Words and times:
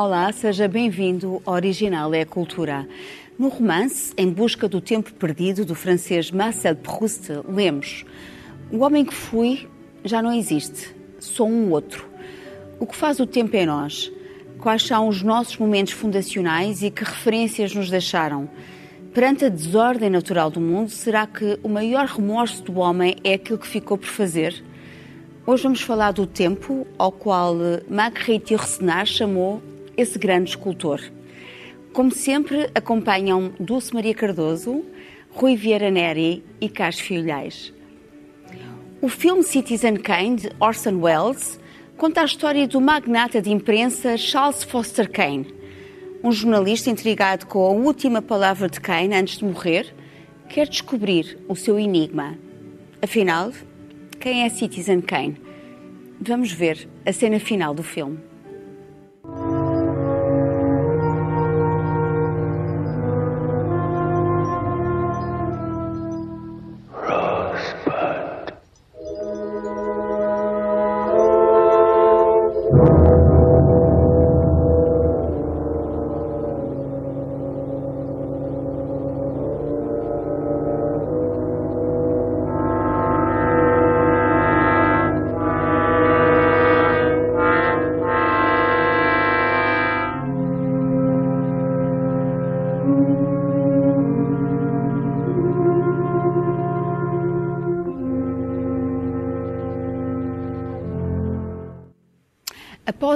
Olá, 0.00 0.30
seja 0.30 0.68
bem-vindo 0.68 1.42
ao 1.44 1.54
Original 1.54 2.14
é 2.14 2.20
a 2.20 2.24
Cultura. 2.24 2.88
No 3.36 3.48
romance 3.48 4.14
Em 4.16 4.30
Busca 4.30 4.68
do 4.68 4.80
Tempo 4.80 5.12
Perdido, 5.12 5.64
do 5.64 5.74
francês 5.74 6.30
Marcel 6.30 6.76
Proust, 6.76 7.28
lemos: 7.48 8.04
O 8.70 8.84
homem 8.84 9.04
que 9.04 9.12
fui 9.12 9.68
já 10.04 10.22
não 10.22 10.32
existe, 10.32 10.94
sou 11.18 11.48
um 11.48 11.72
outro. 11.72 12.08
O 12.78 12.86
que 12.86 12.94
faz 12.94 13.18
o 13.18 13.26
tempo 13.26 13.56
em 13.56 13.66
nós? 13.66 14.08
Quais 14.60 14.84
são 14.84 15.08
os 15.08 15.20
nossos 15.20 15.56
momentos 15.56 15.94
fundacionais 15.94 16.80
e 16.80 16.92
que 16.92 17.02
referências 17.02 17.74
nos 17.74 17.90
deixaram? 17.90 18.48
Perante 19.12 19.46
a 19.46 19.48
desordem 19.48 20.10
natural 20.10 20.48
do 20.48 20.60
mundo, 20.60 20.90
será 20.90 21.26
que 21.26 21.58
o 21.60 21.68
maior 21.68 22.06
remorso 22.06 22.62
do 22.62 22.78
homem 22.78 23.16
é 23.24 23.34
aquilo 23.34 23.58
que 23.58 23.66
ficou 23.66 23.98
por 23.98 24.06
fazer? 24.06 24.62
Hoje 25.44 25.64
vamos 25.64 25.80
falar 25.80 26.12
do 26.12 26.24
tempo 26.24 26.86
ao 26.96 27.10
qual 27.10 27.56
Marguerite 27.90 28.54
Yourcenar 28.54 29.04
chamou 29.04 29.60
esse 29.98 30.18
grande 30.18 30.50
escultor. 30.50 31.00
Como 31.92 32.12
sempre, 32.12 32.70
acompanham 32.74 33.52
Dulce 33.58 33.92
Maria 33.92 34.14
Cardoso, 34.14 34.84
Rui 35.30 35.56
Vieira 35.56 35.90
Neri 35.90 36.44
e 36.60 36.68
Cássio 36.68 37.04
Filhais. 37.04 37.74
O 39.02 39.08
filme 39.08 39.42
Citizen 39.42 39.96
Kane, 39.96 40.36
de 40.36 40.50
Orson 40.60 41.00
Welles, 41.00 41.58
conta 41.96 42.22
a 42.22 42.24
história 42.24 42.66
do 42.68 42.80
magnata 42.80 43.42
de 43.42 43.50
imprensa 43.50 44.16
Charles 44.16 44.62
Foster 44.62 45.10
Kane, 45.10 45.52
um 46.22 46.30
jornalista 46.30 46.90
intrigado 46.90 47.46
com 47.46 47.64
a 47.64 47.70
última 47.70 48.22
palavra 48.22 48.68
de 48.68 48.80
Kane 48.80 49.14
antes 49.14 49.38
de 49.38 49.44
morrer, 49.44 49.92
quer 50.48 50.68
descobrir 50.68 51.38
o 51.48 51.56
seu 51.56 51.78
enigma. 51.78 52.38
Afinal, 53.02 53.52
quem 54.20 54.44
é 54.44 54.48
Citizen 54.48 55.00
Kane? 55.00 55.40
Vamos 56.20 56.52
ver 56.52 56.88
a 57.04 57.12
cena 57.12 57.38
final 57.38 57.74
do 57.74 57.82
filme. 57.82 58.18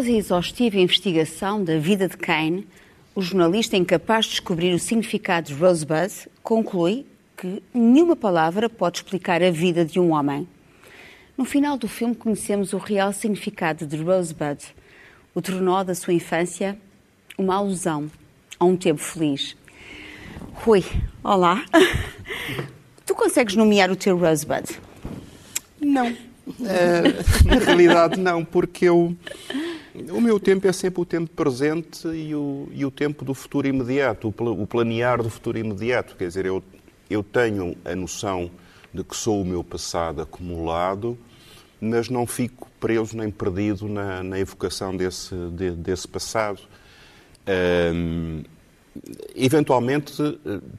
Após 0.02 0.16
a 0.16 0.18
exaustiva 0.18 0.78
investigação 0.78 1.62
da 1.62 1.78
vida 1.78 2.08
de 2.08 2.16
Kane, 2.16 2.66
o 3.14 3.22
jornalista 3.22 3.76
incapaz 3.76 4.24
de 4.24 4.32
descobrir 4.32 4.74
o 4.74 4.78
significado 4.78 5.46
de 5.46 5.54
Rosebud 5.54 6.12
conclui 6.42 7.06
que 7.36 7.62
nenhuma 7.72 8.16
palavra 8.16 8.68
pode 8.68 8.98
explicar 8.98 9.40
a 9.44 9.50
vida 9.52 9.84
de 9.84 10.00
um 10.00 10.10
homem. 10.10 10.48
No 11.38 11.44
final 11.44 11.78
do 11.78 11.86
filme 11.86 12.16
conhecemos 12.16 12.72
o 12.72 12.78
real 12.78 13.12
significado 13.12 13.86
de 13.86 13.96
Rosebud, 13.96 14.58
o 15.32 15.40
tornou 15.40 15.84
da 15.84 15.94
sua 15.94 16.12
infância, 16.12 16.76
uma 17.38 17.54
alusão 17.54 18.10
a 18.58 18.64
um 18.64 18.76
tempo 18.76 19.00
feliz. 19.00 19.56
Rui, 20.52 20.84
olá. 21.22 21.64
Tu 23.06 23.14
consegues 23.14 23.54
nomear 23.54 23.88
o 23.88 23.94
teu 23.94 24.18
Rosebud? 24.18 24.64
Não. 25.80 26.08
Uh, 26.08 27.46
na 27.46 27.64
realidade, 27.64 28.18
não, 28.18 28.44
porque 28.44 28.86
eu. 28.86 29.16
O 30.12 30.20
meu 30.20 30.38
tempo 30.38 30.68
é 30.68 30.72
sempre 30.72 31.00
o 31.00 31.06
tempo 31.06 31.30
presente 31.30 32.06
e 32.06 32.34
o, 32.34 32.68
e 32.70 32.84
o 32.84 32.90
tempo 32.90 33.24
do 33.24 33.32
futuro 33.32 33.66
imediato, 33.66 34.28
o, 34.28 34.62
o 34.62 34.66
planear 34.66 35.22
do 35.22 35.30
futuro 35.30 35.56
imediato. 35.56 36.14
Quer 36.16 36.28
dizer, 36.28 36.44
eu, 36.44 36.62
eu 37.08 37.22
tenho 37.22 37.74
a 37.82 37.96
noção 37.96 38.50
de 38.92 39.02
que 39.02 39.16
sou 39.16 39.40
o 39.40 39.44
meu 39.44 39.64
passado 39.64 40.20
acumulado, 40.20 41.16
mas 41.80 42.10
não 42.10 42.26
fico 42.26 42.68
preso 42.78 43.16
nem 43.16 43.30
perdido 43.30 43.88
na, 43.88 44.22
na 44.22 44.38
evocação 44.38 44.94
desse, 44.94 45.34
de, 45.52 45.70
desse 45.70 46.06
passado. 46.06 46.60
Eventualmente, 49.34 50.12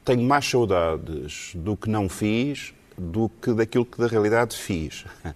tenho 0.04 0.22
mais 0.22 0.48
saudades 0.48 1.50
do 1.56 1.76
que 1.76 1.90
não 1.90 2.08
fiz 2.08 2.72
do 2.96 3.28
que 3.28 3.52
daquilo 3.52 3.84
que 3.84 3.98
da 3.98 4.06
realidade 4.06 4.56
fiz. 4.56 5.04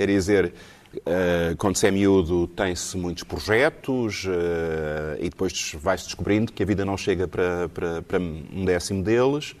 É 0.00 0.06
dizer, 0.06 0.54
Uh, 0.96 1.54
quando 1.58 1.76
se 1.76 1.86
é 1.86 1.90
miúdo, 1.90 2.46
tem-se 2.48 2.96
muitos 2.96 3.22
projetos 3.22 4.24
uh, 4.24 5.20
e 5.20 5.28
depois 5.28 5.72
vai-se 5.78 6.04
descobrindo 6.04 6.50
que 6.50 6.62
a 6.62 6.66
vida 6.66 6.84
não 6.84 6.96
chega 6.96 7.28
para, 7.28 7.68
para, 7.68 8.02
para 8.02 8.18
um 8.18 8.64
décimo 8.64 9.02
deles. 9.02 9.54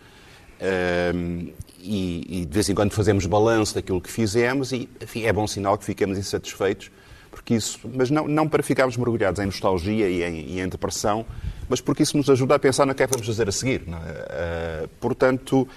Uh, 0.60 1.52
e, 1.80 2.40
e, 2.40 2.44
de 2.46 2.52
vez 2.52 2.68
em 2.68 2.74
quando 2.74 2.92
fazemos 2.92 3.26
balanço 3.26 3.74
daquilo 3.74 4.00
que 4.00 4.10
fizemos 4.10 4.72
e 4.72 4.88
enfim, 5.00 5.24
é 5.24 5.32
bom 5.32 5.46
sinal 5.46 5.78
que 5.78 5.84
fiquemos 5.84 6.18
insatisfeitos, 6.18 6.90
porque 7.30 7.54
isso, 7.54 7.78
mas 7.94 8.10
não, 8.10 8.26
não 8.26 8.48
para 8.48 8.62
ficarmos 8.62 8.96
mergulhados 8.96 9.38
em 9.38 9.46
nostalgia 9.46 10.08
e 10.08 10.24
em, 10.24 10.56
e 10.56 10.60
em 10.60 10.68
depressão, 10.68 11.24
mas 11.68 11.80
porque 11.80 12.02
isso 12.02 12.16
nos 12.16 12.28
ajuda 12.28 12.56
a 12.56 12.58
pensar 12.58 12.86
no 12.86 12.94
que 12.94 13.02
é 13.02 13.06
que 13.06 13.12
vamos 13.12 13.26
fazer 13.26 13.48
a 13.48 13.52
seguir. 13.52 13.82
É? 14.30 14.88
portanto, 14.98 15.68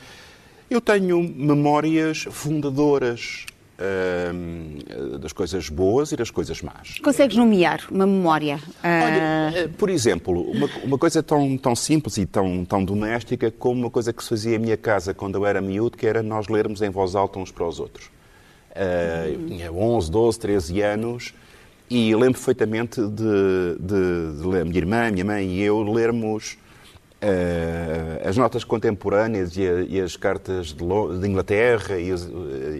eu 0.69 0.81
tenho 0.81 1.21
memórias 1.21 2.23
fundadoras 2.31 3.45
uh, 3.81 5.17
das 5.17 5.33
coisas 5.33 5.69
boas 5.69 6.11
e 6.11 6.15
das 6.15 6.29
coisas 6.29 6.61
más. 6.61 6.99
Consegues 7.03 7.35
nomear 7.35 7.81
uma 7.89 8.05
memória? 8.05 8.55
Uh... 8.55 8.87
Olha, 9.03 9.57
eh, 9.57 9.67
por 9.77 9.89
exemplo, 9.89 10.41
uma, 10.51 10.69
uma, 10.83 10.97
coisa 10.97 11.23
tão, 11.23 11.57
tão 11.57 11.75
simples 11.75 12.17
e 12.17 12.25
tão, 12.25 12.63
tão 12.65 12.83
doméstica 12.83 13.51
como 13.51 13.81
uma 13.81 13.89
coisa 13.89 14.13
que 14.13 14.23
se 14.23 14.29
fazia 14.29 14.55
em 14.55 14.59
minha 14.59 14.77
casa 14.77 15.13
quando 15.13 15.35
eu 15.35 15.45
era 15.45 15.61
miúdo, 15.61 15.97
que 15.97 16.05
era 16.05 16.21
nós 16.21 16.47
lermos 16.47 16.81
em 16.81 16.89
voz 16.89 17.15
alta 17.15 17.39
uns 17.39 17.51
para 17.51 17.67
os 17.67 17.79
outros. 17.79 18.05
Uh, 18.05 19.27
eu 19.33 19.47
tinha 19.47 19.71
11, 19.71 20.11
12, 20.11 20.39
13 20.39 20.81
anos 20.81 21.33
e 21.89 22.15
lembro 22.15 22.33
perfeitamente 22.33 23.01
de, 23.01 23.07
de, 23.07 24.37
de, 24.37 24.41
de 24.41 24.63
minha 24.63 24.77
irmã, 24.77 25.11
minha 25.11 25.25
mãe 25.25 25.45
e 25.45 25.61
eu 25.61 25.81
lermos 25.83 26.57
as 28.23 28.35
notas 28.35 28.63
contemporâneas 28.63 29.55
e, 29.55 29.67
a, 29.67 29.81
e 29.81 30.01
as 30.01 30.15
cartas 30.15 30.67
de, 30.67 31.19
de 31.19 31.27
Inglaterra 31.27 31.99
e 31.99 32.11
as, 32.11 32.27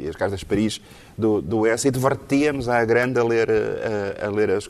e 0.02 0.08
as, 0.10 0.16
cartas 0.16 0.40
de 0.40 0.46
Paris 0.46 0.82
do, 1.16 1.42
do 1.42 1.60
Oeste 1.60 1.90
e 1.90 1.92
divertíamos 1.92 2.68
à 2.68 2.84
grande 2.84 3.20
a 3.20 3.24
ler, 3.24 3.50
a, 3.50 4.26
a 4.26 4.30
ler 4.30 4.50
as, 4.50 4.68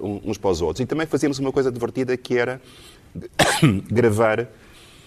uns 0.00 0.38
para 0.38 0.50
os 0.50 0.62
outros. 0.62 0.80
E 0.80 0.86
também 0.86 1.06
fazíamos 1.06 1.38
uma 1.40 1.50
coisa 1.50 1.72
divertida 1.72 2.16
que 2.16 2.38
era 2.38 2.60
gravar. 3.90 4.48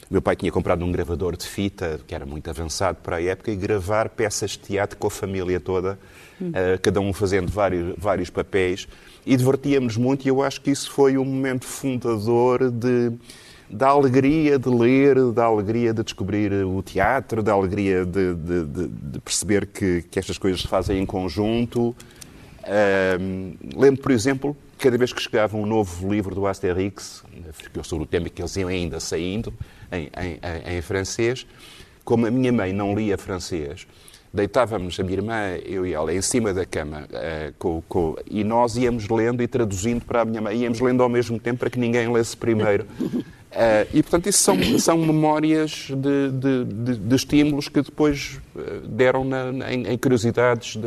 Meu 0.09 0.21
pai 0.21 0.35
tinha 0.35 0.51
comprado 0.51 0.83
um 0.83 0.91
gravador 0.91 1.37
de 1.37 1.45
fita, 1.45 1.99
que 2.07 2.15
era 2.15 2.25
muito 2.25 2.49
avançado 2.49 2.97
para 3.03 3.17
a 3.17 3.23
época, 3.23 3.51
e 3.51 3.55
gravar 3.55 4.09
peças 4.09 4.51
de 4.51 4.59
teatro 4.59 4.97
com 4.97 5.07
a 5.07 5.11
família 5.11 5.59
toda, 5.59 5.99
uh, 6.41 6.79
cada 6.81 6.99
um 6.99 7.13
fazendo 7.13 7.51
vários, 7.51 7.93
vários 7.95 8.29
papéis. 8.29 8.87
E 9.23 9.37
divertíamos 9.37 9.97
muito, 9.97 10.25
e 10.25 10.29
eu 10.29 10.41
acho 10.41 10.61
que 10.61 10.71
isso 10.71 10.89
foi 10.89 11.15
um 11.17 11.25
momento 11.25 11.65
fundador 11.65 12.71
de 12.71 13.11
da 13.69 13.89
alegria 13.89 14.57
de 14.57 14.69
ler, 14.69 15.31
da 15.31 15.45
alegria 15.45 15.93
de 15.93 16.03
descobrir 16.03 16.51
o 16.65 16.81
teatro, 16.81 17.43
da 17.43 17.53
alegria 17.53 18.03
de, 18.03 18.33
de, 18.33 18.65
de, 18.65 18.87
de 18.87 19.19
perceber 19.19 19.67
que, 19.67 20.03
que, 20.09 20.17
estas 20.17 20.37
coisas 20.37 20.61
se 20.61 20.67
fazem 20.67 20.99
em 20.99 21.05
conjunto. 21.05 21.95
Um, 23.19 23.53
lembro, 23.75 24.01
por 24.01 24.11
exemplo, 24.11 24.57
cada 24.77 24.97
vez 24.97 25.13
que 25.13 25.21
chegava 25.21 25.55
um 25.55 25.65
novo 25.65 26.11
livro 26.11 26.33
do 26.33 26.47
Asterix, 26.47 27.23
sobre 27.83 28.03
o 28.03 28.07
tema 28.07 28.27
que 28.27 28.41
eles 28.41 28.55
iam 28.55 28.69
ainda 28.69 28.99
saindo, 28.99 29.53
em, 29.91 30.09
em, 30.17 30.77
em 30.77 30.81
francês, 30.81 31.45
como 32.03 32.25
a 32.25 32.31
minha 32.31 32.51
mãe 32.51 32.73
não 32.73 32.95
lia 32.95 33.17
francês, 33.17 33.85
deitávamos 34.33 34.99
a 34.99 35.03
minha 35.03 35.17
irmã, 35.17 35.57
eu 35.63 35.85
e 35.85 35.93
ela, 35.93 36.13
em 36.13 36.21
cima 36.21 36.53
da 36.53 36.65
cama, 36.65 37.01
uh, 37.03 37.53
com, 37.57 37.83
com, 37.87 38.15
e 38.29 38.43
nós 38.43 38.77
íamos 38.77 39.07
lendo 39.09 39.43
e 39.43 39.47
traduzindo 39.47 40.05
para 40.05 40.21
a 40.21 40.25
minha 40.25 40.41
mãe. 40.41 40.57
Íamos 40.57 40.79
lendo 40.79 41.03
ao 41.03 41.09
mesmo 41.09 41.39
tempo 41.39 41.59
para 41.59 41.69
que 41.69 41.79
ninguém 41.79 42.11
lesse 42.11 42.35
primeiro. 42.35 42.85
Uh, 43.49 43.89
e, 43.91 44.03
portanto, 44.03 44.27
isso 44.27 44.43
são, 44.43 44.79
são 44.79 44.97
memórias 44.97 45.87
de, 45.89 46.31
de, 46.31 46.65
de, 46.65 46.97
de 46.97 47.15
estímulos 47.15 47.67
que 47.67 47.81
depois 47.81 48.39
eh, 48.55 48.81
deram 48.87 49.23
na, 49.23 49.73
em, 49.73 49.87
em, 49.87 49.97
curiosidades 49.97 50.77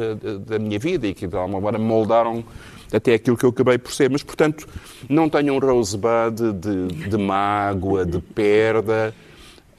da 0.47 0.61
minha 0.61 0.79
vida 0.79 1.09
e 1.09 1.13
que, 1.13 1.27
de 1.27 1.37
alguma 1.37 1.61
maneira, 1.61 1.85
moldaram 1.85 2.45
até 2.93 3.15
aquilo 3.15 3.37
que 3.37 3.45
eu 3.45 3.51
acabei 3.51 3.79
por 3.79 3.93
ser. 3.93 4.09
Mas, 4.09 4.23
portanto, 4.23 4.69
não 5.09 5.29
tenho 5.29 5.55
um 5.55 5.59
rosebud 5.59 6.53
de, 6.55 7.09
de 7.09 7.19
mágoa, 7.19 8.07
de 8.07 8.21
perda. 8.21 9.13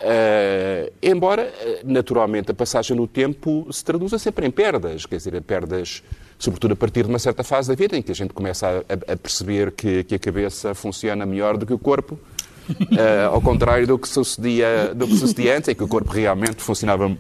Uh, 0.02 0.92
embora, 1.02 1.54
naturalmente, 1.86 2.52
a 2.52 2.54
passagem 2.54 2.98
no 2.98 3.08
tempo 3.08 3.66
se 3.72 3.86
traduza 3.86 4.20
sempre 4.20 4.46
em 4.46 4.52
perdas, 4.52 5.06
quer 5.06 5.16
dizer, 5.16 5.42
perdas 5.44 6.04
sobretudo 6.38 6.74
a 6.74 6.76
partir 6.76 7.04
de 7.04 7.10
uma 7.10 7.20
certa 7.20 7.42
fase 7.42 7.70
da 7.70 7.76
vida 7.76 7.96
em 7.96 8.02
que 8.02 8.12
a 8.12 8.16
gente 8.16 8.34
começa 8.34 8.68
a, 8.68 9.14
a 9.14 9.16
perceber 9.16 9.72
que, 9.72 10.04
que 10.04 10.16
a 10.16 10.20
cabeça 10.20 10.76
funciona 10.76 11.26
melhor 11.26 11.56
do 11.56 11.66
que 11.66 11.72
o 11.72 11.80
corpo 11.80 12.20
Uh, 12.69 13.33
ao 13.33 13.42
contrário 13.42 13.86
do 13.86 13.98
que, 13.98 14.07
sucedia, 14.07 14.94
do 14.95 15.07
que 15.07 15.18
sucedia 15.18 15.57
antes, 15.57 15.69
em 15.69 15.75
que 15.75 15.83
o 15.83 15.88
corpo 15.88 16.12
realmente 16.12 16.62
funcionava 16.62 17.07
uh, 17.07 17.18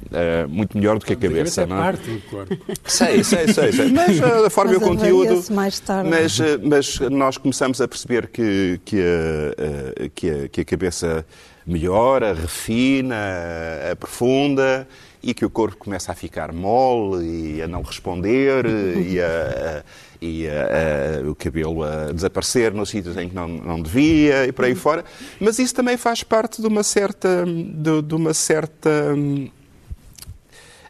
muito 0.49 0.77
melhor 0.77 0.97
do 0.97 1.05
que 1.05 1.13
a 1.13 1.15
cabeça. 1.15 1.63
A 1.63 1.67
cabeça 1.67 1.81
é 1.81 1.83
parte 1.83 2.11
do 2.11 2.21
corpo. 2.29 2.57
Sei, 2.85 3.23
sei, 3.23 3.47
sei. 3.53 3.71
sei. 3.71 3.91
Mas 3.93 4.19
uh, 4.19 4.45
a 4.45 4.49
forma 4.49 4.73
e 4.73 4.75
o 4.77 4.81
conteúdo. 4.81 5.43
Mais 5.53 5.79
tarde. 5.79 6.09
Mas, 6.09 6.39
mas 6.63 6.99
nós 7.11 7.37
começamos 7.37 7.81
a 7.81 7.87
perceber 7.87 8.27
que, 8.27 8.79
que, 8.85 9.01
a, 9.01 10.09
que, 10.09 10.29
a, 10.29 10.47
que 10.49 10.61
a 10.61 10.65
cabeça 10.65 11.25
melhora, 11.65 12.33
refina, 12.33 13.15
aprofunda 13.91 14.87
e 15.21 15.33
que 15.33 15.45
o 15.45 15.49
corpo 15.49 15.77
começa 15.77 16.11
a 16.11 16.15
ficar 16.15 16.51
mole 16.51 17.55
e 17.55 17.61
a 17.61 17.67
não 17.67 17.81
responder 17.81 18.65
e 18.65 19.21
a, 19.21 19.83
e 20.23 20.47
uh, 20.47 21.25
uh, 21.25 21.31
o 21.31 21.35
cabelo 21.35 21.83
a 21.83 22.13
desaparecer 22.13 22.73
nos 22.73 22.89
sítios 22.89 23.17
em 23.17 23.27
que 23.27 23.35
não, 23.35 23.45
não 23.47 23.81
devia 23.81 24.47
e 24.47 24.53
por 24.53 24.63
aí 24.63 24.73
fora. 24.73 25.03
Mas 25.39 25.59
isso 25.59 25.75
também 25.75 25.97
faz 25.97 26.23
parte 26.23 26.61
de 26.61 26.67
uma 26.67 26.81
certa. 26.81 27.45
de, 27.45 28.01
de 28.01 28.15
uma 28.15 28.33
certa. 28.33 28.89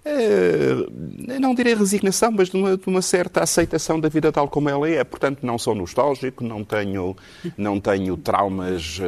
Uh, 0.06 1.40
não 1.40 1.56
direi 1.56 1.74
resignação, 1.74 2.30
mas 2.30 2.50
de 2.50 2.58
uma, 2.58 2.78
de 2.78 2.88
uma, 2.88 3.02
certa 3.02 3.42
aceitação 3.42 4.00
da 4.00 4.10
vida 4.10 4.32
tal 4.32 4.48
como 4.48 4.70
ela 4.70 4.88
é. 4.88 5.04
Portanto, 5.04 5.40
não 5.42 5.58
sou 5.58 5.74
nostálgico, 5.74 6.44
não 6.44 6.64
tenho, 6.64 7.16
não 7.58 7.80
tenho 7.80 8.16
traumas 8.18 9.02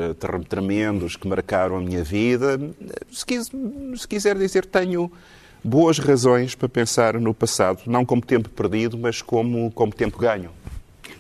tremendos 0.50 1.16
que 1.16 1.28
marcaram 1.28 1.78
a 1.78 1.81
minha 1.81 2.04
vida. 2.04 2.60
Se, 3.12 3.25
quis, 3.25 3.51
se 3.98 4.07
quiser 4.07 4.38
dizer, 4.38 4.66
tenho 4.66 5.12
boas 5.66 5.98
razões 5.98 6.54
para 6.54 6.70
pensar 6.70 7.20
no 7.20 7.34
passado, 7.34 7.82
não 7.88 8.06
como 8.06 8.22
tempo 8.22 8.50
perdido, 8.50 8.98
mas 8.98 9.22
como, 9.22 9.72
como 9.72 9.92
tempo 9.92 10.20
ganho. 10.20 10.52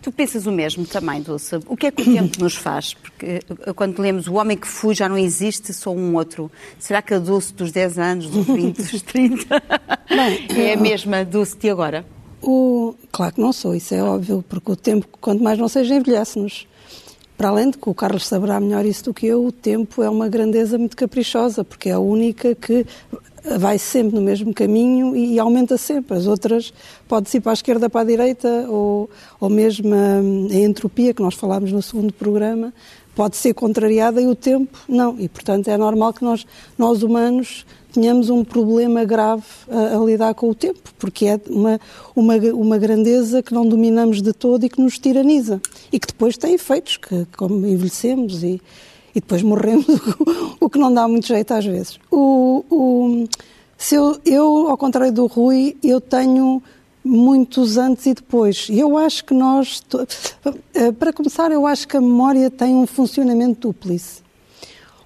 Tu 0.03 0.11
pensas 0.11 0.45
o 0.45 0.51
mesmo 0.51 0.85
também, 0.85 1.19
Dulce. 1.19 1.55
O 1.65 1.75
que 1.75 1.87
é 1.87 1.91
que 1.91 2.03
o 2.03 2.05
tempo 2.05 2.37
nos 2.43 2.55
faz? 2.55 2.93
Porque 2.93 3.39
eh, 3.65 3.73
quando 3.73 3.99
lemos 3.99 4.27
O 4.27 4.35
Homem 4.35 4.55
que 4.55 4.67
Fui 4.67 4.93
já 4.93 5.09
não 5.09 5.17
existe, 5.17 5.73
sou 5.73 5.97
um 5.97 6.13
outro. 6.13 6.51
Será 6.77 7.01
que 7.01 7.15
a 7.15 7.17
Dulce 7.17 7.51
dos 7.55 7.71
10 7.71 7.97
anos, 7.97 8.29
dos 8.29 8.45
20, 8.45 8.83
dos 8.83 9.01
30 9.01 9.63
Bem, 10.07 10.45
é 10.69 10.73
a 10.73 10.77
mesma 10.77 11.25
Dulce 11.25 11.57
de 11.57 11.71
agora? 11.71 12.05
O... 12.39 12.93
Claro 13.11 13.33
que 13.33 13.41
não 13.41 13.51
sou, 13.51 13.73
isso 13.73 13.95
é 13.95 14.03
óbvio, 14.03 14.45
porque 14.47 14.71
o 14.71 14.75
tempo, 14.75 15.07
quanto 15.19 15.43
mais 15.43 15.57
não 15.57 15.67
seja, 15.67 15.95
envelhece-nos. 15.95 16.67
Para 17.35 17.49
além 17.49 17.71
de 17.71 17.77
que 17.79 17.89
o 17.89 17.93
Carlos 17.93 18.27
saberá 18.27 18.59
melhor 18.59 18.85
isso 18.85 19.05
do 19.05 19.13
que 19.13 19.25
eu, 19.25 19.43
o 19.43 19.51
tempo 19.51 20.03
é 20.03 20.09
uma 20.09 20.29
grandeza 20.29 20.77
muito 20.77 20.95
caprichosa, 20.95 21.63
porque 21.63 21.89
é 21.89 21.93
a 21.93 21.99
única 21.99 22.53
que 22.53 22.85
vai 23.57 23.77
sempre 23.77 24.15
no 24.15 24.21
mesmo 24.21 24.53
caminho 24.53 25.15
e 25.15 25.37
aumenta 25.39 25.77
sempre. 25.77 26.17
As 26.17 26.25
outras 26.25 26.73
pode 27.07 27.35
ir 27.35 27.41
para 27.41 27.51
a 27.51 27.53
esquerda, 27.53 27.89
para 27.89 28.01
a 28.01 28.03
direita, 28.03 28.47
ou, 28.69 29.09
ou 29.39 29.49
mesmo 29.49 29.93
a, 29.93 30.53
a 30.53 30.59
entropia, 30.59 31.13
que 31.13 31.21
nós 31.21 31.35
falámos 31.35 31.71
no 31.71 31.81
segundo 31.81 32.11
programa, 32.11 32.73
pode 33.15 33.37
ser 33.37 33.53
contrariada 33.53 34.21
e 34.21 34.27
o 34.27 34.35
tempo 34.35 34.77
não. 34.87 35.15
E, 35.19 35.29
portanto, 35.29 35.67
é 35.67 35.77
normal 35.77 36.13
que 36.13 36.23
nós, 36.23 36.45
nós 36.77 37.03
humanos, 37.03 37.65
tenhamos 37.93 38.29
um 38.29 38.43
problema 38.43 39.05
grave 39.05 39.43
a, 39.69 39.95
a, 39.95 39.99
lidar 40.03 40.33
com 40.33 40.49
o 40.49 40.55
tempo, 40.55 40.93
porque 40.99 41.25
é 41.25 41.39
uma, 41.49 41.79
uma, 42.13 42.35
uma 42.53 42.77
grandeza 42.77 43.41
que 43.41 43.53
não 43.53 43.65
dominamos 43.65 44.21
de 44.21 44.33
todo 44.33 44.65
e 44.65 44.69
que 44.69 44.81
nos 44.81 44.99
tiraniza. 44.99 45.61
E 45.91 45.99
que 45.99 46.07
depois 46.07 46.35
tem 46.35 46.53
efeitos, 46.55 46.97
que, 46.97 47.25
como 47.37 47.65
envelhecemos 47.65 48.43
e, 48.43 48.61
e 49.15 49.21
depois 49.21 49.41
morremos, 49.41 49.87
o 50.59 50.69
que 50.69 50.77
não 50.77 50.93
dá 50.93 51.07
muito 51.07 51.25
jeito 51.25 51.53
às 51.53 51.65
vezes. 51.65 51.97
O, 52.11 52.65
o, 52.69 53.27
se 53.77 53.95
eu, 53.95 54.19
eu, 54.25 54.67
ao 54.69 54.77
contrário 54.77 55.11
do 55.11 55.25
Rui, 55.25 55.77
eu 55.81 56.01
tenho 56.01 56.61
muitos 57.03 57.77
antes 57.77 58.05
e 58.07 58.13
depois. 58.13 58.67
E 58.69 58.77
eu 58.79 58.97
acho 58.97 59.23
que 59.23 59.33
nós, 59.33 59.81
eh, 60.73 60.91
para 60.91 61.13
começar, 61.13 61.51
eu 61.51 61.65
acho 61.65 61.87
que 61.87 61.95
a 61.95 62.01
memória 62.01 62.49
tem 62.49 62.75
um 62.75 62.85
funcionamento 62.85 63.69
duplice. 63.69 64.21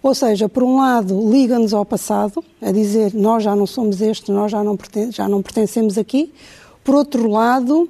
Ou 0.02 0.16
seja, 0.16 0.48
por 0.48 0.64
um 0.64 0.78
lado, 0.78 1.30
liga-nos 1.30 1.74
ao 1.74 1.86
passado, 1.86 2.44
a 2.62 2.72
dizer 2.72 3.14
nós 3.14 3.44
já 3.44 3.54
não 3.56 3.68
somos 3.68 4.02
este, 4.02 4.32
nós 4.32 4.52
já 4.52 4.64
não, 4.64 4.78
já 5.12 5.28
não 5.28 5.42
pertencemos 5.42 5.98
aqui. 5.98 6.34
Por 6.84 6.96
outro 6.96 7.30
lado, 7.30 7.90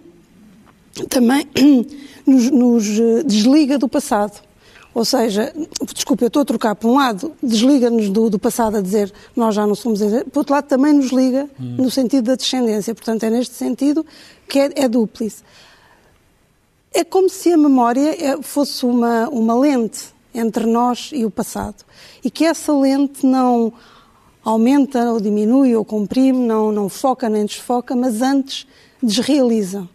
também 1.08 1.48
nos, 2.26 2.50
nos 2.50 3.00
eh, 3.00 3.24
desliga 3.24 3.78
do 3.78 3.88
passado. 3.88 4.49
Ou 4.94 5.06
seja, 5.06 5.54
desculpe, 5.94 6.24
eu 6.24 6.28
estou 6.28 6.42
a 6.42 6.46
trocar 6.46 6.76
por 6.76 6.90
um 6.90 6.96
lado, 6.96 7.34
desliga-nos 7.42 8.10
do, 8.10 8.30
do, 8.30 8.40
passado 8.40 8.78
a 8.78 8.82
dizer 8.82 9.14
nós 9.36 9.54
já 9.54 9.66
não 9.66 9.76
somos. 9.76 10.00
Por 10.32 10.40
outro 10.40 10.54
lado, 10.54 10.66
também 10.66 10.94
nos 10.94 11.12
liga 11.12 11.50
hum. 11.60 11.76
no 11.78 11.92
sentido 11.92 12.26
da 12.26 12.36
descendência. 12.36 12.94
Portanto, 12.96 13.24
é 13.24 13.30
neste 13.30 13.56
sentido 13.56 14.06
que 14.48 14.60
é, 14.60 14.72
é 14.76 14.88
dúplice. 14.88 15.44
É 16.92 17.04
como 17.04 17.30
se 17.30 17.54
a 17.54 17.58
memória 17.58 18.16
é, 18.20 18.42
fosse 18.42 18.84
uma, 18.86 19.30
uma 19.30 19.54
lente 19.54 20.08
entre 20.34 20.66
nós 20.66 21.12
e 21.14 21.24
o 21.24 21.30
passado. 21.30 21.86
E 22.24 22.32
que 22.32 22.46
essa 22.46 22.74
lente 22.74 23.26
não 23.26 23.72
aumenta 24.44 25.12
ou 25.12 25.20
diminui 25.20 25.76
ou 25.76 25.86
comprime, 25.86 26.40
não, 26.40 26.72
não 26.72 26.90
foca 26.90 27.30
nem 27.30 27.46
desfoca, 27.46 27.96
mas 27.96 28.22
antes 28.22 28.66
desrealiza. 29.02 29.88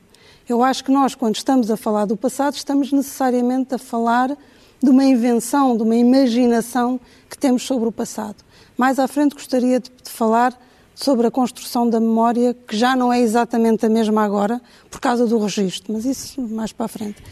Eu 0.48 0.62
acho 0.62 0.84
que 0.84 0.92
nós, 0.92 1.14
quando 1.14 1.36
estamos 1.36 1.70
a 1.70 1.76
falar 1.76 2.04
do 2.04 2.16
passado, 2.16 2.54
estamos 2.54 2.92
necessariamente 2.92 3.74
a 3.74 3.78
falar 3.78 4.36
de 4.84 4.90
uma 4.90 5.04
invenção, 5.04 5.76
de 5.76 5.82
uma 5.82 5.96
imaginação 5.96 7.00
que 7.28 7.38
temos 7.38 7.62
sobre 7.62 7.88
o 7.88 7.92
passado. 7.92 8.36
Mais 8.76 8.98
à 8.98 9.08
frente 9.08 9.34
gostaria 9.34 9.80
de, 9.80 9.90
de 9.90 10.10
falar 10.10 10.58
sobre 10.94 11.26
a 11.26 11.30
construção 11.30 11.88
da 11.88 11.98
memória, 11.98 12.54
que 12.54 12.76
já 12.76 12.94
não 12.94 13.12
é 13.12 13.18
exatamente 13.20 13.86
a 13.86 13.88
mesma 13.88 14.22
agora, 14.22 14.60
por 14.90 15.00
causa 15.00 15.26
do 15.26 15.38
registro, 15.38 15.92
mas 15.92 16.04
isso 16.04 16.40
mais 16.42 16.70
para 16.70 16.84
a 16.84 16.88
frente. 16.88 17.22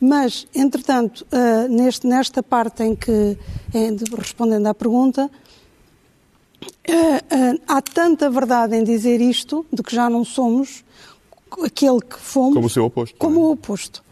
Mas, 0.00 0.46
entretanto, 0.54 1.26
uh, 1.32 1.68
neste, 1.68 2.06
nesta 2.06 2.42
parte 2.42 2.84
em 2.84 2.94
que, 2.94 3.36
em, 3.74 3.96
respondendo 4.16 4.66
à 4.66 4.74
pergunta, 4.74 5.28
uh, 5.28 6.92
uh, 6.92 7.60
há 7.66 7.82
tanta 7.82 8.30
verdade 8.30 8.76
em 8.76 8.84
dizer 8.84 9.20
isto, 9.20 9.66
de 9.72 9.82
que 9.82 9.94
já 9.94 10.08
não 10.10 10.24
somos 10.24 10.84
aquele 11.64 12.00
que 12.00 12.18
fomos. 12.18 12.54
Como 12.54 12.66
o 12.66 12.70
seu 12.70 12.84
oposto. 12.84 13.16
Como 13.18 13.40
o 13.40 13.50
oposto. 13.50 14.04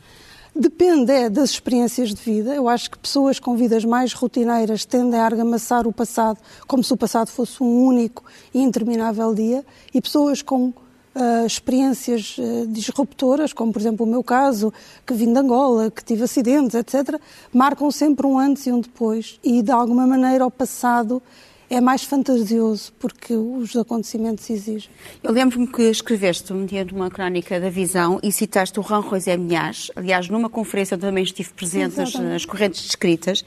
Depende 0.58 1.12
é, 1.12 1.28
das 1.28 1.50
experiências 1.50 2.14
de 2.14 2.22
vida. 2.22 2.54
Eu 2.54 2.66
acho 2.66 2.90
que 2.90 2.98
pessoas 2.98 3.38
com 3.38 3.54
vidas 3.54 3.84
mais 3.84 4.14
rotineiras 4.14 4.86
tendem 4.86 5.20
a 5.20 5.24
argamassar 5.26 5.86
o 5.86 5.92
passado 5.92 6.38
como 6.66 6.82
se 6.82 6.90
o 6.94 6.96
passado 6.96 7.28
fosse 7.28 7.62
um 7.62 7.84
único 7.84 8.24
e 8.54 8.62
interminável 8.62 9.34
dia, 9.34 9.62
e 9.92 10.00
pessoas 10.00 10.40
com 10.40 10.68
uh, 10.68 11.46
experiências 11.46 12.38
uh, 12.38 12.66
disruptoras, 12.68 13.52
como 13.52 13.70
por 13.70 13.78
exemplo 13.78 14.06
o 14.06 14.08
meu 14.08 14.24
caso, 14.24 14.72
que 15.06 15.12
vim 15.12 15.30
de 15.30 15.38
Angola, 15.38 15.90
que 15.90 16.02
tive 16.02 16.24
acidentes, 16.24 16.74
etc., 16.74 17.20
marcam 17.52 17.90
sempre 17.90 18.26
um 18.26 18.38
antes 18.38 18.66
e 18.66 18.72
um 18.72 18.80
depois, 18.80 19.38
e 19.44 19.60
de 19.60 19.70
alguma 19.70 20.06
maneira 20.06 20.46
o 20.46 20.50
passado 20.50 21.22
é 21.68 21.80
mais 21.80 22.04
fantasioso 22.04 22.92
porque 22.98 23.34
os 23.34 23.74
acontecimentos 23.76 24.48
exigem. 24.48 24.88
Eu 25.22 25.32
lembro-me 25.32 25.66
que 25.66 25.82
escreveste 25.82 26.52
um 26.52 26.64
dia 26.64 26.84
numa 26.84 27.10
crónica 27.10 27.58
da 27.60 27.68
Visão 27.68 28.20
e 28.22 28.30
citaste 28.30 28.78
o 28.78 28.82
Ran 28.82 29.02
José 29.02 29.36
Minhas, 29.36 29.90
aliás, 29.96 30.28
numa 30.28 30.48
conferência 30.48 30.94
onde 30.94 31.06
também 31.06 31.24
estive 31.24 31.50
presente 31.50 31.96
nas, 31.96 32.14
nas, 32.14 32.44
correntes 32.44 32.82
descritas, 32.82 33.44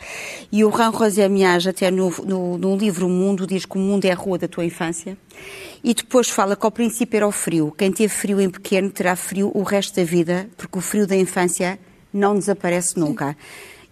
e 0.52 0.64
o 0.64 0.70
Ran 0.70 0.92
José 0.92 1.30
Minhas, 1.30 1.66
até 1.66 1.90
no, 1.90 2.10
no, 2.26 2.58
no 2.58 2.76
livro 2.76 3.08
O 3.08 3.10
Mundo, 3.10 3.48
diz 3.48 3.66
que 3.66 3.78
o 3.78 3.82
mundo 3.82 4.06
é 4.06 4.12
a 4.12 4.16
rua 4.16 4.38
da 4.38 4.48
tua 4.48 4.66
infância. 4.66 5.18
E 5.82 5.94
depois 5.94 6.30
fala 6.30 6.56
que 6.56 6.66
ao 6.66 6.72
princípio 6.72 7.16
era 7.16 7.28
o 7.28 7.32
frio. 7.32 7.74
Quem 7.78 7.92
teve 7.92 8.14
frio 8.14 8.42
em 8.42 8.50
pequeno 8.50 8.90
terá 8.90 9.16
frio 9.16 9.50
o 9.54 9.64
resto 9.64 9.96
da 9.96 10.04
vida, 10.04 10.50
porque 10.58 10.78
o 10.78 10.82
frio 10.82 11.08
da 11.08 11.16
infância 11.16 11.80
não 12.14 12.36
desaparece 12.36 13.00
nunca. 13.00 13.30
Sim. 13.30 13.36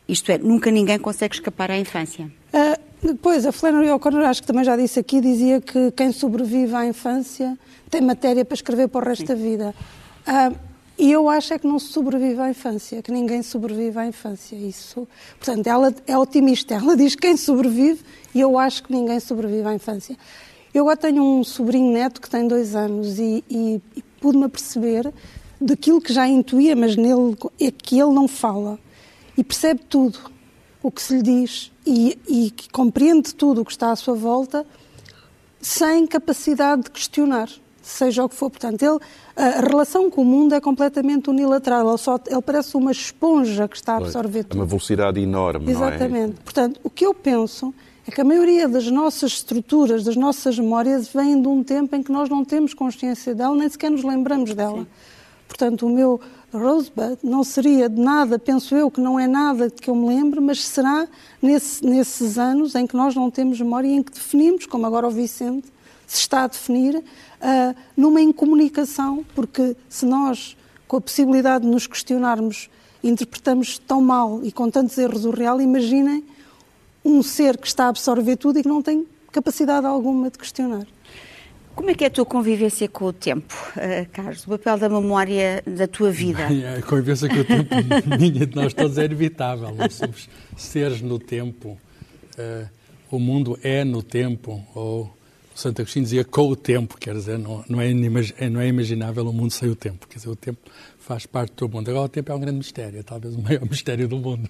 Isto 0.07 0.31
é, 0.31 0.37
nunca 0.37 0.71
ninguém 0.71 0.97
consegue 0.97 1.35
escapar 1.35 1.69
à 1.69 1.77
infância. 1.77 2.31
Uh, 2.53 2.86
depois, 3.01 3.45
a 3.45 3.51
Flannery 3.51 3.91
O'Connor, 3.91 4.25
acho 4.25 4.41
que 4.41 4.47
também 4.47 4.63
já 4.63 4.75
disse 4.75 4.99
aqui, 4.99 5.21
dizia 5.21 5.61
que 5.61 5.91
quem 5.91 6.11
sobrevive 6.11 6.73
à 6.73 6.85
infância 6.85 7.57
tem 7.89 8.01
matéria 8.01 8.43
para 8.43 8.55
escrever 8.55 8.87
para 8.87 9.05
o 9.05 9.07
resto 9.07 9.21
Sim. 9.21 9.27
da 9.27 9.35
vida. 9.35 9.75
Uh, 10.27 10.67
e 10.97 11.11
eu 11.11 11.29
acho 11.29 11.53
é 11.53 11.59
que 11.59 11.67
não 11.67 11.77
se 11.77 11.89
sobrevive 11.89 12.41
à 12.41 12.49
infância, 12.49 13.03
que 13.03 13.11
ninguém 13.11 13.43
sobrevive 13.43 13.99
à 13.99 14.07
infância. 14.07 14.55
Isso, 14.55 15.07
portanto, 15.37 15.67
ela 15.67 15.93
é 16.07 16.17
otimista. 16.17 16.73
Ela 16.73 16.97
diz 16.97 17.15
quem 17.15 17.37
sobrevive 17.37 18.01
e 18.33 18.41
eu 18.41 18.57
acho 18.57 18.83
que 18.83 18.91
ninguém 18.91 19.19
sobrevive 19.19 19.67
à 19.67 19.75
infância. 19.75 20.17
Eu 20.73 20.83
agora 20.83 20.97
tenho 20.97 21.23
um 21.23 21.43
sobrinho 21.43 21.93
neto 21.93 22.19
que 22.19 22.29
tem 22.29 22.47
dois 22.47 22.75
anos 22.75 23.19
e, 23.19 23.43
e, 23.47 23.79
e 23.95 24.01
pude-me 24.19 24.45
aperceber 24.45 25.13
daquilo 25.61 26.01
que 26.01 26.11
já 26.11 26.27
intuía, 26.27 26.75
mas 26.75 26.95
nele 26.95 27.37
é 27.61 27.69
que 27.69 27.99
ele 27.99 28.11
não 28.11 28.27
fala 28.27 28.79
e 29.37 29.43
percebe 29.43 29.81
tudo 29.87 30.36
o 30.81 30.91
que 30.91 31.01
se 31.01 31.15
lhe 31.15 31.21
diz 31.21 31.71
e, 31.85 32.17
e 32.27 32.51
que 32.51 32.69
compreende 32.69 33.33
tudo 33.33 33.61
o 33.61 33.65
que 33.65 33.71
está 33.71 33.91
à 33.91 33.95
sua 33.95 34.13
volta 34.13 34.65
sem 35.61 36.05
capacidade 36.05 36.83
de 36.83 36.91
questionar, 36.91 37.49
seja 37.81 38.23
o 38.23 38.29
que 38.29 38.35
for. 38.35 38.49
Portanto, 38.49 38.81
ele, 38.81 38.99
a 39.35 39.61
relação 39.61 40.09
com 40.09 40.21
o 40.21 40.25
mundo 40.25 40.53
é 40.53 40.61
completamente 40.61 41.29
unilateral. 41.29 41.89
Ele, 41.89 41.97
só, 41.97 42.19
ele 42.27 42.41
parece 42.41 42.77
uma 42.77 42.91
esponja 42.91 43.67
que 43.67 43.75
está 43.75 43.93
a 43.93 43.97
absorver 43.97 44.43
tudo. 44.43 44.57
É 44.57 44.61
uma 44.61 44.65
velocidade 44.65 45.19
enorme, 45.19 45.71
Exatamente. 45.71 46.35
É? 46.39 46.43
Portanto, 46.43 46.79
o 46.83 46.89
que 46.89 47.05
eu 47.05 47.13
penso 47.13 47.73
é 48.07 48.11
que 48.11 48.21
a 48.21 48.23
maioria 48.23 48.67
das 48.67 48.89
nossas 48.89 49.33
estruturas, 49.33 50.03
das 50.03 50.15
nossas 50.15 50.57
memórias, 50.57 51.09
vêm 51.09 51.41
de 51.41 51.47
um 51.47 51.63
tempo 51.63 51.95
em 51.95 52.03
que 52.03 52.11
nós 52.11 52.29
não 52.29 52.45
temos 52.45 52.73
consciência 52.73 53.35
dela, 53.35 53.55
nem 53.55 53.67
sequer 53.67 53.91
nos 53.91 54.03
lembramos 54.03 54.53
dela. 54.53 54.79
Sim. 54.79 54.87
Portanto, 55.47 55.85
o 55.85 55.89
meu 55.89 56.19
Rosebud 56.53 57.17
não 57.23 57.43
seria 57.43 57.89
de 57.89 57.99
nada, 57.99 58.39
penso 58.39 58.73
eu, 58.75 58.89
que 58.89 59.01
não 59.01 59.19
é 59.19 59.27
nada 59.27 59.69
que 59.69 59.89
eu 59.89 59.95
me 59.95 60.07
lembro, 60.07 60.41
mas 60.41 60.63
será 60.63 61.07
nesse, 61.41 61.85
nesses 61.85 62.37
anos 62.37 62.73
em 62.73 62.87
que 62.87 62.95
nós 62.95 63.15
não 63.15 63.29
temos 63.29 63.59
memória 63.59 63.87
e 63.87 63.91
em 63.91 64.03
que 64.03 64.13
definimos, 64.13 64.65
como 64.65 64.85
agora 64.85 65.07
o 65.07 65.11
Vicente 65.11 65.67
se 66.05 66.19
está 66.19 66.45
a 66.45 66.47
definir, 66.47 66.95
uh, 66.95 67.75
numa 67.95 68.21
incomunicação, 68.21 69.25
porque 69.35 69.75
se 69.89 70.05
nós, 70.05 70.55
com 70.87 70.97
a 70.97 71.01
possibilidade 71.01 71.65
de 71.65 71.69
nos 71.69 71.85
questionarmos, 71.85 72.69
interpretamos 73.03 73.77
tão 73.77 74.01
mal 74.01 74.39
e 74.41 74.51
com 74.51 74.71
tantos 74.71 74.97
erros 74.97 75.25
o 75.25 75.31
real, 75.31 75.59
imaginem 75.59 76.23
um 77.03 77.21
ser 77.21 77.57
que 77.57 77.67
está 77.67 77.85
a 77.85 77.89
absorver 77.89 78.37
tudo 78.37 78.59
e 78.59 78.63
que 78.63 78.69
não 78.69 78.81
tem 78.81 79.05
capacidade 79.33 79.85
alguma 79.85 80.29
de 80.29 80.37
questionar. 80.37 80.87
Como 81.77 81.91
é 81.91 81.93
que 81.93 82.03
é 82.03 82.07
a 82.07 82.09
tua 82.09 82.25
convivência 82.25 82.89
com 82.89 83.05
o 83.05 83.13
tempo, 83.13 83.53
uh, 83.77 84.09
Carlos? 84.11 84.47
O 84.47 84.49
papel 84.49 84.79
da 84.79 84.89
memória 84.89 85.61
da 85.63 85.87
tua 85.87 86.09
vida? 86.09 86.47
A 86.75 86.81
convivência 86.81 87.29
com 87.29 87.35
o 87.35 87.43
tempo, 87.43 87.75
minha 88.19 88.47
de 88.47 88.55
nós 88.55 88.73
todos, 88.73 88.97
é 88.97 89.05
inevitável. 89.05 89.75
Nós 89.75 89.93
somos 89.93 90.27
seres 90.57 91.03
no 91.03 91.19
tempo. 91.19 91.77
Uh, 92.35 92.67
o 93.11 93.19
mundo 93.19 93.59
é 93.61 93.83
no 93.83 94.01
tempo. 94.01 94.65
Ou 94.73 95.15
Santo 95.53 95.83
Agostinho 95.83 96.03
dizia 96.03 96.25
com 96.25 96.47
o 96.47 96.55
tempo, 96.55 96.97
quer 96.97 97.13
dizer, 97.13 97.37
não, 97.37 97.63
não, 97.69 97.79
é, 97.79 97.93
não 98.49 98.59
é 98.59 98.67
imaginável 98.67 99.27
o 99.27 99.31
mundo 99.31 99.51
sem 99.51 99.69
o 99.69 99.75
tempo. 99.75 100.07
Quer 100.07 100.17
dizer, 100.17 100.29
o 100.29 100.35
tempo 100.35 100.59
faz 100.97 101.27
parte 101.27 101.53
do 101.57 101.69
mundo. 101.69 101.91
Agora, 101.91 102.05
o 102.05 102.09
tempo 102.09 102.31
é 102.31 102.35
um 102.35 102.39
grande 102.39 102.57
mistério, 102.57 103.03
talvez 103.03 103.35
o 103.35 103.41
maior 103.41 103.61
mistério 103.69 104.07
do 104.07 104.17
mundo. 104.17 104.49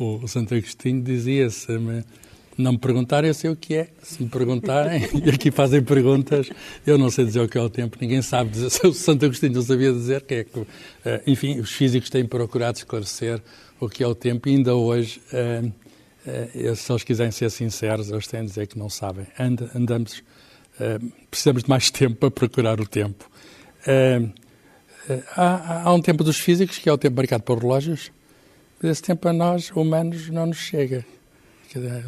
o 0.00 0.26
Santo 0.26 0.54
Agostinho 0.54 1.02
dizia-se 1.02 1.70
não 2.56 2.72
me 2.72 2.78
perguntarem, 2.78 3.28
eu 3.28 3.34
sei 3.34 3.50
o 3.50 3.56
que 3.56 3.74
é. 3.74 3.88
Se 4.02 4.22
me 4.22 4.28
perguntarem, 4.28 5.02
e 5.24 5.30
aqui 5.30 5.50
fazem 5.50 5.82
perguntas, 5.82 6.48
eu 6.86 6.96
não 6.96 7.10
sei 7.10 7.24
dizer 7.24 7.40
o 7.40 7.48
que 7.48 7.58
é 7.58 7.60
o 7.60 7.68
tempo, 7.68 7.96
ninguém 8.00 8.22
sabe 8.22 8.50
dizer. 8.50 8.64
O 8.86 8.92
Santo 8.92 9.24
Agostinho 9.24 9.54
não 9.54 9.62
sabia 9.62 9.92
dizer, 9.92 10.22
que 10.22 10.34
é 10.34 10.44
que. 10.44 10.66
Eh, 11.04 11.22
enfim, 11.26 11.58
os 11.58 11.72
físicos 11.72 12.10
têm 12.10 12.24
procurado 12.24 12.78
esclarecer 12.78 13.42
o 13.80 13.88
que 13.88 14.02
é 14.02 14.06
o 14.06 14.14
tempo, 14.14 14.48
e 14.48 14.52
ainda 14.52 14.74
hoje, 14.74 15.20
eh, 15.32 15.62
eh, 16.26 16.74
se 16.74 16.90
eles 16.90 17.02
quiserem 17.02 17.32
ser 17.32 17.50
sinceros, 17.50 18.10
eles 18.10 18.26
têm 18.26 18.40
a 18.40 18.44
dizer 18.44 18.66
que 18.66 18.78
não 18.78 18.88
sabem. 18.88 19.26
andamos, 19.74 20.22
precisamos 21.30 21.64
de 21.64 21.68
mais 21.68 21.90
tempo 21.92 22.16
para 22.16 22.30
procurar 22.30 22.80
o 22.80 22.86
tempo. 22.86 23.28
Há, 25.36 25.82
há 25.88 25.92
um 25.92 26.00
tempo 26.00 26.24
dos 26.24 26.38
físicos, 26.38 26.78
que 26.78 26.88
é 26.88 26.92
o 26.92 26.96
tempo 26.96 27.16
marcado 27.16 27.42
por 27.42 27.58
relógios, 27.58 28.10
mas 28.80 28.92
esse 28.92 29.02
tempo 29.02 29.28
a 29.28 29.32
nós, 29.32 29.70
humanos, 29.70 30.30
não 30.30 30.46
nos 30.46 30.58
chega. 30.58 31.04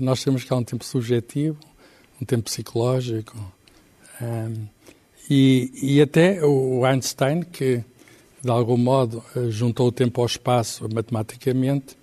Nós 0.01 0.23
temos 0.23 0.45
que 0.45 0.53
há 0.53 0.57
um 0.57 0.65
tempo 0.65 0.85
subjetivo, 0.85 1.59
um 2.21 2.25
tempo 2.25 2.45
psicológico. 2.45 3.37
Um, 4.21 4.67
e, 5.29 5.71
e, 5.83 6.01
até 6.01 6.45
o 6.45 6.85
Einstein, 6.85 7.43
que 7.43 7.85
de 8.43 8.51
algum 8.51 8.77
modo 8.77 9.23
eh, 9.35 9.51
juntou 9.51 9.89
o 9.89 9.93
tempo 9.93 10.21
ao 10.21 10.27
espaço 10.27 10.89
matematicamente, 10.95 11.97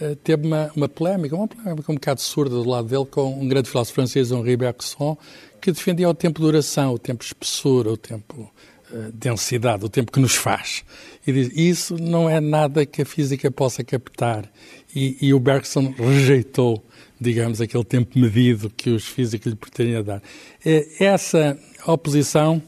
eh, 0.00 0.16
teve 0.22 0.46
uma, 0.46 0.70
uma 0.76 0.88
polémica, 0.88 1.34
uma 1.34 1.48
polémica 1.48 1.90
um 1.90 1.96
bocado 1.96 2.20
surda 2.20 2.54
do 2.54 2.68
lado 2.68 2.86
dele, 2.86 3.04
com 3.04 3.32
um 3.32 3.48
grande 3.48 3.68
filósofo 3.68 3.96
francês, 3.96 4.30
Henri 4.30 4.56
Bergson, 4.56 5.18
que 5.60 5.72
defendia 5.72 6.08
o 6.08 6.14
tempo 6.14 6.40
de 6.40 6.46
duração, 6.46 6.94
o 6.94 6.98
tempo 6.98 7.24
espessura, 7.24 7.90
o 7.90 7.96
tempo 7.96 8.48
uh, 8.92 9.12
densidade, 9.12 9.84
o 9.84 9.88
tempo 9.88 10.12
que 10.12 10.20
nos 10.20 10.36
faz. 10.36 10.84
E 11.26 11.32
diz, 11.32 11.50
isso 11.56 11.96
não 12.00 12.30
é 12.30 12.40
nada 12.40 12.86
que 12.86 13.02
a 13.02 13.04
física 13.04 13.50
possa 13.50 13.82
captar. 13.82 14.48
E, 14.94 15.16
e 15.20 15.34
o 15.34 15.40
Bergson 15.40 15.92
rejeitou 15.98 16.84
digamos, 17.20 17.60
aquele 17.60 17.84
tempo 17.84 18.18
medido 18.18 18.70
que 18.70 18.90
os 18.90 19.06
físicos 19.06 19.52
lhe 19.52 19.56
pretendiam 19.56 20.02
dar. 20.02 20.22
É, 20.64 21.04
essa 21.04 21.58
oposição 21.86 22.62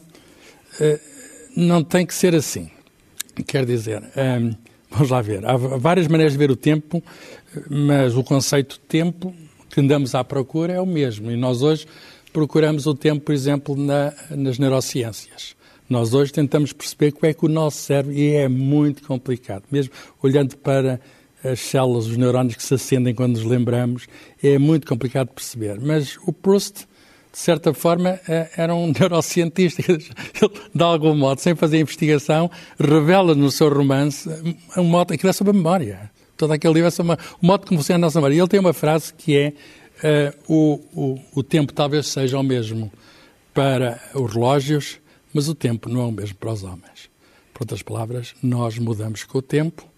é, 0.79 0.99
não 1.55 1.83
tem 1.83 2.05
que 2.05 2.13
ser 2.13 2.35
assim. 2.35 2.69
Quer 3.47 3.65
dizer, 3.65 4.01
hum, 4.01 4.53
vamos 4.89 5.09
lá 5.09 5.21
ver, 5.21 5.45
há 5.45 5.55
várias 5.55 6.07
maneiras 6.07 6.33
de 6.33 6.39
ver 6.39 6.51
o 6.51 6.55
tempo, 6.55 7.01
mas 7.69 8.15
o 8.15 8.23
conceito 8.23 8.75
de 8.75 8.81
tempo 8.81 9.33
que 9.69 9.79
andamos 9.79 10.13
à 10.13 10.23
procura 10.23 10.73
é 10.73 10.81
o 10.81 10.85
mesmo. 10.85 11.31
E 11.31 11.37
nós 11.37 11.61
hoje 11.61 11.87
procuramos 12.33 12.85
o 12.87 12.93
tempo, 12.93 13.21
por 13.21 13.33
exemplo, 13.33 13.75
na, 13.75 14.13
nas 14.29 14.59
neurociências. 14.59 15.55
Nós 15.89 16.13
hoje 16.13 16.31
tentamos 16.31 16.71
perceber 16.71 17.11
como 17.11 17.25
é 17.25 17.33
que 17.33 17.45
o 17.45 17.49
nosso 17.49 17.77
cérebro, 17.77 18.13
e 18.13 18.33
é 18.33 18.47
muito 18.47 19.03
complicado, 19.03 19.63
mesmo 19.69 19.91
olhando 20.21 20.55
para 20.57 21.01
as 21.43 21.59
células, 21.59 22.07
os 22.07 22.17
neurónios 22.17 22.55
que 22.55 22.63
se 22.63 22.73
acendem 22.73 23.13
quando 23.13 23.33
nos 23.33 23.43
lembramos, 23.43 24.07
é 24.41 24.57
muito 24.57 24.87
complicado 24.87 25.29
de 25.29 25.33
perceber. 25.33 25.79
Mas 25.79 26.17
o 26.25 26.31
Proust, 26.31 26.87
de 27.31 27.37
certa 27.37 27.73
forma, 27.73 28.19
é, 28.27 28.49
era 28.55 28.75
um 28.75 28.91
neurocientista. 28.97 29.83
Ele, 29.87 30.05
de 30.73 30.83
algum 30.83 31.15
modo, 31.15 31.39
sem 31.39 31.55
fazer 31.55 31.79
investigação, 31.79 32.49
revela 32.79 33.33
no 33.33 33.51
seu 33.51 33.69
romance 33.69 34.29
um 34.77 34.83
modo, 34.83 35.13
aquilo 35.13 35.29
é 35.29 35.33
sobre 35.33 35.51
a 35.51 35.53
memória. 35.53 36.11
Todo 36.37 36.53
aquele 36.53 36.73
livro 36.73 36.87
é 36.87 36.91
sobre 36.91 37.13
o 37.13 37.45
modo 37.45 37.67
como 37.67 37.79
funciona 37.79 37.97
a 37.97 38.07
nossa 38.07 38.19
memória. 38.19 38.35
E 38.35 38.39
ele 38.39 38.47
tem 38.47 38.59
uma 38.59 38.73
frase 38.73 39.13
que 39.13 39.37
é 39.37 39.53
uh, 40.03 40.53
o, 40.53 40.81
o, 40.93 41.19
o 41.35 41.43
tempo 41.43 41.73
talvez 41.73 42.07
seja 42.07 42.37
o 42.37 42.43
mesmo 42.43 42.91
para 43.53 44.01
os 44.15 44.33
relógios, 44.33 44.99
mas 45.33 45.47
o 45.47 45.55
tempo 45.55 45.89
não 45.89 46.01
é 46.01 46.05
o 46.05 46.11
mesmo 46.11 46.35
para 46.35 46.51
os 46.51 46.63
homens. 46.63 47.09
Por 47.53 47.63
outras 47.63 47.81
palavras, 47.81 48.33
nós 48.41 48.77
mudamos 48.77 49.23
com 49.23 49.37
o 49.37 49.41
tempo 49.41 49.90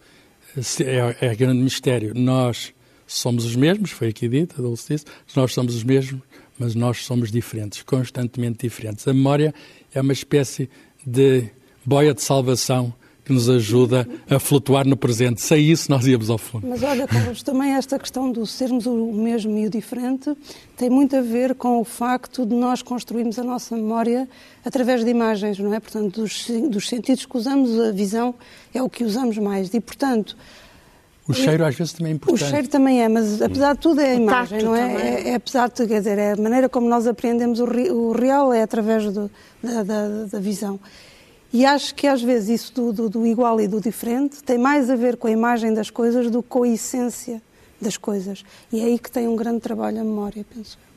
é, 0.83 1.27
é 1.27 1.35
grande 1.35 1.61
mistério. 1.61 2.13
Nós 2.15 2.73
somos 3.07 3.45
os 3.45 3.55
mesmos, 3.55 3.91
foi 3.91 4.09
aqui 4.09 4.27
dito, 4.27 4.55
a 4.57 4.61
Dulce 4.61 4.93
disse, 4.93 5.05
nós 5.35 5.53
somos 5.53 5.75
os 5.75 5.83
mesmos, 5.83 6.21
mas 6.57 6.75
nós 6.75 7.03
somos 7.05 7.31
diferentes, 7.31 7.81
constantemente 7.83 8.59
diferentes. 8.67 9.07
A 9.07 9.13
memória 9.13 9.53
é 9.93 10.01
uma 10.01 10.13
espécie 10.13 10.69
de 11.05 11.49
boia 11.85 12.13
de 12.13 12.21
salvação 12.21 12.93
que 13.23 13.31
nos 13.31 13.49
ajuda 13.49 14.07
a 14.29 14.39
flutuar 14.39 14.85
no 14.85 14.97
presente. 14.97 15.41
Sem 15.41 15.71
isso, 15.71 15.89
nós 15.89 16.05
íamos 16.05 16.29
ao 16.29 16.37
fundo. 16.37 16.67
Mas 16.67 16.83
olha, 16.83 17.07
Carlos, 17.07 17.41
também 17.41 17.71
esta 17.73 17.97
questão 17.97 18.31
do 18.31 18.45
sermos 18.45 18.85
o 18.85 19.11
mesmo 19.13 19.57
e 19.57 19.67
o 19.67 19.69
diferente 19.69 20.35
tem 20.75 20.89
muito 20.89 21.15
a 21.15 21.21
ver 21.21 21.55
com 21.55 21.79
o 21.79 21.83
facto 21.83 22.45
de 22.45 22.53
nós 22.53 22.81
construirmos 22.81 23.39
a 23.39 23.43
nossa 23.43 23.75
memória 23.75 24.27
através 24.65 25.03
de 25.03 25.09
imagens, 25.09 25.57
não 25.59 25.73
é? 25.73 25.79
Portanto, 25.79 26.21
dos, 26.21 26.47
dos 26.69 26.87
sentidos 26.87 27.25
que 27.25 27.37
usamos, 27.37 27.79
a 27.79 27.91
visão 27.91 28.35
é 28.73 28.81
o 28.81 28.89
que 28.89 29.03
usamos 29.03 29.37
mais. 29.37 29.73
E, 29.73 29.79
portanto, 29.79 30.35
o 31.27 31.33
cheiro 31.33 31.63
às 31.63 31.75
vezes 31.75 31.93
também 31.93 32.11
é 32.11 32.15
importante. 32.15 32.43
O 32.43 32.45
cheiro 32.45 32.67
também 32.67 33.01
é, 33.01 33.07
mas 33.07 33.41
apesar 33.41 33.73
de 33.73 33.79
tudo 33.79 34.01
é 34.01 34.11
a 34.11 34.15
imagem, 34.15 34.61
não 34.61 34.75
é? 34.75 34.93
é? 34.93 35.29
é? 35.29 35.35
apesar 35.35 35.69
de 35.69 35.75
tudo, 35.75 35.87
quer 35.87 35.99
dizer, 35.99 36.17
é 36.17 36.33
a 36.33 36.35
maneira 36.35 36.67
como 36.67 36.89
nós 36.89 37.07
apreendemos 37.07 37.59
o, 37.59 37.65
o 37.65 38.11
real 38.11 38.51
é 38.53 38.61
através 38.61 39.05
do, 39.05 39.31
da, 39.63 39.83
da, 39.83 40.25
da, 40.25 40.39
visão. 40.39 40.79
E 41.53 41.67
acho 41.67 41.93
que 41.93 42.07
às 42.07 42.19
vezes 42.19 42.61
isso 42.61 42.73
do, 42.73 42.91
do, 42.91 43.09
do, 43.09 43.27
igual 43.27 43.61
e 43.61 43.67
do 43.67 43.79
diferente 43.79 44.41
tem 44.41 44.57
mais 44.57 44.89
a 44.89 44.95
ver 44.95 45.17
com 45.17 45.27
a 45.27 45.31
imagem 45.31 45.71
das 45.71 45.91
coisas 45.91 46.31
do 46.31 46.41
que 46.41 46.49
com 46.49 46.63
a 46.63 46.67
essência 46.67 47.39
das 47.79 47.95
coisas. 47.95 48.43
E 48.71 48.79
é 48.79 48.85
aí 48.85 48.97
que 48.97 49.11
tem 49.11 49.27
um 49.27 49.35
grande 49.35 49.59
trabalho 49.59 50.01
a 50.01 50.03
memória, 50.03 50.43
penso 50.51 50.79
eu. 50.83 50.92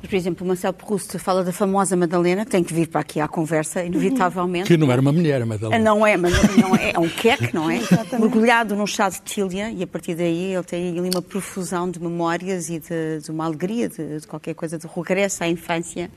Mas, 0.00 0.10
por 0.10 0.16
exemplo, 0.16 0.44
o 0.44 0.48
Marcelo 0.48 0.74
Proust 0.74 1.18
fala 1.18 1.44
da 1.44 1.52
famosa 1.52 1.96
Madalena, 1.96 2.44
que 2.44 2.50
tem 2.50 2.64
que 2.64 2.72
vir 2.72 2.88
para 2.88 3.00
aqui 3.00 3.20
à 3.20 3.28
conversa, 3.28 3.84
inevitavelmente. 3.84 4.66
Que 4.66 4.76
não 4.76 4.90
era 4.90 5.00
uma 5.00 5.12
mulher, 5.12 5.42
a 5.42 5.46
Madalena. 5.46 5.84
Não 5.84 6.06
é, 6.06 6.16
mas 6.16 6.32
não 6.56 6.74
é, 6.74 6.92
é 6.92 6.98
um 6.98 7.08
queque, 7.08 7.54
não 7.54 7.70
é? 7.70 7.80
Mergulhado 8.18 8.74
num 8.74 8.86
chá 8.86 9.08
de 9.08 9.20
tilha, 9.22 9.70
e 9.70 9.82
a 9.82 9.86
partir 9.86 10.14
daí 10.14 10.54
ele 10.54 10.64
tem 10.64 10.98
ali 10.98 11.10
uma 11.12 11.22
profusão 11.22 11.90
de 11.90 12.00
memórias 12.00 12.68
e 12.68 12.78
de, 12.78 13.20
de 13.22 13.30
uma 13.30 13.44
alegria, 13.44 13.88
de, 13.88 14.20
de, 14.20 14.26
qualquer 14.26 14.54
coisa, 14.54 14.78
de 14.78 14.86
regresso 14.86 15.44
à 15.44 15.48
infância. 15.48 16.10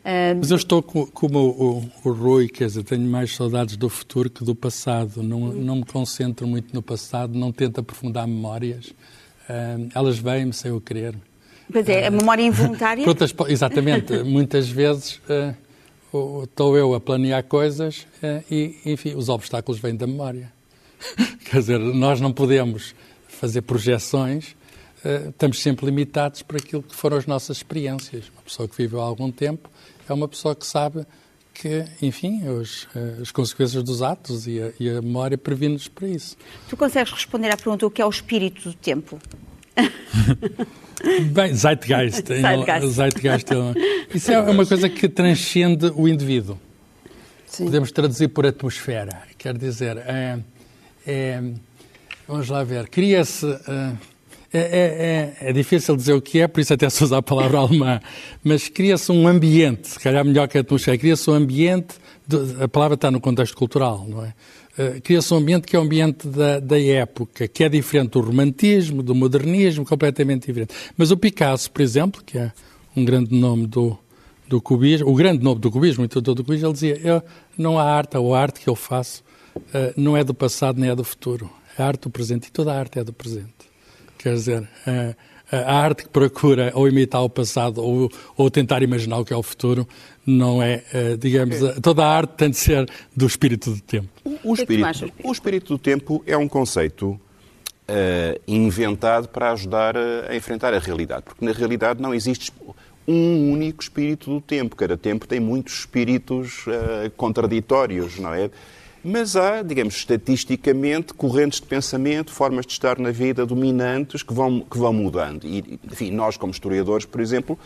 Uh... 0.00 0.38
Mas 0.38 0.50
eu 0.50 0.56
estou 0.56 0.82
como 0.82 1.38
o, 1.38 1.80
o, 2.04 2.08
o 2.10 2.12
Rui, 2.12 2.48
quer 2.48 2.66
dizer, 2.66 2.84
tenho 2.84 3.08
mais 3.08 3.34
saudades 3.34 3.76
do 3.76 3.88
futuro 3.88 4.30
que 4.30 4.44
do 4.44 4.54
passado. 4.54 5.22
Não, 5.22 5.40
não 5.52 5.76
me 5.76 5.84
concentro 5.84 6.46
muito 6.46 6.74
no 6.74 6.82
passado, 6.82 7.38
não 7.38 7.52
tento 7.52 7.80
aprofundar 7.80 8.26
memórias. 8.26 8.86
Uh, 9.48 9.88
elas 9.94 10.18
vêm-me 10.18 10.52
sem 10.52 10.70
eu 10.70 10.80
querer. 10.80 11.14
Pois 11.70 11.88
é, 11.88 12.06
a 12.06 12.10
memória 12.10 12.42
involuntária. 12.42 13.06
Outras, 13.06 13.34
exatamente. 13.48 14.22
Muitas 14.22 14.68
vezes 14.68 15.20
uh, 16.12 16.44
estou 16.44 16.76
eu 16.76 16.94
a 16.94 17.00
planear 17.00 17.44
coisas 17.44 18.06
uh, 18.22 18.44
e, 18.50 18.76
enfim, 18.84 19.14
os 19.14 19.28
obstáculos 19.28 19.80
vêm 19.80 19.94
da 19.94 20.06
memória. 20.06 20.52
Quer 21.50 21.58
dizer, 21.58 21.78
nós 21.78 22.20
não 22.20 22.32
podemos 22.32 22.94
fazer 23.28 23.62
projeções, 23.62 24.56
uh, 25.04 25.30
estamos 25.30 25.60
sempre 25.60 25.86
limitados 25.86 26.42
por 26.42 26.56
aquilo 26.56 26.82
que 26.82 26.94
foram 26.94 27.16
as 27.16 27.26
nossas 27.26 27.58
experiências. 27.58 28.30
Uma 28.34 28.42
pessoa 28.42 28.68
que 28.68 28.76
viveu 28.76 29.00
há 29.00 29.04
algum 29.04 29.30
tempo 29.30 29.70
é 30.08 30.12
uma 30.12 30.28
pessoa 30.28 30.54
que 30.54 30.66
sabe 30.66 31.06
que, 31.54 31.84
enfim, 32.00 32.48
os, 32.48 32.88
as 33.20 33.30
consequências 33.30 33.82
dos 33.82 34.02
atos 34.02 34.46
e 34.46 34.60
a, 34.60 34.72
e 34.80 34.88
a 34.88 35.02
memória 35.02 35.36
previne-nos 35.36 35.88
para 35.88 36.08
isso. 36.08 36.36
Tu 36.68 36.76
consegues 36.76 37.12
responder 37.12 37.50
à 37.50 37.56
pergunta 37.56 37.86
o 37.86 37.90
que 37.90 38.00
é 38.00 38.06
o 38.06 38.08
espírito 38.08 38.70
do 38.70 38.74
tempo? 38.74 39.18
Bem, 41.32 41.54
Zeitgeist. 41.54 42.26
Zeitgeist. 42.26 42.88
Zeitgeist 42.88 43.52
é 43.52 44.14
isso 44.14 44.30
é 44.30 44.40
uma 44.40 44.66
coisa 44.66 44.88
que 44.88 45.08
transcende 45.08 45.86
o 45.94 46.06
indivíduo. 46.06 46.58
Sim. 47.46 47.64
Podemos 47.64 47.90
traduzir 47.90 48.28
por 48.28 48.46
atmosfera. 48.46 49.22
Quer 49.38 49.56
dizer, 49.56 49.96
é, 49.98 50.38
é, 51.06 51.42
vamos 52.28 52.48
lá 52.48 52.62
ver, 52.62 52.88
cria-se. 52.88 53.46
É, 53.46 53.92
É, 54.52 55.36
é, 55.42 55.48
é, 55.48 55.52
difícil 55.52 55.94
dizer 55.94 56.12
o 56.12 56.20
que 56.20 56.40
é, 56.40 56.48
por 56.48 56.60
isso 56.60 56.74
até 56.74 56.90
se 56.90 57.04
usa 57.04 57.18
a 57.18 57.22
palavra 57.22 57.58
alemã, 57.62 58.00
mas 58.42 58.68
cria-se 58.68 59.12
um 59.12 59.28
ambiente, 59.28 59.86
se 59.86 60.00
calhar 60.00 60.24
melhor 60.24 60.48
que 60.48 60.58
a 60.58 60.60
atmosfera, 60.60 60.98
cria-se 60.98 61.30
um 61.30 61.34
ambiente, 61.34 61.94
de, 62.26 62.60
a 62.60 62.66
palavra 62.66 62.96
está 62.96 63.12
no 63.12 63.20
contexto 63.20 63.56
cultural, 63.56 64.04
não 64.08 64.24
é? 64.24 64.34
Uh, 64.78 65.00
cria-se 65.02 65.32
um 65.34 65.38
ambiente 65.38 65.66
que 65.66 65.74
é 65.74 65.78
o 65.78 65.82
um 65.82 65.84
ambiente 65.84 66.28
da, 66.28 66.60
da, 66.60 66.80
época, 66.80 67.48
que 67.48 67.64
é 67.64 67.68
diferente 67.68 68.10
do 68.10 68.20
romantismo, 68.20 69.02
do 69.02 69.14
modernismo, 69.14 69.84
completamente 69.84 70.46
diferente. 70.46 70.74
Mas 70.96 71.10
o 71.10 71.16
Picasso, 71.16 71.70
por 71.70 71.82
exemplo, 71.82 72.22
que 72.24 72.38
é 72.38 72.52
um 72.96 73.04
grande 73.04 73.34
nome 73.34 73.66
do, 73.66 73.98
do 74.48 74.60
cubismo, 74.60 75.08
o 75.08 75.14
grande 75.14 75.42
nome 75.42 75.60
do 75.60 75.70
cubismo, 75.70 76.04
então 76.04 76.22
do 76.22 76.44
cubismo, 76.44 76.66
ele 76.66 76.72
dizia, 76.72 77.24
não 77.56 77.78
há 77.78 77.84
arte, 77.84 78.16
ou 78.16 78.34
a 78.34 78.40
arte 78.40 78.60
que 78.60 78.68
eu 78.68 78.76
faço 78.76 79.22
uh, 79.56 79.92
não 79.96 80.16
é 80.16 80.24
do 80.24 80.34
passado 80.34 80.80
nem 80.80 80.90
é 80.90 80.94
do 80.94 81.04
futuro, 81.04 81.50
a 81.78 81.84
arte 81.84 82.02
do 82.02 82.10
presente, 82.10 82.48
e 82.48 82.50
toda 82.50 82.72
a 82.72 82.78
arte 82.78 82.98
é 82.98 83.04
do 83.04 83.12
presente. 83.12 83.70
Quer 84.18 84.34
dizer, 84.34 84.62
uh, 84.62 85.16
a 85.52 85.74
arte 85.74 86.04
que 86.04 86.08
procura 86.08 86.70
ou 86.74 86.88
imitar 86.88 87.22
o 87.22 87.28
passado 87.28 87.82
ou, 87.82 88.10
ou, 88.36 88.50
tentar 88.50 88.82
imaginar 88.82 89.18
o 89.18 89.24
que 89.24 89.32
é 89.32 89.36
o 89.36 89.42
futuro 89.42 89.86
não 90.26 90.62
é, 90.62 90.82
uh, 90.92 91.16
digamos, 91.16 91.62
é. 91.62 91.80
toda 91.80 92.04
a 92.04 92.08
arte 92.08 92.30
tem 92.36 92.50
de 92.50 92.56
ser 92.56 92.88
do 93.16 93.26
espírito 93.26 93.72
do 93.72 93.80
tempo. 93.80 94.08
O, 94.24 94.50
o, 94.50 94.54
espírito, 94.54 95.12
o 95.24 95.32
espírito 95.32 95.74
do 95.74 95.78
tempo 95.78 96.22
é 96.26 96.36
um 96.36 96.46
conceito 96.46 97.08
uh, 97.90 98.40
inventado 98.46 99.28
para 99.28 99.52
ajudar 99.52 99.96
a, 99.96 100.30
a, 100.30 100.36
enfrentar 100.36 100.74
a 100.74 100.78
realidade, 100.78 101.22
porque 101.24 101.44
na 101.44 101.52
realidade 101.52 102.00
não 102.00 102.14
existe 102.14 102.52
um 103.08 103.52
único 103.52 103.82
espírito 103.82 104.30
do 104.30 104.40
tempo. 104.40 104.76
Cada 104.76 104.96
tempo 104.96 105.26
tem 105.26 105.40
muitos 105.40 105.80
espíritos 105.80 106.66
uh, 106.66 107.10
contraditórios, 107.16 108.18
não 108.18 108.32
é? 108.32 108.50
Mas 109.02 109.34
há, 109.34 109.62
digamos, 109.62 109.94
estatisticamente, 109.96 111.14
correntes 111.14 111.58
de 111.58 111.66
pensamento, 111.66 112.30
formas 112.30 112.66
de 112.66 112.72
estar 112.72 112.98
na 112.98 113.10
vida 113.10 113.46
dominantes 113.46 114.22
que 114.22 114.32
vão, 114.32 114.60
que 114.60 114.76
vão 114.76 114.92
mudando. 114.92 115.44
E, 115.46 115.80
enfim, 115.90 116.10
nós, 116.10 116.36
como 116.36 116.52
historiadores, 116.52 117.06
por 117.06 117.20
exemplo, 117.20 117.58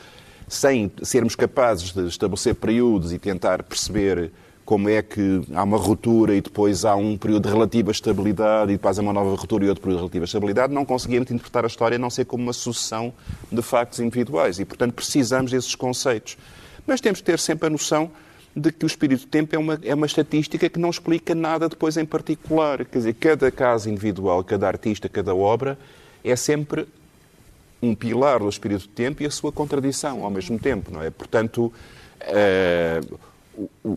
sem 0.48 0.90
sermos 1.02 1.34
capazes 1.34 1.92
de 1.92 2.06
estabelecer 2.06 2.54
períodos 2.54 3.12
e 3.12 3.18
tentar 3.18 3.62
perceber 3.62 4.30
como 4.64 4.88
é 4.88 5.02
que 5.02 5.42
há 5.54 5.62
uma 5.62 5.76
ruptura 5.76 6.34
e 6.34 6.40
depois 6.40 6.84
há 6.84 6.96
um 6.96 7.18
período 7.18 7.46
de 7.46 7.52
relativa 7.52 7.90
estabilidade 7.90 8.72
e 8.72 8.76
depois 8.76 8.98
há 8.98 9.02
uma 9.02 9.12
nova 9.12 9.36
ruptura 9.36 9.64
e 9.64 9.68
outro 9.68 9.82
período 9.82 9.98
de 9.98 10.02
relativa 10.02 10.24
estabilidade, 10.24 10.72
não 10.72 10.84
conseguimos 10.84 11.30
interpretar 11.30 11.64
a 11.64 11.66
história 11.66 11.96
a 11.96 11.98
não 11.98 12.08
ser 12.08 12.24
como 12.24 12.42
uma 12.42 12.52
sucessão 12.52 13.12
de 13.52 13.60
factos 13.60 14.00
individuais. 14.00 14.58
E, 14.58 14.64
portanto, 14.64 14.94
precisamos 14.94 15.50
desses 15.50 15.74
conceitos. 15.74 16.38
Mas 16.86 17.00
temos 17.00 17.20
que 17.20 17.26
ter 17.26 17.38
sempre 17.38 17.66
a 17.66 17.70
noção 17.70 18.10
de 18.56 18.72
que 18.72 18.84
o 18.84 18.86
espírito 18.86 19.26
do 19.26 19.28
tempo 19.28 19.54
é 19.54 19.58
uma, 19.58 19.78
é 19.82 19.94
uma 19.94 20.06
estatística 20.06 20.68
que 20.68 20.78
não 20.78 20.88
explica 20.88 21.34
nada 21.34 21.68
depois 21.68 21.96
em 21.96 22.04
particular. 22.04 22.84
Quer 22.84 22.98
dizer, 22.98 23.14
cada 23.14 23.50
caso 23.50 23.90
individual, 23.90 24.42
cada 24.44 24.66
artista, 24.66 25.08
cada 25.08 25.34
obra 25.34 25.78
é 26.22 26.36
sempre 26.36 26.86
um 27.84 27.94
pilar 27.94 28.40
do 28.40 28.48
espírito 28.48 28.82
do 28.82 28.88
tempo 28.88 29.22
e 29.22 29.26
a 29.26 29.30
sua 29.30 29.52
contradição 29.52 30.24
ao 30.24 30.30
mesmo 30.30 30.58
tempo, 30.58 30.90
não 30.92 31.02
é? 31.02 31.10
Portanto, 31.10 31.72
uh, 32.22 33.18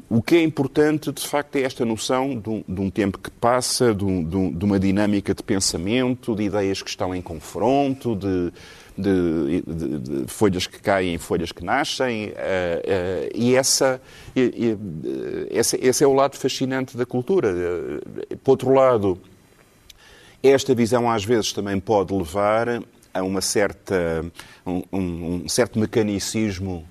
o, 0.09 0.21
que 0.21 0.35
é 0.35 0.43
importante, 0.43 1.11
de 1.11 1.25
facto, 1.25 1.55
é 1.55 1.61
esta 1.61 1.83
noção 1.83 2.37
de 2.37 2.49
um, 2.49 2.63
de 2.67 2.81
um 2.81 2.89
tempo 2.89 3.17
que 3.17 3.31
passa, 3.31 3.93
de, 3.93 4.05
um, 4.05 4.23
de, 4.23 4.65
uma 4.65 4.79
dinâmica 4.79 5.33
de 5.33 5.41
pensamento, 5.41 6.35
de 6.35 6.43
ideias 6.43 6.81
que 6.81 6.89
estão 6.89 7.15
em 7.15 7.21
confronto, 7.21 8.15
de, 8.15 8.53
de 8.97 10.25
folhas 10.27 10.67
que 10.67 10.79
caem, 10.79 11.17
folhas 11.17 11.51
que 11.51 11.63
nascem, 11.63 12.27
uh, 12.27 12.29
uh, 12.29 13.29
e 13.33 13.55
essa, 13.55 14.01
uh, 14.35 15.47
esse, 15.49 15.77
esse, 15.81 16.03
é 16.03 16.07
o 16.07 16.13
lado 16.13 16.35
fascinante 16.37 16.95
da 16.95 17.05
cultura. 17.05 17.53
por 18.43 18.51
outro 18.51 18.73
lado, 18.73 19.19
esta 20.41 20.73
visão 20.75 21.09
às 21.09 21.23
vezes 21.23 21.51
também 21.51 21.79
pode 21.79 22.13
levar 22.13 22.81
a 23.13 23.23
uma 23.23 23.41
certa, 23.41 24.25
um, 24.65 24.83
um 24.91 25.49
certo 25.49 25.79
mecanicismo 25.79 26.85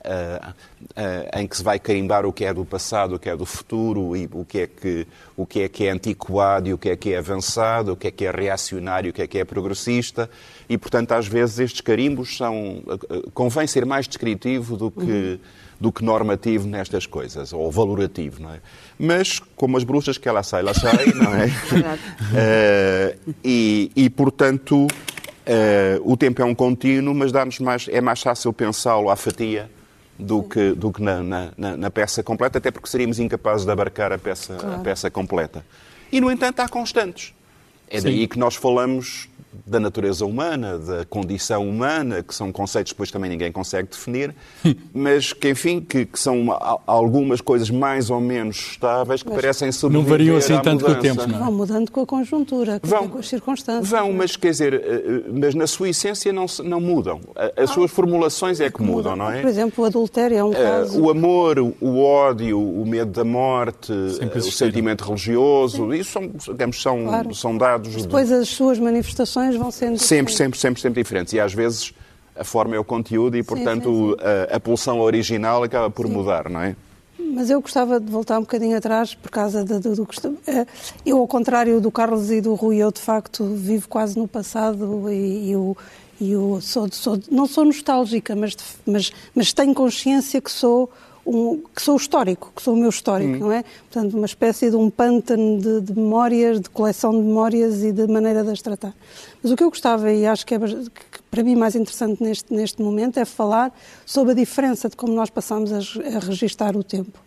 Uh, 0.00 0.50
uh, 0.96 1.38
em 1.38 1.46
que 1.46 1.54
se 1.54 1.62
vai 1.62 1.78
carimbar 1.78 2.24
o 2.24 2.32
que 2.32 2.46
é 2.46 2.54
do 2.54 2.64
passado, 2.64 3.16
o 3.16 3.18
que 3.18 3.28
é 3.28 3.36
do 3.36 3.44
futuro, 3.44 4.16
e 4.16 4.26
o 4.32 4.46
que 4.46 4.60
é 4.60 4.66
que, 4.66 5.06
o 5.36 5.44
que, 5.44 5.60
é, 5.60 5.68
que 5.68 5.84
é 5.84 5.90
antiquado 5.90 6.70
e 6.70 6.72
o 6.72 6.78
que 6.78 6.88
é 6.88 6.96
que 6.96 7.12
é 7.12 7.18
avançado, 7.18 7.92
o 7.92 7.96
que 7.96 8.08
é 8.08 8.10
que 8.10 8.24
é 8.24 8.30
reacionário, 8.30 9.10
o 9.10 9.12
que 9.12 9.20
é 9.20 9.26
que 9.26 9.38
é 9.38 9.44
progressista, 9.44 10.30
e, 10.70 10.78
portanto, 10.78 11.12
às 11.12 11.26
vezes 11.26 11.58
estes 11.58 11.82
carimbos 11.82 12.34
são... 12.38 12.78
Uh, 12.78 13.30
convém 13.34 13.66
ser 13.66 13.84
mais 13.84 14.08
descritivo 14.08 14.74
do 14.74 14.90
que, 14.90 15.00
uhum. 15.00 15.38
do 15.78 15.92
que 15.92 16.02
normativo 16.02 16.66
nestas 16.66 17.04
coisas, 17.04 17.52
ou 17.52 17.70
valorativo, 17.70 18.40
não 18.40 18.54
é? 18.54 18.60
Mas, 18.98 19.38
como 19.54 19.76
as 19.76 19.84
bruxas 19.84 20.16
que 20.16 20.26
ela 20.26 20.42
sai, 20.42 20.60
ela 20.62 20.72
sai, 20.72 21.12
não 21.14 21.34
é? 21.34 23.16
e, 23.44 23.92
e, 23.94 24.08
portanto, 24.08 24.86
o 26.02 26.16
tempo 26.16 26.42
é 26.42 26.44
um 26.44 26.54
contínuo, 26.54 27.14
mas 27.14 27.32
dá-nos 27.32 27.58
mais, 27.58 27.88
é 27.88 28.00
mais 28.00 28.20
fácil 28.20 28.52
pensá-lo 28.52 29.10
à 29.10 29.16
fatia, 29.16 29.70
do 30.20 30.42
que, 30.42 30.72
do 30.72 30.92
que 30.92 31.02
na, 31.02 31.22
na, 31.22 31.76
na, 31.76 31.90
peça 31.90 32.22
completa, 32.22 32.58
até 32.58 32.70
porque 32.70 32.88
seríamos 32.88 33.18
incapazes 33.18 33.64
de 33.64 33.72
abarcar 33.72 34.12
a 34.12 34.18
peça, 34.18 34.54
claro. 34.54 34.76
a 34.76 34.78
peça 34.80 35.10
completa. 35.10 35.64
E, 36.12 36.20
no 36.20 36.30
entanto, 36.30 36.60
há 36.60 36.68
constantes. 36.68 37.32
É 37.88 38.00
daí 38.00 38.20
Sim. 38.20 38.28
que 38.28 38.38
nós 38.38 38.54
falamos 38.54 39.29
da 39.66 39.80
natureza 39.80 40.24
humana, 40.24 40.78
da 40.78 41.04
condição 41.04 41.68
humana, 41.68 42.22
que 42.22 42.34
são 42.34 42.52
conceitos 42.52 42.92
que 42.92 42.96
depois 42.96 43.10
também 43.10 43.30
ninguém 43.30 43.50
consegue 43.50 43.88
definir, 43.88 44.34
mas 44.94 45.32
que, 45.32 45.50
enfim, 45.50 45.80
que, 45.80 46.06
que 46.06 46.18
são 46.18 46.46
algumas 46.86 47.40
coisas 47.40 47.68
mais 47.68 48.10
ou 48.10 48.20
menos 48.20 48.56
estáveis 48.56 49.22
que 49.22 49.28
mas 49.28 49.40
parecem 49.40 49.72
sobreviver 49.72 50.08
Não 50.08 50.10
variam 50.10 50.36
assim 50.36 50.58
tanto 50.60 50.84
com 50.84 50.92
o 50.92 50.94
tempo, 50.96 51.26
não 51.26 51.36
é? 51.36 51.38
Vão 51.38 51.52
mudando 51.52 51.90
com 51.90 52.00
a 52.02 52.06
conjuntura, 52.06 52.80
vão, 52.82 53.08
com 53.08 53.18
as 53.18 53.28
circunstâncias. 53.28 53.88
Vão, 53.88 54.12
mas 54.12 54.36
quer 54.36 54.50
dizer, 54.50 54.74
eh, 54.74 54.78
eh, 54.84 55.22
mas 55.32 55.54
na 55.54 55.66
sua 55.66 55.88
essência 55.88 56.32
não, 56.32 56.46
não 56.64 56.80
mudam. 56.80 57.20
As 57.56 57.70
ah, 57.70 57.74
suas 57.74 57.90
formulações 57.90 58.60
é 58.60 58.70
que 58.70 58.82
mudam, 58.82 59.16
não 59.16 59.30
é? 59.30 59.40
Por 59.40 59.48
exemplo, 59.48 59.84
o 59.84 59.86
adultério 59.86 60.36
é 60.36 60.44
um 60.44 60.52
eh, 60.52 60.56
caso... 60.56 61.00
O 61.00 61.10
amor, 61.10 61.58
o 61.58 61.98
ódio, 62.00 62.60
o 62.60 62.86
medo 62.86 63.10
da 63.10 63.24
morte, 63.24 63.92
o 63.92 64.42
sentimento 64.42 65.04
religioso, 65.04 65.90
Sim. 65.90 65.98
isso 65.98 66.12
são, 66.12 66.30
digamos, 66.52 66.80
são, 66.80 67.04
claro. 67.04 67.34
são 67.34 67.56
dados... 67.56 67.94
Depois 67.96 68.28
de... 68.28 68.34
as 68.34 68.48
suas 68.48 68.78
manifestações 68.78 69.39
vão 69.56 69.70
sendo 69.70 69.98
sempre, 69.98 70.32
sempre, 70.32 70.58
sempre, 70.58 70.80
sempre 70.80 71.02
diferentes. 71.02 71.32
E 71.32 71.40
às 71.40 71.52
vezes 71.52 71.92
a 72.36 72.44
forma 72.44 72.74
é 72.74 72.78
o 72.78 72.84
conteúdo 72.84 73.36
e, 73.36 73.42
portanto, 73.42 73.90
sim, 73.90 74.10
sim, 74.10 74.16
sim. 74.18 74.52
A, 74.52 74.56
a, 74.56 74.60
pulsão 74.60 75.00
original 75.00 75.62
acaba 75.62 75.90
por 75.90 76.06
mudar, 76.08 76.48
não 76.48 76.60
é? 76.60 76.74
Mas 77.18 77.50
eu 77.50 77.60
gostava 77.60 78.00
de 78.00 78.10
voltar 78.10 78.38
um 78.38 78.42
bocadinho 78.42 78.76
atrás 78.76 79.14
por 79.14 79.30
causa 79.30 79.64
do, 79.64 79.78
do, 79.78 79.94
do 79.94 80.08
eh, 80.46 80.66
Eu, 81.04 81.18
ao 81.18 81.28
contrário 81.28 81.80
do 81.80 81.90
Carlos 81.90 82.30
e 82.30 82.40
do 82.40 82.54
Rui, 82.54 82.78
eu 82.78 82.90
de 82.90 83.00
facto 83.00 83.44
vivo 83.54 83.88
quase 83.88 84.18
no 84.18 84.26
passado 84.26 85.10
e, 85.12 85.50
eu, 85.50 85.76
eu 86.20 86.58
sou, 86.60 86.88
sou, 86.90 87.20
não 87.30 87.46
sou 87.46 87.64
nostálgica, 87.64 88.34
mas, 88.34 88.56
mas, 88.86 89.12
mas 89.34 89.52
tenho 89.52 89.74
consciência 89.74 90.40
que 90.40 90.50
sou 90.50 90.90
um, 91.26 91.62
que 91.74 91.82
sou 91.82 91.96
histórico, 91.96 92.52
que 92.54 92.62
sou 92.62 92.74
o 92.74 92.76
meu 92.76 92.88
histórico, 92.88 93.36
hum. 93.36 93.38
não 93.38 93.52
é? 93.52 93.64
Portanto, 93.90 94.16
uma 94.16 94.26
espécie 94.26 94.70
de 94.70 94.76
um 94.76 94.90
pântano 94.90 95.58
de, 95.58 95.80
de, 95.80 95.94
memórias, 95.94 96.60
de 96.60 96.70
coleção 96.70 97.12
de 97.12 97.18
memórias 97.18 97.82
e 97.82 97.92
de 97.92 98.06
maneira 98.06 98.42
de 98.42 98.50
as 98.50 98.62
tratar. 98.62 98.94
Mas 99.42 99.52
o 99.52 99.56
que 99.56 99.62
eu 99.62 99.70
gostava, 99.70 100.10
e 100.12 100.26
acho 100.26 100.46
que 100.46 100.54
é 100.54 100.58
que 100.58 101.22
para 101.30 101.42
mim 101.42 101.54
mais 101.54 101.76
interessante 101.76 102.22
neste, 102.22 102.52
neste 102.52 102.82
momento, 102.82 103.18
é 103.18 103.24
falar 103.24 103.72
sobre 104.04 104.32
a 104.32 104.34
diferença 104.34 104.88
de 104.88 104.96
como 104.96 105.12
nós 105.12 105.30
passamos 105.30 105.72
a, 105.72 105.76
a 105.76 106.18
registar 106.18 106.76
o 106.76 106.82
tempo. 106.82 107.18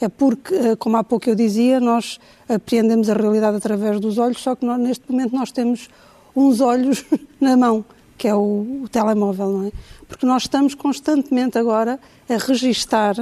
É 0.00 0.08
porque, 0.08 0.54
eh, 0.54 0.76
como 0.76 0.96
há 0.96 1.04
pouco 1.04 1.28
eu 1.30 1.34
dizia, 1.34 1.78
nós 1.78 2.18
apreendemos 2.48 3.08
a 3.08 3.14
realidade 3.14 3.56
através 3.56 4.00
dos 4.00 4.18
olhos, 4.18 4.42
só 4.42 4.54
que 4.56 4.66
nós, 4.66 4.78
neste 4.78 5.10
momento 5.10 5.34
nós 5.34 5.52
temos 5.52 5.88
uns 6.34 6.60
olhos 6.60 7.04
na 7.40 7.56
mão, 7.56 7.84
que 8.16 8.28
é 8.28 8.34
o, 8.34 8.82
o 8.84 8.88
telemóvel, 8.90 9.48
não 9.48 9.66
é? 9.66 9.72
Porque 10.08 10.26
nós 10.26 10.42
estamos 10.42 10.74
constantemente 10.74 11.58
agora 11.58 11.98
a 12.28 12.36
registar 12.36 13.16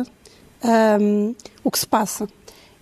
um, 1.00 1.34
o 1.64 1.70
que 1.70 1.78
se 1.78 1.86
passa. 1.86 2.28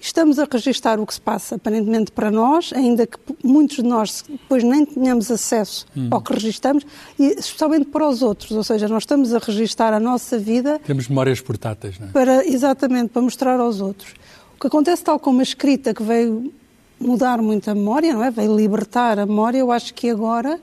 Estamos 0.03 0.39
a 0.39 0.49
registar 0.51 0.99
o 0.99 1.07
que 1.07 1.13
se 1.13 1.21
passa, 1.21 1.57
aparentemente 1.57 2.11
para 2.11 2.31
nós, 2.31 2.73
ainda 2.75 3.07
que 3.07 3.19
muitos 3.45 3.77
de 3.77 3.83
nós 3.83 4.25
depois 4.27 4.65
nem 4.65 4.87
tenhamos 4.87 5.31
acesso 5.31 5.87
hum. 5.95 6.09
ao 6.11 6.23
que 6.23 6.33
registamos, 6.33 6.87
e 7.19 7.39
especialmente 7.39 7.85
para 7.87 8.09
os 8.09 8.23
outros, 8.23 8.53
ou 8.53 8.65
seja, 8.65 8.89
nós 8.89 9.03
estamos 9.03 9.35
a 9.35 9.39
registar 9.39 9.93
a 9.93 10.01
nossa 10.01 10.39
vida. 10.39 10.81
Temos 10.87 11.07
memórias 11.07 11.43
portáteis, 11.43 11.99
não 11.99 12.09
é? 12.09 12.11
Para, 12.13 12.47
exatamente, 12.47 13.11
para 13.11 13.21
mostrar 13.21 13.61
aos 13.61 13.83
outros. 13.83 14.15
O 14.57 14.61
que 14.61 14.69
acontece, 14.69 15.05
tal 15.05 15.19
como 15.21 15.41
a 15.41 15.43
escrita 15.43 15.93
que 15.93 16.03
veio 16.03 16.51
mudar 16.99 17.43
muito 17.43 17.71
a 17.71 17.75
memória, 17.75 18.15
não 18.15 18.25
é? 18.25 18.31
Veio 18.31 18.57
libertar 18.57 19.19
a 19.19 19.27
memória, 19.27 19.59
eu 19.59 19.71
acho 19.71 19.93
que 19.93 20.09
agora, 20.09 20.59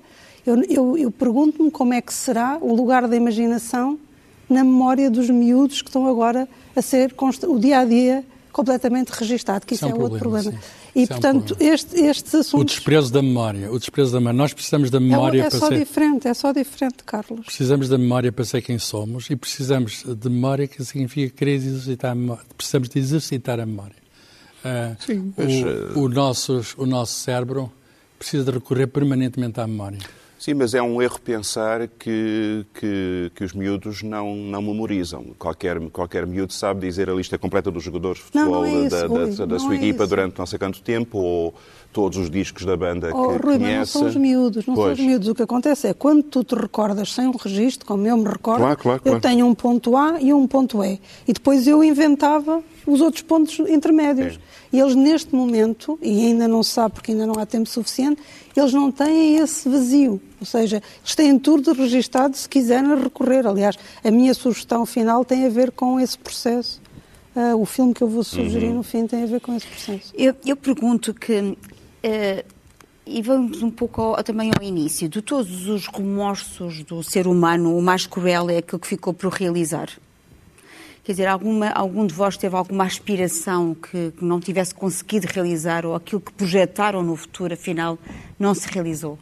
eu, 0.47 0.63
eu, 0.63 0.97
eu 0.97 1.11
pergunto-me 1.11 1.69
como 1.69 1.93
é 1.93 2.01
que 2.01 2.13
será 2.13 2.57
o 2.61 2.73
lugar 2.73 3.07
da 3.07 3.15
imaginação 3.15 3.99
na 4.49 4.63
memória 4.63 5.11
dos 5.11 5.29
miúdos 5.29 5.81
que 5.81 5.89
estão 5.89 6.07
agora 6.07 6.47
a 6.75 6.81
ser 6.81 7.13
o 7.47 7.59
dia 7.59 7.79
a 7.79 7.85
dia 7.85 8.23
completamente 8.51 9.09
registado, 9.09 9.67
que 9.67 9.75
isso, 9.75 9.85
isso 9.85 9.93
é, 9.93 9.97
um 9.97 10.01
é 10.01 10.03
outro 10.03 10.19
problema. 10.19 10.51
problema. 10.51 10.63
E, 10.95 11.03
isso 11.03 11.11
portanto, 11.11 11.55
é 11.59 11.63
um 11.63 11.73
este, 11.73 11.99
estes 11.99 12.33
assuntos... 12.33 12.61
O 12.61 12.65
desprezo 12.65 13.13
da 13.13 13.21
memória. 13.21 13.71
O 13.71 13.77
desprezo 13.77 14.13
da 14.13 14.19
memória. 14.19 14.37
Nós 14.37 14.53
precisamos 14.53 14.89
da 14.89 14.99
memória 14.99 15.43
é, 15.43 15.45
é 15.45 15.49
para 15.49 15.59
só 15.59 15.67
ser... 15.67 15.77
diferente, 15.77 16.27
é 16.27 16.33
só 16.33 16.51
diferente, 16.51 17.03
Carlos. 17.05 17.45
Precisamos 17.45 17.87
da 17.87 17.97
memória 17.97 18.31
para 18.31 18.45
ser 18.45 18.61
quem 18.61 18.79
somos 18.79 19.29
e 19.29 19.35
precisamos 19.35 20.03
de 20.03 20.29
memória 20.29 20.67
que 20.67 20.83
significa 20.83 21.35
querer 21.35 21.55
exercitar 21.55 22.13
a 22.13 22.15
memória. 22.15 22.43
Precisamos 22.57 22.89
de 22.89 22.97
exercitar 22.97 23.59
a 23.59 23.65
memória. 23.65 23.95
Uh, 24.65 25.05
Sim, 25.05 25.33
mas... 25.37 25.95
o, 25.95 25.99
o, 25.99 26.09
nosso, 26.09 26.61
o 26.77 26.85
nosso 26.87 27.13
cérebro 27.19 27.71
precisa 28.17 28.45
de 28.45 28.51
recorrer 28.51 28.87
permanentemente 28.87 29.59
à 29.59 29.67
memória. 29.67 29.99
Sim, 30.39 30.53
mas 30.53 30.73
é 30.73 30.81
um 30.81 31.01
erro 31.01 31.19
pensar 31.19 31.87
que, 31.87 32.65
que, 32.73 33.31
que, 33.33 33.43
os 33.43 33.53
miúdos 33.53 34.03
não, 34.03 34.35
não 34.35 34.61
memorizam. 34.61 35.25
Qualquer, 35.37 35.79
qualquer 35.89 36.27
miúdo 36.27 36.53
sabe 36.53 36.81
dizer 36.81 37.09
a 37.09 37.13
lista 37.13 37.37
completa 37.37 37.71
dos 37.71 37.83
jogadores 37.83 38.19
de 38.19 38.25
futebol 38.25 38.63
não, 38.63 38.71
não 38.71 38.85
é 38.85 38.89
da, 38.89 39.05
isso, 39.27 39.37
da, 39.39 39.45
da, 39.45 39.59
sua 39.59 39.73
é 39.73 39.77
equipa 39.77 40.03
isso. 40.03 40.09
durante 40.09 40.37
não 40.37 40.45
sei 40.45 40.59
quanto 40.59 40.81
tempo, 40.81 41.17
ou 41.17 41.55
todos 41.93 42.17
os 42.17 42.29
discos 42.29 42.65
da 42.65 42.77
banda 42.77 43.09
oh, 43.13 43.29
que 43.29 43.45
Rui, 43.45 43.57
conhece. 43.57 43.61
Mas 43.61 43.77
não 43.77 43.85
são 43.85 44.07
os 44.07 44.15
miúdos, 44.15 44.65
não 44.65 44.75
pois. 44.75 44.85
são 44.85 44.93
os 44.93 45.09
miúdos. 45.11 45.27
O 45.27 45.35
que 45.35 45.41
acontece 45.41 45.87
é 45.87 45.93
quando 45.93 46.23
tu 46.23 46.43
te 46.43 46.55
recordas 46.55 47.13
sem 47.13 47.27
um 47.27 47.31
registro, 47.31 47.85
como 47.85 48.05
eu 48.07 48.17
me 48.17 48.25
recordo, 48.25 48.59
claro, 48.59 48.77
claro, 48.77 49.01
eu 49.03 49.11
claro. 49.13 49.21
tenho 49.21 49.45
um 49.45 49.55
ponto 49.55 49.95
A 49.97 50.21
e 50.21 50.33
um 50.33 50.47
ponto 50.47 50.83
E. 50.83 50.99
E 51.27 51.33
depois 51.33 51.67
eu 51.67 51.83
inventava 51.83 52.61
os 52.85 53.01
outros 53.01 53.23
pontos 53.23 53.59
intermédios. 53.59 54.35
É. 54.35 54.57
E 54.73 54.79
eles, 54.79 54.95
neste 54.95 55.33
momento, 55.33 55.97
e 56.01 56.27
ainda 56.27 56.47
não 56.47 56.61
se 56.61 56.71
sabe 56.71 56.95
porque 56.95 57.11
ainda 57.13 57.25
não 57.25 57.35
há 57.39 57.45
tempo 57.45 57.69
suficiente, 57.69 58.21
eles 58.55 58.73
não 58.73 58.91
têm 58.91 59.37
esse 59.37 59.67
vazio. 59.69 60.21
Ou 60.39 60.45
seja, 60.45 60.83
eles 61.01 61.15
têm 61.15 61.39
tudo 61.39 61.73
registado 61.73 62.35
se 62.35 62.47
quiserem 62.49 62.95
recorrer. 63.01 63.47
Aliás, 63.47 63.77
a 64.03 64.11
minha 64.11 64.33
sugestão 64.33 64.85
final 64.85 65.23
tem 65.23 65.45
a 65.45 65.49
ver 65.49 65.71
com 65.71 65.99
esse 65.99 66.17
processo. 66.17 66.81
Uh, 67.35 67.55
o 67.55 67.65
filme 67.65 67.93
que 67.93 68.01
eu 68.01 68.07
vou 68.07 68.23
sugerir 68.23 68.69
Uhum. 68.69 68.77
no 68.77 68.83
fim 68.83 69.05
tem 69.05 69.21
a 69.23 69.25
ver 69.27 69.39
com 69.39 69.55
esse 69.55 69.67
processo. 69.67 70.11
Eu, 70.17 70.33
eu 70.43 70.57
pergunto 70.57 71.13
que, 71.13 71.55
e 73.05 73.21
vamos 73.21 73.63
um 73.63 73.71
pouco 73.71 74.01
ao, 74.01 74.23
também 74.23 74.51
ao 74.55 74.63
início, 74.63 75.07
de 75.07 75.21
todos 75.21 75.67
os 75.67 75.87
remorsos 75.87 76.83
do 76.83 77.01
ser 77.01 77.25
humano, 77.25 77.77
o 77.77 77.81
mais 77.81 78.05
cruel 78.05 78.49
é 78.49 78.57
aquele 78.57 78.81
que 78.81 78.87
ficou 78.87 79.13
por 79.13 79.31
realizar? 79.31 79.89
Quer 81.03 81.13
dizer, 81.13 81.27
alguma, 81.27 81.69
algum 81.69 82.05
de 82.05 82.13
vós 82.13 82.35
teve 82.35 82.53
alguma 82.53 82.83
aspiração 82.83 83.73
que, 83.73 84.11
que 84.11 84.25
não 84.25 84.41
tivesse 84.41 84.75
conseguido 84.75 85.25
realizar 85.25 85.85
ou 85.85 85.95
aquilo 85.95 86.19
que 86.19 86.33
projetaram 86.33 87.01
no 87.01 87.15
futuro, 87.15 87.53
afinal, 87.53 87.97
não 88.37 88.53
se 88.53 88.67
realizou? 88.69 89.17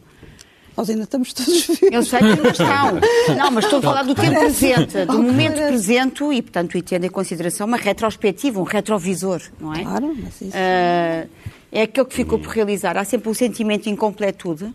Nós 0.75 0.89
ainda 0.89 1.03
estamos 1.03 1.33
todos 1.33 1.67
vivos. 1.67 1.89
Eu 1.91 2.03
sei 2.03 2.19
que 2.19 2.25
ainda 2.25 2.49
estão. 2.49 3.35
Não, 3.35 3.51
mas 3.51 3.63
estou 3.65 3.79
a 3.79 3.81
falar 3.81 4.03
do 4.03 4.15
tempo 4.15 4.39
presente, 4.39 5.05
do 5.05 5.21
momento 5.21 5.55
presente 5.55 6.23
e, 6.23 6.41
portanto, 6.41 6.77
e 6.77 6.81
tendo 6.81 7.05
em 7.05 7.09
consideração 7.09 7.65
uma 7.65 7.77
retrospectiva, 7.77 8.59
um 8.59 8.63
retrovisor, 8.63 9.41
não 9.59 9.73
é? 9.73 9.83
Claro, 9.83 10.15
mas 10.21 10.41
isso... 10.41 10.57
Uh, 10.57 11.29
é 11.71 11.81
aquele 11.81 12.07
que 12.07 12.15
ficou 12.15 12.39
por 12.39 12.49
realizar. 12.49 12.97
Há 12.97 13.03
sempre 13.03 13.29
um 13.29 13.33
sentimento 13.33 13.83
de 13.83 13.89
incompletude. 13.89 14.73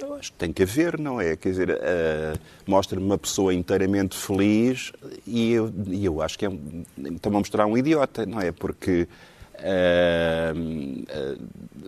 Eu 0.00 0.14
acho 0.14 0.30
que 0.30 0.38
tem 0.38 0.52
que 0.52 0.62
haver, 0.62 0.96
não 0.96 1.20
é? 1.20 1.34
Quer 1.34 1.48
dizer, 1.48 1.70
uh, 1.70 2.38
mostra-me 2.66 3.04
uma 3.04 3.18
pessoa 3.18 3.52
inteiramente 3.52 4.16
feliz 4.16 4.92
e 5.26 5.52
eu, 5.52 5.72
e 5.88 6.04
eu 6.04 6.22
acho 6.22 6.38
que 6.38 6.46
é, 6.46 6.50
estão 7.12 7.34
a 7.34 7.38
mostrar 7.38 7.66
um 7.66 7.76
idiota, 7.76 8.24
não 8.24 8.40
é? 8.40 8.52
Porque 8.52 9.08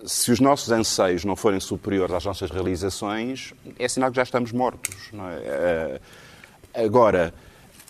se 0.04 0.33
os 0.33 0.40
nossos 0.40 0.70
anseios 0.70 1.24
não 1.24 1.37
forem 1.37 1.61
superiores 1.61 2.14
às 2.14 2.24
nossas 2.24 2.50
realizações, 2.50 3.52
é 3.78 3.87
sinal 3.88 4.11
que 4.11 4.16
já 4.16 4.22
estamos 4.22 4.52
mortos, 4.52 4.96
não 5.12 5.28
é? 5.28 6.00
agora, 6.74 7.33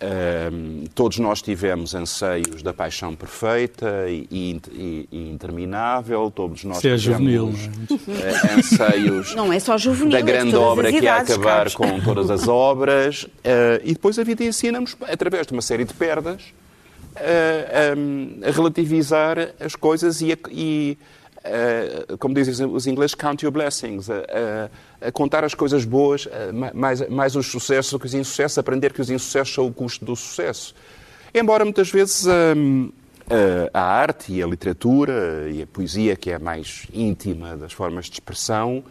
um, 0.02 0.84
todos 0.94 1.18
nós 1.18 1.42
tivemos 1.42 1.94
anseios 1.94 2.62
da 2.62 2.72
paixão 2.72 3.14
perfeita 3.14 4.06
e, 4.08 4.26
e, 4.30 5.08
e 5.12 5.30
interminável, 5.30 6.32
todos 6.34 6.64
nós 6.64 6.78
Isso 6.78 6.88
é 6.88 6.96
tivemos 6.96 7.58
juvenil, 7.58 7.88
uh, 7.90 8.58
anseios 8.58 9.34
Não 9.34 9.52
é 9.52 9.60
só 9.60 9.76
juvenil, 9.76 10.12
da 10.12 10.22
grande 10.22 10.56
obra 10.56 10.90
que 10.90 11.00
ia 11.00 11.16
acabar 11.16 11.70
Carlos. 11.70 11.74
com 11.74 12.00
todas 12.00 12.30
as 12.30 12.48
obras. 12.48 13.24
uh, 13.24 13.28
e 13.84 13.92
depois 13.92 14.18
a 14.18 14.24
vida 14.24 14.42
ensina-nos, 14.42 14.96
através 15.02 15.46
de 15.46 15.52
uma 15.52 15.62
série 15.62 15.84
de 15.84 15.92
perdas, 15.92 16.44
um, 17.16 18.40
a 18.46 18.50
relativizar 18.50 19.54
as 19.58 19.74
coisas 19.74 20.20
e, 20.20 20.32
a, 20.32 20.36
e 20.50 20.98
como 22.18 22.34
dizem 22.34 22.66
os 22.66 22.86
ingleses, 22.86 23.14
count 23.14 23.44
your 23.44 23.52
blessings, 23.52 24.10
a, 24.10 24.70
a 25.00 25.10
contar 25.10 25.42
as 25.42 25.54
coisas 25.54 25.84
boas, 25.84 26.28
mais, 26.74 27.08
mais 27.08 27.34
os 27.34 27.46
sucessos 27.46 27.92
do 27.92 27.98
que 27.98 28.06
os 28.06 28.14
insucessos, 28.14 28.58
aprender 28.58 28.92
que 28.92 29.00
os 29.00 29.10
insucessos 29.10 29.54
são 29.54 29.66
o 29.66 29.72
custo 29.72 30.04
do 30.04 30.14
sucesso. 30.14 30.74
Embora 31.32 31.64
muitas 31.64 31.90
vezes 31.90 32.26
a 33.72 33.80
arte 33.80 34.32
e 34.32 34.42
a 34.42 34.46
literatura 34.46 35.48
e 35.50 35.62
a 35.62 35.66
poesia, 35.66 36.14
que 36.16 36.30
é 36.30 36.34
a 36.34 36.38
mais 36.38 36.86
íntima 36.92 37.56
das 37.56 37.72
formas 37.72 38.06
de 38.06 38.12
expressão, 38.12 38.84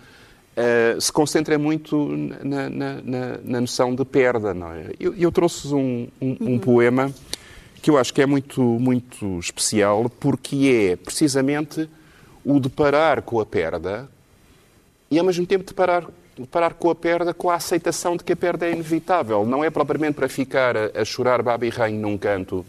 uh, 0.59 0.99
se 0.99 1.11
concentrem 1.11 1.57
muito 1.57 2.07
na, 2.43 2.69
na, 2.69 3.01
na, 3.01 3.37
na, 3.43 3.61
noção 3.61 3.95
de 3.95 4.03
perda. 4.05 4.53
Não 4.53 4.71
é? 4.71 4.91
Eu, 4.99 5.13
eu 5.15 5.31
trouxe 5.31 5.67
um, 5.73 6.07
um, 6.21 6.37
um 6.39 6.45
uhum. 6.51 6.59
poema 6.59 7.13
que 7.79 7.89
eu 7.89 7.97
acho 7.97 8.13
que 8.13 8.21
é 8.21 8.25
muito, 8.25 8.61
muito 8.61 9.39
especial, 9.39 10.09
porque 10.09 10.91
é 10.91 10.95
precisamente 10.95 11.89
o 12.43 12.59
deparar 12.59 13.21
com 13.21 13.39
a 13.39 13.45
perda 13.45 14.09
e, 15.09 15.17
ao 15.17 15.25
mesmo 15.25 15.45
tempo, 15.45 15.63
deparar, 15.63 16.07
deparar 16.37 16.73
com 16.73 16.89
a 16.89 16.95
perda 16.95 17.33
com 17.33 17.49
a 17.49 17.55
aceitação 17.55 18.15
de 18.17 18.23
que 18.23 18.33
a 18.33 18.35
perda 18.35 18.67
é 18.67 18.71
inevitável. 18.71 19.45
Não 19.45 19.63
é 19.63 19.69
propriamente 19.69 20.13
para 20.13 20.29
ficar 20.29 20.75
a, 20.75 21.01
a 21.01 21.05
chorar 21.05 21.41
baba 21.41 21.65
e 21.65 21.91
num 21.91 22.17
canto 22.17 22.65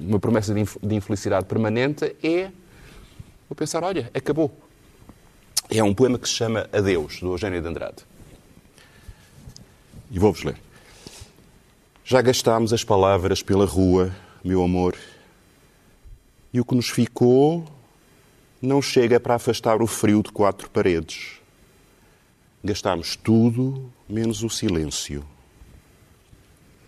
uma, 0.00 0.20
promessa 0.20 0.54
de, 0.54 0.64
de 0.82 0.94
infelicidade 0.94 1.46
permanente, 1.46 2.14
é 2.22 2.50
vou 3.48 3.56
pensar, 3.56 3.82
olha, 3.82 4.10
acabou. 4.14 4.50
É 5.68 5.82
um 5.82 5.94
poema 5.94 6.18
que 6.18 6.28
se 6.28 6.34
chama 6.34 6.68
Adeus, 6.72 7.20
do 7.20 7.32
Eugênio 7.32 7.60
de 7.60 7.68
Andrade. 7.68 8.04
E 10.10 10.18
vou-vos 10.18 10.44
ler. 10.44 10.56
Já 12.04 12.20
gastámos 12.20 12.72
as 12.72 12.82
palavras 12.82 13.42
pela 13.42 13.64
rua, 13.64 14.12
meu 14.42 14.64
amor, 14.64 14.98
e 16.52 16.60
o 16.60 16.64
que 16.64 16.74
nos 16.74 16.88
ficou 16.88 17.64
não 18.60 18.82
chega 18.82 19.20
para 19.20 19.36
afastar 19.36 19.80
o 19.80 19.86
frio 19.86 20.20
de 20.20 20.32
quatro 20.32 20.68
paredes. 20.68 21.40
Gastámos 22.62 23.14
tudo 23.14 23.88
menos 24.08 24.42
o 24.42 24.50
silêncio. 24.50 25.24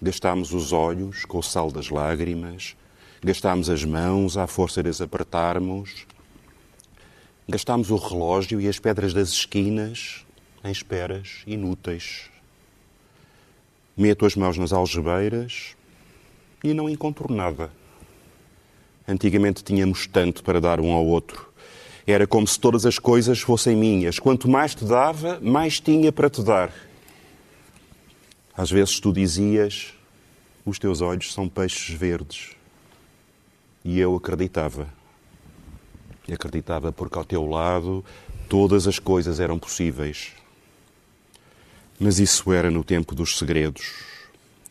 Gastámos 0.03 0.53
os 0.53 0.72
olhos 0.72 1.24
com 1.24 1.38
o 1.38 1.42
sal 1.42 1.70
das 1.70 1.90
lágrimas, 1.90 2.77
gastámos 3.22 3.70
as 3.70 3.85
mãos 3.85 4.37
à 4.37 4.48
força 4.48 4.83
de 4.83 4.88
as 4.88 5.00
apertarmos, 5.00 6.07
gastámos 7.48 7.92
o 7.92 7.96
relógio 7.96 8.61
e 8.61 8.68
as 8.68 8.81
pedras 8.81 9.14
das 9.14 9.29
esquinas 9.29 10.27
em 10.64 10.72
esperas 10.72 11.44
inúteis. 11.46 12.34
Meto 13.96 14.26
as 14.26 14.35
mãos 14.35 14.59
nas 14.59 14.72
algebeiras 14.72 15.76
e 16.62 16.74
não 16.74 16.88
encontro 16.88 17.33
nada. 17.33 17.70
Antigamente 19.07 19.62
tínhamos 19.62 20.07
tanto 20.07 20.42
para 20.42 20.61
dar 20.61 20.80
um 20.80 20.92
ao 20.92 21.07
outro. 21.07 21.52
Era 22.07 22.26
como 22.26 22.46
se 22.46 22.59
todas 22.59 22.85
as 22.85 22.98
coisas 22.98 23.40
fossem 23.40 23.76
minhas. 23.76 24.18
Quanto 24.18 24.48
mais 24.48 24.74
te 24.74 24.85
dava, 24.85 25.38
mais 25.40 25.78
tinha 25.78 26.11
para 26.11 26.28
te 26.28 26.42
dar. 26.42 26.72
Às 28.57 28.70
vezes 28.70 28.98
tu 28.98 29.12
dizias: 29.12 29.94
Os 30.64 30.78
teus 30.78 31.00
olhos 31.00 31.33
são 31.33 31.48
peixes 31.48 31.94
verdes. 31.94 32.50
E 33.85 34.00
eu 34.00 34.16
acreditava. 34.16 34.88
E 36.26 36.33
acreditava 36.33 36.90
porque 36.90 37.18
ao 37.18 37.24
teu 37.24 37.46
lado 37.46 38.04
todas 38.48 38.87
as 38.87 38.98
coisas 38.98 39.40
eram 39.40 39.59
possíveis. 39.59 40.33
Mas 41.98 42.18
isso 42.18 42.52
era 42.52 42.70
no 42.70 42.83
tempo 42.83 43.14
dos 43.14 43.38
segredos. 43.38 44.02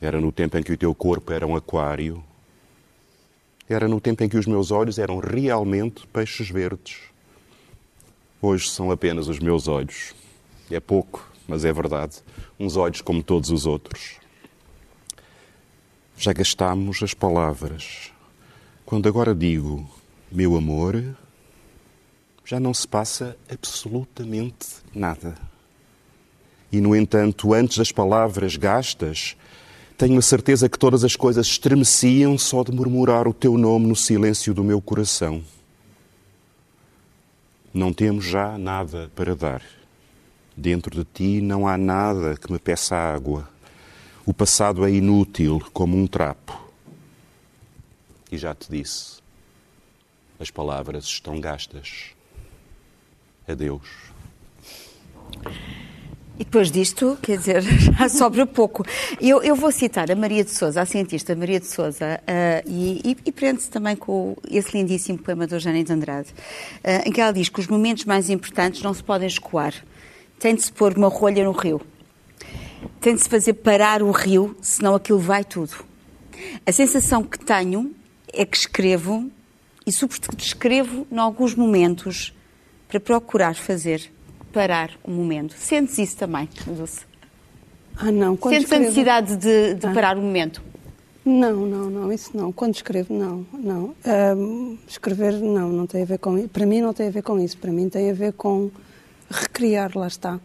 Era 0.02 0.20
no 0.20 0.32
tempo 0.32 0.58
em 0.58 0.64
que 0.64 0.74
o 0.74 0.78
teu 0.78 0.94
corpo 0.94 1.32
era 1.32 1.48
um 1.48 1.56
aquário. 1.56 2.24
Era 3.70 3.88
no 3.88 4.02
tempo 4.02 4.24
em 4.24 4.30
que 4.30 4.38
os 4.38 4.46
meus 4.46 4.72
olhos 4.72 5.00
eram 5.00 5.20
realmente 5.20 6.06
peixes 6.08 6.50
verdes. 6.50 6.98
Hoje 8.42 8.70
são 8.70 8.92
apenas 8.92 9.30
os 9.30 9.40
meus 9.40 9.70
olhos. 9.70 10.14
É 10.70 10.80
pouco, 10.80 11.32
mas 11.48 11.64
é 11.64 11.72
verdade. 11.72 12.18
Uns 12.60 12.76
olhos 12.76 13.00
como 13.00 13.24
todos 13.24 13.50
os 13.50 13.66
outros. 13.66 14.18
Já 16.18 16.34
gastámos 16.34 17.02
as 17.02 17.14
palavras. 17.14 18.12
Quando 18.86 19.08
agora 19.08 19.34
digo 19.34 19.90
meu 20.30 20.58
amor, 20.58 21.16
já 22.44 22.60
não 22.60 22.74
se 22.74 22.88
passa 22.88 23.38
absolutamente 23.50 24.68
nada. 24.94 25.53
E, 26.74 26.82
no 26.82 26.96
entanto, 26.96 27.54
antes 27.54 27.78
das 27.78 27.92
palavras 27.92 28.56
gastas, 28.56 29.38
tenho 29.96 30.18
a 30.18 30.22
certeza 30.24 30.68
que 30.68 30.80
todas 30.80 31.04
as 31.04 31.16
coisas 31.16 31.46
estremeciam 31.46 32.36
só 32.36 32.64
de 32.64 32.72
murmurar 32.72 33.28
o 33.28 33.34
teu 33.34 33.60
nome 33.60 33.86
no 33.86 33.96
silêncio 33.96 34.56
do 34.56 34.64
meu 34.64 34.82
coração. 34.82 35.44
Não 37.72 37.94
temos 37.94 38.26
já 38.26 38.58
nada 38.58 39.12
para 39.16 39.36
dar. 39.36 39.62
Dentro 40.58 40.96
de 40.96 41.06
ti 41.06 41.42
não 41.42 41.68
há 41.68 41.78
nada 41.78 42.36
que 42.36 42.52
me 42.52 42.58
peça 42.58 42.96
água. 42.96 43.48
O 44.26 44.34
passado 44.34 44.84
é 44.84 44.90
inútil 44.90 45.62
como 45.74 45.96
um 45.96 46.08
trapo. 46.08 46.60
E 48.32 48.38
já 48.38 48.56
te 48.56 48.72
disse, 48.72 49.20
as 50.40 50.50
palavras 50.50 51.06
estão 51.06 51.40
gastas. 51.40 52.16
Adeus. 53.48 53.88
E 56.40 56.44
depois 56.44 56.72
disto, 56.72 57.18
quer 57.22 57.38
dizer, 57.38 57.62
já 57.96 58.10
sobra 58.10 58.46
pouco. 58.46 58.84
Eu, 59.22 59.44
eu 59.44 59.56
vou 59.56 59.72
citar 59.72 60.10
a 60.10 60.16
Maria 60.16 60.44
de 60.44 60.50
Souza, 60.50 60.82
a 60.82 60.86
cientista 60.86 61.36
Maria 61.36 61.60
de 61.60 61.68
Souza, 61.68 62.20
uh, 62.22 62.68
e, 62.70 63.16
e, 63.24 63.32
prende-se 63.32 63.70
também 63.70 63.96
com 63.96 64.36
esse 64.50 64.76
lindíssimo 64.76 65.20
poema 65.20 65.46
de 65.46 65.54
Eugênia 65.54 65.84
de 65.84 65.94
Andrade, 65.94 66.30
uh, 66.30 67.08
em 67.08 67.12
que 67.12 67.22
ela 67.22 67.32
diz 67.32 67.50
que 67.50 67.60
os 67.60 67.68
momentos 67.68 68.06
mais 68.06 68.32
importantes 68.32 68.82
não 68.82 68.94
se 68.94 69.04
podem 69.04 69.28
escoar. 69.28 69.74
Tem 70.40 70.56
de 70.56 70.64
se 70.64 70.72
pôr 70.72 70.98
uma 70.98 71.08
rolha 71.08 71.44
no 71.44 71.52
rio. 71.52 71.80
Tem 73.00 73.16
de 73.16 73.22
se 73.22 73.30
fazer 73.30 73.54
parar 73.54 74.02
o 74.02 74.12
rio, 74.12 74.58
senão 74.60 74.96
aquilo 74.96 75.20
vai 75.20 75.44
tudo. 75.44 75.86
A 76.66 76.72
sensação 76.72 77.24
que 77.24 77.38
tenho 77.38 77.94
é 78.34 78.44
que 78.44 78.58
escrevo, 78.58 79.30
e 79.86 79.92
sobretudo 79.92 80.40
escrevo 80.42 81.06
em 81.12 81.18
alguns 81.18 81.54
momentos, 81.54 82.34
para 82.88 83.00
procurar 83.00 83.56
fazer 83.56 84.12
parar 84.54 84.92
o 85.04 85.12
momento. 85.12 85.54
Sentes 85.58 85.98
isso 85.98 86.16
também, 86.16 86.48
Dulce? 86.66 87.02
Ah, 87.98 88.12
não. 88.12 88.38
Quando 88.38 88.54
Sentes 88.54 88.66
escrevo... 88.66 88.84
a 88.84 88.88
necessidade 88.88 89.36
de, 89.36 89.74
de 89.74 89.86
ah. 89.88 89.94
parar 89.94 90.18
o 90.18 90.22
momento? 90.22 90.62
Não, 91.26 91.66
não, 91.66 91.90
não, 91.90 92.12
isso 92.12 92.36
não. 92.36 92.52
Quando 92.52 92.76
escrevo, 92.76 93.14
não, 93.14 93.46
não. 93.54 93.96
Um, 94.38 94.78
escrever, 94.88 95.34
não, 95.34 95.70
não 95.70 95.88
tem 95.88 96.04
a 96.04 96.06
ver 96.06 96.20
com 96.20 96.38
isso. 96.38 96.50
Para 96.50 96.66
mim 96.66 96.82
não 96.82 96.94
tem 96.94 97.08
a 97.08 97.12
ver 97.12 97.24
com 97.24 97.40
isso. 97.40 97.58
Para 97.58 97.72
mim 97.72 97.90
tem 97.90 98.10
a 98.10 98.14
ver 98.14 98.34
com 98.34 98.70
recriar, 99.30 99.92
lá 99.96 100.08
está 100.08 100.40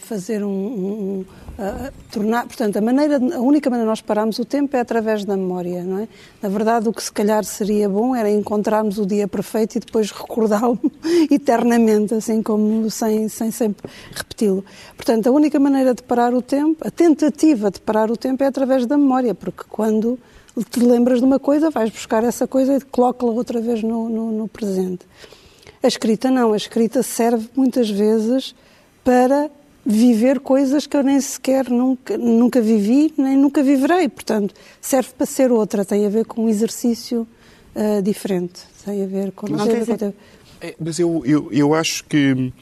fazer 0.00 0.42
um, 0.42 0.48
um 0.48 1.24
a 1.58 1.90
tornar, 2.12 2.46
portanto, 2.46 2.76
a 2.76 2.80
maneira, 2.80 3.16
a 3.16 3.40
única 3.40 3.68
maneira 3.68 3.84
de 3.84 3.90
nós 3.90 4.00
pararmos 4.00 4.38
o 4.38 4.44
tempo 4.44 4.76
é 4.76 4.80
através 4.80 5.24
da 5.24 5.36
memória, 5.36 5.82
não 5.82 5.98
é? 5.98 6.08
Na 6.40 6.48
verdade, 6.48 6.88
o 6.88 6.92
que 6.92 7.02
se 7.02 7.10
calhar 7.10 7.44
seria 7.44 7.88
bom 7.88 8.14
era 8.14 8.30
encontrarmos 8.30 8.96
o 8.98 9.04
dia 9.04 9.26
perfeito 9.26 9.76
e 9.76 9.80
depois 9.80 10.12
recordá-lo 10.12 10.78
eternamente, 11.28 12.14
assim 12.14 12.42
como 12.42 12.88
sem, 12.88 13.28
sem 13.28 13.50
sempre 13.50 13.90
repeti-lo. 14.12 14.64
Portanto, 14.96 15.26
a 15.26 15.32
única 15.32 15.58
maneira 15.58 15.94
de 15.94 16.02
parar 16.02 16.32
o 16.32 16.40
tempo, 16.40 16.86
a 16.86 16.92
tentativa 16.92 17.72
de 17.72 17.80
parar 17.80 18.08
o 18.08 18.16
tempo 18.16 18.44
é 18.44 18.46
através 18.46 18.86
da 18.86 18.96
memória, 18.96 19.34
porque 19.34 19.64
quando 19.68 20.16
te 20.70 20.78
lembras 20.78 21.18
de 21.18 21.24
uma 21.24 21.40
coisa, 21.40 21.70
vais 21.70 21.90
buscar 21.90 22.22
essa 22.22 22.46
coisa 22.46 22.76
e 22.76 22.80
coloca-la 22.80 23.32
outra 23.32 23.60
vez 23.60 23.82
no, 23.82 24.08
no, 24.08 24.30
no 24.30 24.46
presente. 24.48 25.04
A 25.82 25.88
escrita 25.88 26.30
não, 26.30 26.52
a 26.52 26.56
escrita 26.56 27.02
serve 27.02 27.48
muitas 27.56 27.90
vezes 27.90 28.54
para 29.02 29.50
viver 29.88 30.38
coisas 30.40 30.86
que 30.86 30.94
eu 30.94 31.02
nem 31.02 31.18
sequer 31.18 31.70
nunca, 31.70 32.18
nunca 32.18 32.60
vivi, 32.60 33.10
nem 33.16 33.34
nunca 33.34 33.62
viverei. 33.62 34.06
Portanto, 34.06 34.54
serve 34.82 35.08
para 35.16 35.24
ser 35.24 35.50
outra, 35.50 35.82
tem 35.82 36.04
a 36.04 36.10
ver 36.10 36.26
com 36.26 36.44
um 36.44 36.48
exercício 36.48 37.26
uh, 37.74 38.02
diferente. 38.02 38.60
Tem 38.84 39.02
a 39.02 39.06
ver 39.06 39.32
com. 39.32 39.48
Não, 39.48 39.66
tem 39.66 39.76
a 39.80 40.12
É, 40.60 40.74
mas 40.78 40.98
eu, 40.98 41.22
eu, 41.24 41.48
eu 41.50 41.74
acho 41.74 42.04
que. 42.04 42.52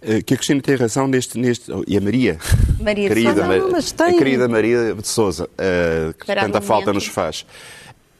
Eh, 0.00 0.20
que 0.20 0.34
a 0.34 0.36
Cristina 0.36 0.60
tem 0.60 0.74
razão 0.76 1.06
neste, 1.06 1.38
neste. 1.38 1.70
E 1.86 1.96
a 1.96 2.00
Maria. 2.00 2.38
Maria 2.80 3.08
querida, 3.08 3.32
de 3.32 3.40
Sousa. 3.40 3.58
Não, 3.58 3.70
mas 3.70 3.92
tem... 3.92 4.06
A 4.06 4.18
querida 4.18 4.48
Maria 4.48 4.94
de 4.94 5.08
Souza, 5.08 5.44
uh, 5.44 6.14
que 6.14 6.26
Para 6.26 6.42
tanta 6.42 6.60
falta 6.60 6.92
nos 6.92 7.06
faz. 7.06 7.46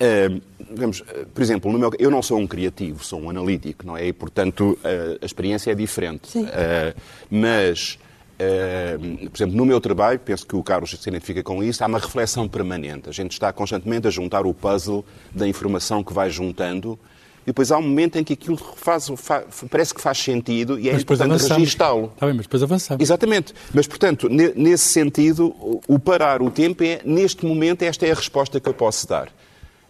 Uh, 0.00 0.40
vamos, 0.70 1.02
por 1.35 1.42
exemplo, 1.42 1.70
no 1.70 1.78
meu, 1.78 1.90
eu 1.98 2.11
não 2.11 2.22
sou 2.22 2.38
um 2.38 2.46
criativo, 2.46 3.04
sou 3.04 3.20
um 3.20 3.30
analítico, 3.30 3.87
não 3.87 3.96
é? 3.96 4.07
E, 4.07 4.12
portanto, 4.12 4.78
uh, 4.83 5.18
a 5.20 5.26
experiência 5.26 5.72
é 5.72 5.74
diferente. 5.74 6.38
Uh, 6.38 6.98
mas 7.30 7.98
por 9.31 9.37
exemplo, 9.37 9.57
no 9.57 9.64
meu 9.64 9.81
trabalho, 9.81 10.18
penso 10.18 10.47
que 10.47 10.57
o 10.57 10.62
Carlos 10.62 10.90
se 10.90 11.09
identifica 11.09 11.42
com 11.42 11.62
isso, 11.62 11.83
há 11.85 11.87
uma 11.87 11.99
reflexão 11.99 12.49
permanente. 12.49 13.09
A 13.09 13.12
gente 13.12 13.33
está 13.33 13.53
constantemente 13.53 14.07
a 14.07 14.11
juntar 14.11 14.47
o 14.47 14.53
puzzle 14.53 15.05
da 15.33 15.47
informação 15.47 16.03
que 16.03 16.12
vai 16.12 16.31
juntando 16.31 16.99
e 17.44 17.47
depois 17.47 17.70
há 17.70 17.77
um 17.77 17.83
momento 17.83 18.16
em 18.16 18.25
que 18.25 18.33
aquilo 18.33 18.57
faz, 18.57 19.11
faz 19.16 19.44
parece 19.70 19.94
que 19.94 20.01
faz 20.01 20.18
sentido 20.18 20.79
e 20.79 20.88
é 20.88 20.92
mas 20.94 21.03
importante 21.03 21.47
registá-lo. 21.47 22.11
Está 22.14 22.27
bem, 22.27 22.35
mas 22.35 22.47
depois 22.47 22.62
avançamos. 22.62 23.03
Exatamente. 23.03 23.53
Mas, 23.73 23.87
portanto, 23.87 24.29
nesse 24.31 24.87
sentido, 24.87 25.55
o 25.87 25.99
parar 25.99 26.40
o 26.40 26.51
tempo 26.51 26.83
é, 26.83 27.01
neste 27.05 27.44
momento, 27.44 27.83
esta 27.83 28.07
é 28.07 28.12
a 28.12 28.14
resposta 28.14 28.59
que 28.59 28.68
eu 28.68 28.73
posso 28.73 29.07
dar. 29.07 29.29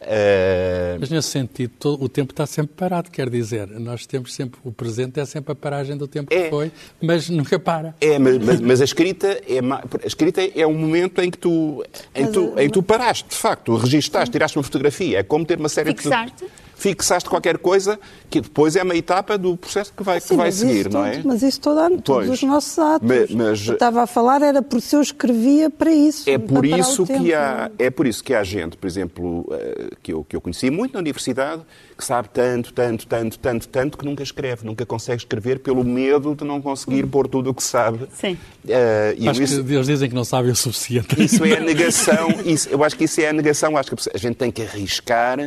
Uh... 0.04 0.98
Mas 1.00 1.10
nesse 1.10 1.28
sentido, 1.28 1.72
todo, 1.78 2.04
o 2.04 2.08
tempo 2.08 2.32
está 2.32 2.46
sempre 2.46 2.74
parado, 2.76 3.10
quer 3.10 3.28
dizer, 3.30 3.68
nós 3.68 4.06
temos 4.06 4.34
sempre, 4.34 4.60
o 4.62 4.70
presente 4.70 5.18
é 5.18 5.24
sempre 5.24 5.52
a 5.52 5.54
paragem 5.54 5.96
do 5.96 6.06
tempo 6.06 6.32
é. 6.32 6.44
que 6.44 6.50
foi, 6.50 6.70
mas 7.00 7.28
nunca 7.30 7.58
para. 7.58 7.94
É, 8.00 8.18
mas, 8.18 8.38
mas, 8.38 8.60
mas 8.60 8.80
a, 8.80 8.84
escrita 8.84 9.26
é, 9.26 9.58
a 9.58 10.06
escrita 10.06 10.40
é 10.54 10.66
um 10.66 10.74
momento 10.74 11.20
em 11.20 11.30
que 11.30 11.38
tu, 11.38 11.84
em 12.14 12.30
tu, 12.30 12.52
em 12.58 12.68
tu 12.68 12.82
paraste, 12.82 13.28
de 13.30 13.36
facto, 13.36 13.74
registaste, 13.76 14.30
tiraste 14.30 14.58
uma 14.58 14.64
fotografia, 14.64 15.20
é 15.20 15.22
como 15.22 15.44
ter 15.44 15.58
uma 15.58 15.68
série 15.68 15.90
Fixaste. 15.90 16.44
de 16.44 16.73
fixaste 16.84 17.30
qualquer 17.30 17.56
coisa 17.56 17.98
que 18.28 18.42
depois 18.42 18.76
é 18.76 18.82
uma 18.82 18.94
etapa 18.94 19.38
do 19.38 19.56
processo 19.56 19.90
que 19.96 20.02
vai, 20.02 20.20
Sim, 20.20 20.28
que 20.28 20.36
vai 20.36 20.52
seguir, 20.52 20.90
não 20.90 21.02
é? 21.02 21.22
Mas 21.24 21.42
isso 21.42 21.58
todo, 21.58 22.02
todos 22.02 22.28
os 22.28 22.42
nossos 22.42 22.78
atos. 22.78 23.08
Mas, 23.08 23.30
mas, 23.30 23.66
eu 23.66 23.72
estava 23.72 24.02
a 24.02 24.06
falar 24.06 24.42
era 24.42 24.60
por 24.60 24.82
se 24.82 24.94
eu 24.94 25.00
escrevia 25.00 25.70
para 25.70 25.90
isso. 25.90 26.28
É 26.28 26.36
por 26.36 26.66
isso 26.66 27.06
que 27.06 27.32
há, 27.32 27.70
é 27.78 27.88
por 27.88 28.06
isso 28.06 28.22
que 28.22 28.34
há 28.34 28.44
gente, 28.44 28.76
por 28.76 28.86
exemplo, 28.86 29.46
eh, 29.50 29.90
que 30.02 30.12
eu, 30.12 30.24
que 30.24 30.36
eu 30.36 30.42
conheci 30.42 30.70
muito 30.70 30.92
na 30.92 30.98
universidade, 30.98 31.62
que 31.96 32.04
sabe 32.04 32.28
tanto, 32.28 32.72
tanto, 32.74 33.06
tanto, 33.06 33.38
tanto, 33.38 33.68
tanto 33.68 33.96
que 33.96 34.04
nunca 34.04 34.22
escreve, 34.22 34.66
nunca 34.66 34.84
consegue 34.84 35.22
escrever 35.22 35.60
pelo 35.60 35.84
medo 35.84 36.34
de 36.34 36.44
não 36.44 36.60
conseguir 36.60 37.04
hum. 37.04 37.08
pôr 37.08 37.28
tudo 37.28 37.48
o 37.48 37.54
que 37.54 37.62
sabe. 37.62 38.06
Sim. 38.12 38.36
Uh, 38.64 39.30
acho 39.30 39.42
isso, 39.42 39.64
que 39.64 39.72
eles 39.72 39.86
dizem 39.86 40.08
que 40.08 40.14
não 40.14 40.24
sabem 40.24 40.50
o 40.50 40.56
suficiente. 40.56 41.22
Isso 41.22 41.42
é 41.44 41.56
a 41.56 41.60
negação. 41.60 42.28
Isso, 42.44 42.68
eu 42.68 42.84
acho 42.84 42.96
que 42.96 43.04
isso 43.04 43.20
é 43.20 43.28
a 43.28 43.32
negação. 43.32 43.76
Acho 43.76 43.96
que 43.96 44.10
a 44.12 44.18
gente 44.18 44.36
tem 44.36 44.50
que 44.50 44.62
arriscar 44.62 45.38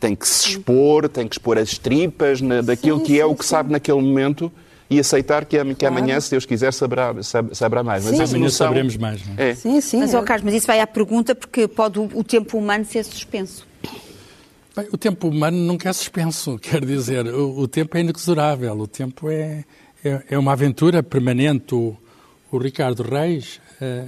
tem 0.00 0.16
que 0.16 0.26
se 0.26 0.48
expor, 0.48 1.08
tem 1.08 1.28
que 1.28 1.34
expor 1.34 1.58
as 1.58 1.76
tripas 1.76 2.40
na, 2.40 2.62
daquilo 2.62 2.98
sim, 2.98 3.04
que 3.04 3.20
é 3.20 3.24
sim, 3.24 3.30
o 3.30 3.36
que 3.36 3.44
sim. 3.44 3.50
sabe 3.50 3.70
naquele 3.70 4.00
momento 4.00 4.50
e 4.88 4.98
aceitar 4.98 5.44
que, 5.44 5.62
que 5.62 5.74
claro. 5.76 5.96
amanhã, 5.96 6.18
se 6.18 6.30
Deus 6.30 6.44
quiser, 6.44 6.72
saberá, 6.72 7.14
saberá 7.22 7.84
mais. 7.84 8.04
Mas 8.04 8.18
amanhã 8.30 8.44
noção... 8.44 8.66
saberemos 8.66 8.96
mais. 8.96 9.24
Não 9.24 9.34
é? 9.36 9.50
é. 9.50 9.54
Sim, 9.54 9.80
sim. 9.80 10.00
Mas, 10.00 10.14
oh, 10.14 10.22
Carlos, 10.22 10.44
mas 10.44 10.54
isso 10.54 10.66
vai 10.66 10.80
à 10.80 10.86
pergunta 10.86 11.32
porque 11.34 11.68
pode 11.68 12.00
o, 12.00 12.10
o 12.14 12.24
tempo 12.24 12.58
humano 12.58 12.84
ser 12.84 13.04
suspenso. 13.04 13.64
Bem, 14.74 14.88
o 14.90 14.98
tempo 14.98 15.28
humano 15.28 15.56
nunca 15.56 15.88
é 15.88 15.92
suspenso, 15.92 16.58
quer 16.62 16.84
dizer, 16.84 17.26
o, 17.26 17.60
o 17.60 17.68
tempo 17.68 17.96
é 17.96 18.00
inexorável, 18.00 18.76
o 18.78 18.86
tempo 18.88 19.30
é, 19.30 19.64
é, 20.04 20.22
é 20.30 20.38
uma 20.38 20.52
aventura 20.52 21.02
permanente. 21.02 21.74
O, 21.74 21.96
o 22.50 22.58
Ricardo 22.58 23.04
Reis, 23.04 23.60
eh, 23.80 24.06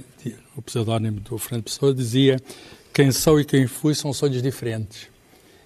o 0.57 0.61
pseudónimo 0.61 1.21
do 1.21 1.37
Fernando 1.37 1.63
Pessoa, 1.63 1.93
dizia 1.93 2.41
quem 2.93 3.09
sou 3.09 3.39
e 3.39 3.45
quem 3.45 3.67
fui 3.67 3.95
são 3.95 4.11
sonhos 4.11 4.41
diferentes. 4.41 5.12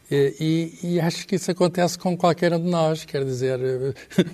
E, 0.09 0.73
e, 0.81 0.99
acho 1.01 1.27
que 1.27 1.35
isso 1.35 1.51
acontece 1.51 1.97
com 1.99 2.15
qualquer 2.15 2.53
um 2.53 2.61
de 2.63 2.69
nós, 2.69 3.03
quer 3.03 3.25
dizer, 3.25 3.59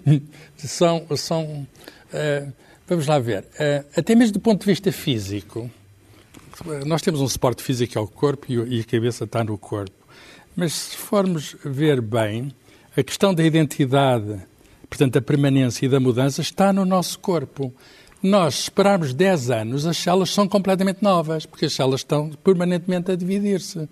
são, 0.56 1.04
são 1.18 1.68
uh, 2.14 2.54
vamos 2.88 3.08
lá 3.08 3.18
ver, 3.18 3.44
uh, 3.44 3.86
até 3.98 4.14
mesmo 4.14 4.34
do 4.34 4.40
ponto 4.40 4.60
de 4.60 4.68
vista 4.68 4.92
físico, 4.92 5.70
nós 6.86 7.02
temos 7.02 7.22
um 7.22 7.28
suporte 7.28 7.64
físico 7.64 7.94
que 7.94 7.98
é 7.98 8.02
o 8.02 8.08
corpo 8.08 8.46
e, 8.48 8.78
e 8.78 8.82
a 8.82 8.84
cabeça 8.84 9.24
está 9.24 9.44
no 9.44 9.58
corpo, 9.58 9.96
mas 10.56 10.74
se 10.74 10.96
formos 10.96 11.56
ver 11.66 12.00
bem, 12.02 12.54
a 12.96 13.02
questão 13.02 13.34
da 13.34 13.44
identidade, 13.44 14.40
portanto, 14.88 15.18
a 15.18 15.22
permanência 15.22 15.88
e 15.88 15.90
da 15.90 16.00
mudança 16.00 16.42
está 16.42 16.72
no 16.72 16.86
nosso 16.86 17.18
corpo. 17.18 17.74
Nós 18.22 18.60
esperarmos 18.62 19.14
10 19.14 19.50
anos, 19.50 19.86
as 19.88 19.98
células 19.98 20.30
são 20.30 20.48
completamente 20.48 21.02
novas, 21.02 21.46
porque 21.46 21.66
as 21.66 21.74
células 21.74 22.02
estão 22.02 22.30
permanentemente 22.44 23.12
a 23.12 23.16
dividir-se. 23.16 23.90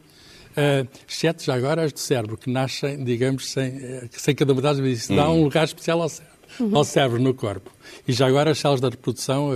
Uh, 0.52 0.88
exceto 1.08 1.44
já 1.44 1.56
agora 1.56 1.84
as 1.84 1.94
do 1.94 2.00
cérebro, 2.00 2.38
que 2.38 2.50
nascem, 2.50 3.04
digamos, 3.04 3.50
sem, 3.50 3.78
eh, 3.78 4.08
sem 4.12 4.36
cada 4.36 4.54
uma 4.54 4.62
das 4.62 4.80
vezes. 4.80 5.04
Isso 5.04 5.16
dá 5.16 5.30
um 5.30 5.44
lugar 5.44 5.64
especial 5.64 6.02
ao 6.02 6.10
cérebro, 6.10 6.38
uhum. 6.60 6.78
ao 6.78 6.84
cérebro 6.84 7.22
no 7.22 7.34
corpo. 7.34 7.72
E 8.08 8.12
já 8.12 8.28
agora 8.28 8.52
as 8.52 8.60
células 8.60 8.82
da 8.82 8.90
reprodução, 8.90 9.50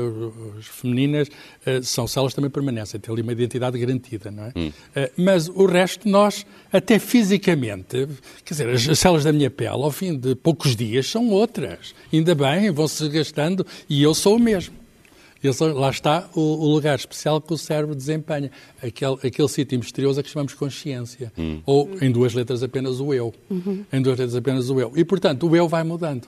as 0.57 0.65
femininas, 0.67 1.27
uh, 1.27 1.83
são 1.83 2.07
células 2.07 2.33
que 2.33 2.37
também 2.37 2.51
permanecem, 2.51 2.99
têm 2.99 3.13
ali 3.13 3.21
uma 3.21 3.33
identidade 3.33 3.77
garantida, 3.77 4.31
não 4.31 4.45
é? 4.45 4.51
Uhum. 4.55 4.67
Uh, 4.67 5.11
mas 5.17 5.49
o 5.49 5.65
resto, 5.65 6.07
nós, 6.07 6.45
até 6.71 6.97
fisicamente, 6.99 8.07
quer 8.43 8.53
dizer, 8.53 8.69
as, 8.69 8.87
as 8.87 8.99
células 8.99 9.23
da 9.23 9.33
minha 9.33 9.49
pele, 9.49 9.69
ao 9.69 9.91
fim 9.91 10.17
de 10.17 10.35
poucos 10.35 10.75
dias, 10.75 11.07
são 11.09 11.29
outras. 11.29 11.93
Ainda 12.11 12.33
bem, 12.33 12.71
vão-se 12.71 13.07
gastando 13.09 13.65
e 13.89 14.01
eu 14.01 14.13
sou 14.13 14.37
o 14.37 14.39
mesmo. 14.39 14.84
Esse, 15.43 15.63
lá 15.63 15.89
está 15.89 16.27
o, 16.33 16.39
o, 16.39 16.73
lugar 16.73 16.97
especial 16.97 17.39
que 17.39 17.53
o 17.53 17.57
cérebro 17.57 17.95
desempenha. 17.95 18.49
Aquele, 18.81 19.17
aquele 19.23 19.47
sítio 19.47 19.77
misterioso 19.77 20.19
a 20.19 20.23
que 20.23 20.29
chamamos 20.29 20.53
consciência. 20.53 21.31
Hum. 21.37 21.61
Ou, 21.65 21.89
em 22.01 22.11
duas 22.11 22.33
letras, 22.33 22.63
apenas 22.63 22.99
o 22.99 23.13
eu. 23.13 23.33
Uhum. 23.49 23.85
Em 23.91 24.01
duas 24.01 24.17
letras, 24.17 24.35
apenas 24.35 24.69
o 24.69 24.79
eu. 24.79 24.91
E, 24.95 25.03
portanto, 25.05 25.47
o 25.47 25.55
eu 25.55 25.67
vai 25.67 25.83
mudando. 25.83 26.27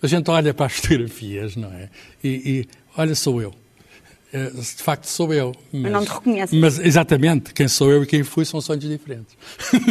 A 0.00 0.06
gente 0.06 0.30
olha 0.30 0.54
para 0.54 0.66
as 0.66 0.74
fotografias, 0.78 1.56
não 1.56 1.72
é? 1.72 1.88
E, 2.22 2.28
e 2.28 2.68
olha, 2.96 3.14
sou 3.14 3.40
eu. 3.42 3.52
Eh, 4.32 4.50
de 4.50 4.82
facto, 4.82 5.06
sou 5.06 5.32
eu. 5.32 5.54
Mas, 5.72 5.92
não 5.92 6.04
te 6.04 6.10
reconhece. 6.10 6.56
Mas, 6.56 6.78
exatamente, 6.78 7.54
quem 7.54 7.68
sou 7.68 7.90
eu 7.90 8.02
e 8.02 8.06
quem 8.06 8.22
fui 8.22 8.44
são 8.44 8.60
sonhos 8.60 8.84
diferentes. 8.84 9.36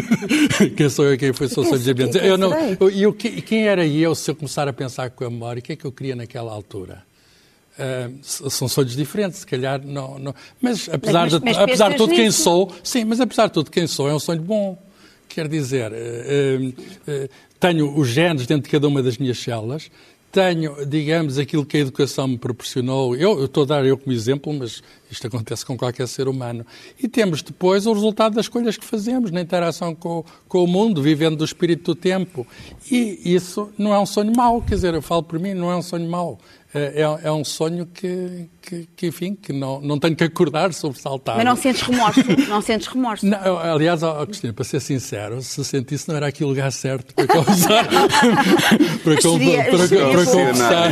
quem 0.75 0.89
sou 0.89 1.05
eu 1.05 1.13
e 1.13 1.17
quem 1.17 1.33
fui 1.33 1.47
são 1.47 1.63
sonhos 1.63 1.83
diferentes. 1.83 2.21
Eu 2.21 2.37
não, 2.37 2.53
eu, 2.79 2.89
eu, 2.89 3.13
quem 3.13 3.67
era 3.67 3.85
eu 3.87 4.13
se 4.13 4.29
eu 4.29 4.35
começar 4.35 4.67
a 4.67 4.73
pensar 4.73 5.09
com 5.09 5.25
a 5.25 5.29
memória? 5.29 5.59
O 5.59 5.63
que 5.63 5.73
é 5.73 5.75
que 5.75 5.85
eu 5.85 5.91
queria 5.91 6.15
naquela 6.15 6.51
altura? 6.51 7.03
Uh, 7.77 8.19
são 8.21 8.69
sonhos 8.69 8.95
diferentes, 8.95 9.39
se 9.39 9.45
calhar 9.45 9.81
não. 9.85 10.17
não. 10.17 10.35
Mas 10.61 10.87
apesar, 10.87 11.29
mas, 11.29 11.41
mas, 11.41 11.57
de, 11.57 11.63
apesar 11.63 11.89
de 11.89 11.97
tudo 11.97 12.11
nisso? 12.11 12.21
quem 12.21 12.31
sou, 12.31 12.71
sim, 12.81 13.03
mas 13.03 13.19
apesar 13.19 13.47
de 13.47 13.53
tudo 13.53 13.69
quem 13.69 13.85
sou, 13.85 14.07
é 14.07 14.13
um 14.13 14.19
sonho 14.19 14.41
bom. 14.41 14.81
Quer 15.27 15.49
dizer, 15.49 15.91
uh, 15.91 16.69
uh, 16.69 17.29
tenho 17.59 17.97
os 17.97 18.07
genes 18.07 18.47
dentro 18.47 18.63
de 18.63 18.69
cada 18.69 18.87
uma 18.87 19.03
das 19.03 19.17
minhas 19.17 19.37
células, 19.37 19.91
tenho, 20.31 20.85
digamos, 20.85 21.37
aquilo 21.37 21.65
que 21.65 21.77
a 21.77 21.79
educação 21.79 22.27
me 22.27 22.37
proporcionou. 22.37 23.15
Eu, 23.15 23.39
eu 23.39 23.45
estou 23.45 23.63
a 23.63 23.65
dar 23.65 23.85
eu 23.85 23.97
como 23.97 24.13
exemplo, 24.13 24.53
mas 24.53 24.81
isto 25.09 25.27
acontece 25.27 25.65
com 25.65 25.77
qualquer 25.77 26.07
ser 26.07 26.27
humano. 26.27 26.65
E 27.01 27.07
temos 27.07 27.41
depois 27.41 27.85
o 27.85 27.93
resultado 27.93 28.35
das 28.35 28.45
escolhas 28.45 28.77
que 28.77 28.85
fazemos 28.85 29.31
na 29.31 29.41
interação 29.41 29.93
com, 29.93 30.23
com 30.47 30.63
o 30.63 30.67
mundo, 30.67 31.01
vivendo 31.01 31.35
do 31.35 31.45
espírito 31.45 31.93
do 31.93 31.95
tempo. 31.95 32.45
E 32.89 33.19
isso 33.23 33.71
não 33.77 33.93
é 33.93 33.99
um 33.99 34.05
sonho 34.05 34.35
mau, 34.35 34.61
quer 34.61 34.75
dizer, 34.75 34.93
eu 34.93 35.01
falo 35.01 35.23
por 35.23 35.39
mim, 35.39 35.53
não 35.53 35.71
é 35.71 35.75
um 35.75 35.81
sonho 35.81 36.09
mau. 36.09 36.39
É, 36.77 37.03
é, 37.03 37.27
é 37.27 37.31
um 37.31 37.45
sonho 37.45 37.85
que, 37.85 38.49
que, 38.61 38.85
que, 38.97 39.07
enfim, 39.07 39.33
que 39.33 39.53
não, 39.53 39.79
não 39.79 39.97
tenho 39.97 40.13
que 40.13 40.25
acordar 40.25 40.73
sobressaltado. 40.73 41.37
Mas 41.37 41.45
não 41.45 41.55
sentes 41.55 41.81
remorso? 41.83 42.19
não 42.49 42.61
sentes 42.61 42.87
remorso? 42.87 43.25
Não, 43.25 43.57
aliás, 43.57 44.03
oh, 44.03 44.25
Cristina, 44.25 44.51
para 44.51 44.65
ser 44.65 44.81
sincero, 44.81 45.41
se 45.41 45.63
sentisse 45.63 46.09
não 46.09 46.17
era 46.17 46.27
aqui 46.27 46.43
o 46.43 46.47
lugar 46.47 46.69
certo 46.73 47.15
para 47.15 47.27
causar, 47.27 47.87
para, 49.05 49.21
seria, 49.21 49.63
para, 49.63 49.87
seria 49.87 50.09
para, 50.09 50.25
confessar. 50.25 50.91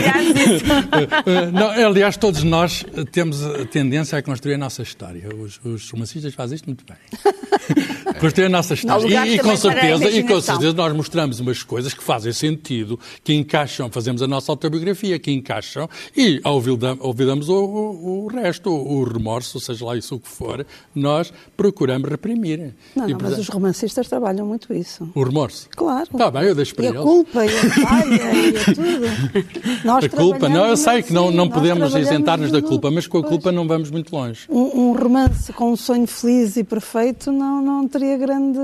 não, 1.51 1.69
aliás, 1.69 2.15
todos 2.15 2.43
nós 2.43 2.85
temos 3.11 3.43
a 3.45 3.65
tendência 3.65 4.02
a 4.11 4.21
construir 4.21 4.55
a 4.55 4.57
nossa 4.57 4.81
história. 4.81 5.33
Os, 5.35 5.59
os 5.63 5.89
romancistas 5.89 6.33
fazem 6.33 6.55
isto 6.55 6.65
muito 6.65 6.85
bem. 6.85 6.97
construir 8.19 8.45
a 8.45 8.49
nossa 8.49 8.73
história. 8.73 9.25
E, 9.25 9.35
e, 9.35 9.39
com 9.39 9.55
certeza, 9.55 10.09
e 10.09 10.23
com 10.23 10.41
certeza 10.41 10.73
nós 10.73 10.93
mostramos 10.93 11.39
umas 11.39 11.63
coisas 11.63 11.93
que 11.93 12.03
fazem 12.03 12.31
sentido, 12.31 12.99
que 13.23 13.33
encaixam, 13.33 13.89
fazemos 13.89 14.21
a 14.21 14.27
nossa 14.27 14.51
autobiografia, 14.51 15.19
que 15.19 15.31
encaixam 15.31 15.89
e 16.15 16.41
olvidamos 16.43 17.49
o, 17.49 17.55
o, 17.55 18.23
o, 18.23 18.27
resto, 18.27 18.69
o 18.69 19.03
remorso, 19.03 19.59
seja 19.59 19.85
lá 19.85 19.97
isso 19.97 20.15
o 20.15 20.19
que 20.19 20.29
for, 20.29 20.65
nós 20.93 21.33
procuramos 21.55 22.09
reprimir. 22.09 22.73
Não, 22.95 23.07
não 23.07 23.17
mas 23.21 23.37
os 23.37 23.47
romancistas 23.47 24.07
trabalham 24.07 24.45
muito 24.45 24.73
isso. 24.73 25.09
O 25.15 25.23
remorso? 25.23 25.67
Claro. 25.75 26.09
Está 26.11 26.31
bem, 26.31 26.43
eu 26.43 26.55
deixo 26.55 26.75
para 26.75 26.85
e 26.85 26.87
eles. 26.87 26.99
a 26.99 27.03
culpa, 27.03 27.45
e 27.45 27.49
a 27.49 27.61
falha, 27.61 28.33
e 28.33 28.57
a 28.57 28.63
tudo. 28.73 29.83
Nós 29.83 30.05
a 30.05 30.09
culpa, 30.09 30.49
não, 30.49 30.67
eu 30.67 30.77
sei 30.77 31.01
que 31.01 31.13
não, 31.13 31.31
não 31.31 31.49
podemos 31.49 31.95
isentar-nos 31.95 32.51
da 32.51 32.61
culpa, 32.61 32.89
mas 32.91 33.07
com 33.07 33.17
a 33.17 33.23
culpa 33.23 33.51
não 33.51 33.67
vamos 33.67 33.91
muito 33.91 34.15
longe. 34.15 34.45
Um, 34.49 34.89
um, 34.89 34.93
romance 34.93 35.51
com 35.53 35.71
um 35.71 35.75
sonho 35.75 36.07
feliz 36.07 36.55
e 36.57 36.63
perfeito 36.63 37.31
não, 37.31 37.52
não 37.61 37.87
teria 37.87 38.17
grande, 38.17 38.59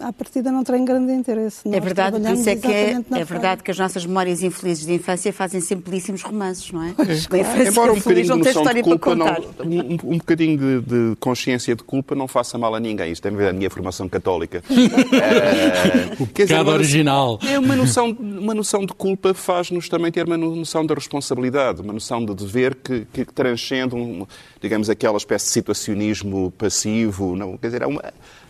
à 0.00 0.12
partida 0.12 0.50
não 0.50 0.64
tem 0.64 0.84
grande 0.84 1.12
interesse. 1.12 1.66
Nós 1.66 1.74
é 1.74 1.80
verdade, 1.80 2.32
isso 2.32 2.48
é 2.48 2.56
que 2.56 2.72
é, 2.72 3.04
é 3.12 3.24
verdade 3.24 3.62
que 3.62 3.70
as 3.70 3.78
nossas 3.78 4.04
memórias 4.06 4.42
infelizes 4.42 4.86
de 4.86 4.94
infância 4.94 5.32
fazem 5.32 5.60
sempre 5.60 5.90
belíssimos 5.90 6.22
romances, 6.22 6.70
não 6.70 6.82
é? 6.82 6.90
é. 6.90 7.68
Embora 7.68 7.92
um 7.92 7.96
bocadinho 7.96 8.24
de 8.24 8.36
noção 8.36 8.64
de 8.64 8.82
culpa, 8.82 9.14
não, 9.14 9.26
um, 9.26 10.14
um 10.14 10.18
bocadinho 10.18 10.58
de, 10.58 10.80
de, 10.80 11.16
consciência 11.16 11.74
de 11.74 11.82
culpa 11.82 12.14
não 12.14 12.28
faça 12.28 12.58
mal 12.58 12.74
a 12.74 12.80
ninguém. 12.80 13.10
Isso 13.12 13.22
tem 13.22 13.32
a 13.32 13.36
ver 13.36 13.44
com 13.44 13.50
a 13.50 13.52
minha 13.52 13.70
formação 13.70 14.08
católica. 14.08 14.62
é, 14.70 16.22
o 16.22 16.26
pecado 16.26 16.70
original. 16.70 17.38
É 17.46 17.58
uma 17.58 17.76
noção, 17.76 18.10
uma 18.10 18.54
noção 18.54 18.84
de 18.84 18.92
culpa 18.92 19.34
faz-nos 19.34 19.88
também 19.88 20.10
ter 20.12 20.26
uma 20.26 20.36
noção 20.36 20.84
da 20.84 20.94
responsabilidade, 20.94 21.80
uma 21.80 21.92
noção 21.92 22.24
de 22.24 22.34
dever 22.34 22.74
que, 22.74 23.06
que 23.12 23.24
transcende, 23.24 23.94
um, 23.94 24.26
digamos, 24.60 24.90
aquela 24.90 25.16
espécie 25.16 25.46
de 25.46 25.52
situacionismo 25.52 26.52
passivo. 26.52 27.36
Não, 27.36 27.56
quer 27.56 27.68
dizer, 27.68 27.82
é 27.82 27.86
uma, 27.86 28.02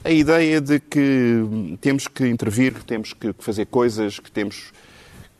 a 0.04 0.10
ideia 0.10 0.60
de 0.60 0.78
que 0.78 1.76
temos 1.80 2.06
que 2.06 2.26
intervir, 2.26 2.74
que 2.74 2.84
temos 2.84 3.12
que 3.12 3.34
fazer 3.38 3.66
coisas, 3.66 4.18
que 4.18 4.30
temos 4.30 4.72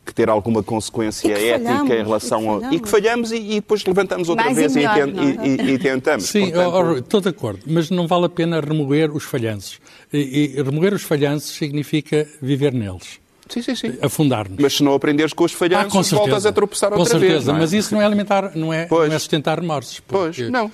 que 0.05 0.13
ter 0.13 0.29
alguma 0.29 0.63
consequência 0.63 1.33
ética 1.33 1.65
falhamos, 1.65 1.91
em 1.91 2.03
relação 2.03 2.51
ao. 2.51 2.73
E 2.73 2.79
que 2.79 2.89
falhamos 2.89 3.33
e, 3.33 3.37
e 3.37 3.55
depois 3.57 3.85
levantamos 3.85 4.29
outra 4.29 4.45
Mais 4.45 4.57
vez 4.57 4.77
e, 4.77 4.79
melhor, 4.81 5.09
e, 5.09 5.73
e, 5.73 5.79
tentamos. 5.79 6.25
Sim, 6.27 6.51
Portanto... 6.51 6.99
estou 6.99 7.21
de 7.21 7.29
acordo, 7.29 7.61
mas 7.67 7.91
não 7.91 8.07
vale 8.07 8.27
a 8.27 8.29
pena 8.29 8.61
remover 8.61 9.11
os 9.11 9.25
falhanços. 9.25 9.81
E, 10.13 10.63
remover 10.63 10.93
os 10.93 11.03
falhanços 11.03 11.57
significa 11.57 12.29
viver 12.41 12.73
neles. 12.73 13.19
Sim, 13.49 13.63
sim, 13.63 13.75
sim. 13.75 13.99
Afundar-nos. 14.01 14.59
Mas 14.59 14.75
se 14.75 14.83
não 14.83 14.95
aprenderes 14.95 15.33
com 15.33 15.45
os 15.45 15.53
falhanços, 15.53 16.13
ah, 16.13 16.17
voltas 16.17 16.47
a 16.47 16.53
tropeçar 16.53 16.91
com 16.91 16.99
outra 16.99 17.19
certeza, 17.19 17.33
vez. 17.33 17.45
Com 17.45 17.53
certeza, 17.53 17.61
mas 17.61 17.73
isso 17.73 17.95
não 17.95 18.01
é 18.01 18.05
alimentar, 18.05 18.53
não 18.55 18.73
é, 18.73 18.89
não 18.91 19.03
é 19.03 19.19
sustentar 19.19 19.61
remorsos. 19.61 20.01
Porque... 20.01 20.43
Pois, 20.43 20.51
não. 20.51 20.71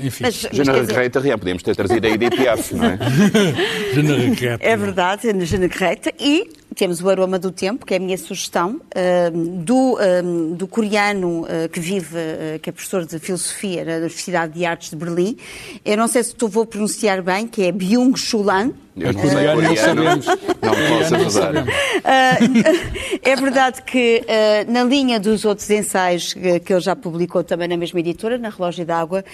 Enfim. 0.00 0.24
Mas, 0.24 0.42
mas 0.42 0.56
Jana 0.56 0.80
dizer... 0.80 0.96
Reita, 0.96 1.20
podíamos 1.38 1.62
ter 1.62 1.76
trazido 1.76 2.06
a 2.06 2.10
Edith 2.10 2.36
Piaf, 2.36 2.74
não 2.74 2.84
é? 2.84 2.98
Jana 3.94 4.16
Reita. 4.16 4.58
É 4.60 4.76
verdade, 4.76 5.46
Jana 5.46 5.68
Reita. 5.68 6.12
E 6.18 6.48
temos 6.74 7.00
o 7.00 7.08
Aroma 7.08 7.38
do 7.38 7.50
Tempo, 7.50 7.86
que 7.86 7.94
é 7.94 7.96
a 7.98 8.00
minha 8.00 8.18
sugestão, 8.18 8.80
uh, 8.80 9.30
do, 9.62 9.94
uh, 9.94 10.54
do 10.54 10.66
coreano 10.66 11.42
uh, 11.42 11.68
que 11.70 11.80
vive, 11.80 12.16
que 12.60 12.68
é 12.68 12.72
professor 12.72 13.06
de 13.06 13.18
filosofia 13.18 13.84
na 13.84 13.92
Universidade 13.92 14.54
de 14.54 14.64
Artes 14.64 14.90
de 14.90 14.96
Berlim. 14.96 15.36
Eu 15.84 15.96
não 15.96 16.08
sei 16.08 16.22
se 16.22 16.30
estou 16.30 16.48
vou 16.48 16.66
pronunciar 16.66 17.22
bem, 17.22 17.46
que 17.46 17.62
é 17.62 17.72
Byung-Chul 17.72 18.50
Han. 18.50 18.72
Eu 18.96 19.12
não 19.12 19.22
sei 19.22 19.30
coreano, 19.30 20.04
não, 20.04 20.16
não 20.16 20.98
posso 20.98 21.14
ajudar. 21.16 21.66
é 23.22 23.36
verdade 23.36 23.82
que, 23.82 24.22
na 24.68 24.84
linha 24.84 25.18
dos 25.18 25.44
outros 25.44 25.68
ensaios 25.70 26.32
que 26.32 26.72
ele 26.72 26.80
já 26.80 26.94
publicou 26.94 27.42
também 27.42 27.66
na 27.66 27.76
mesma 27.76 27.98
editora, 28.00 28.38
na 28.38 28.50
Relógio 28.50 28.84
d'Água, 28.84 29.24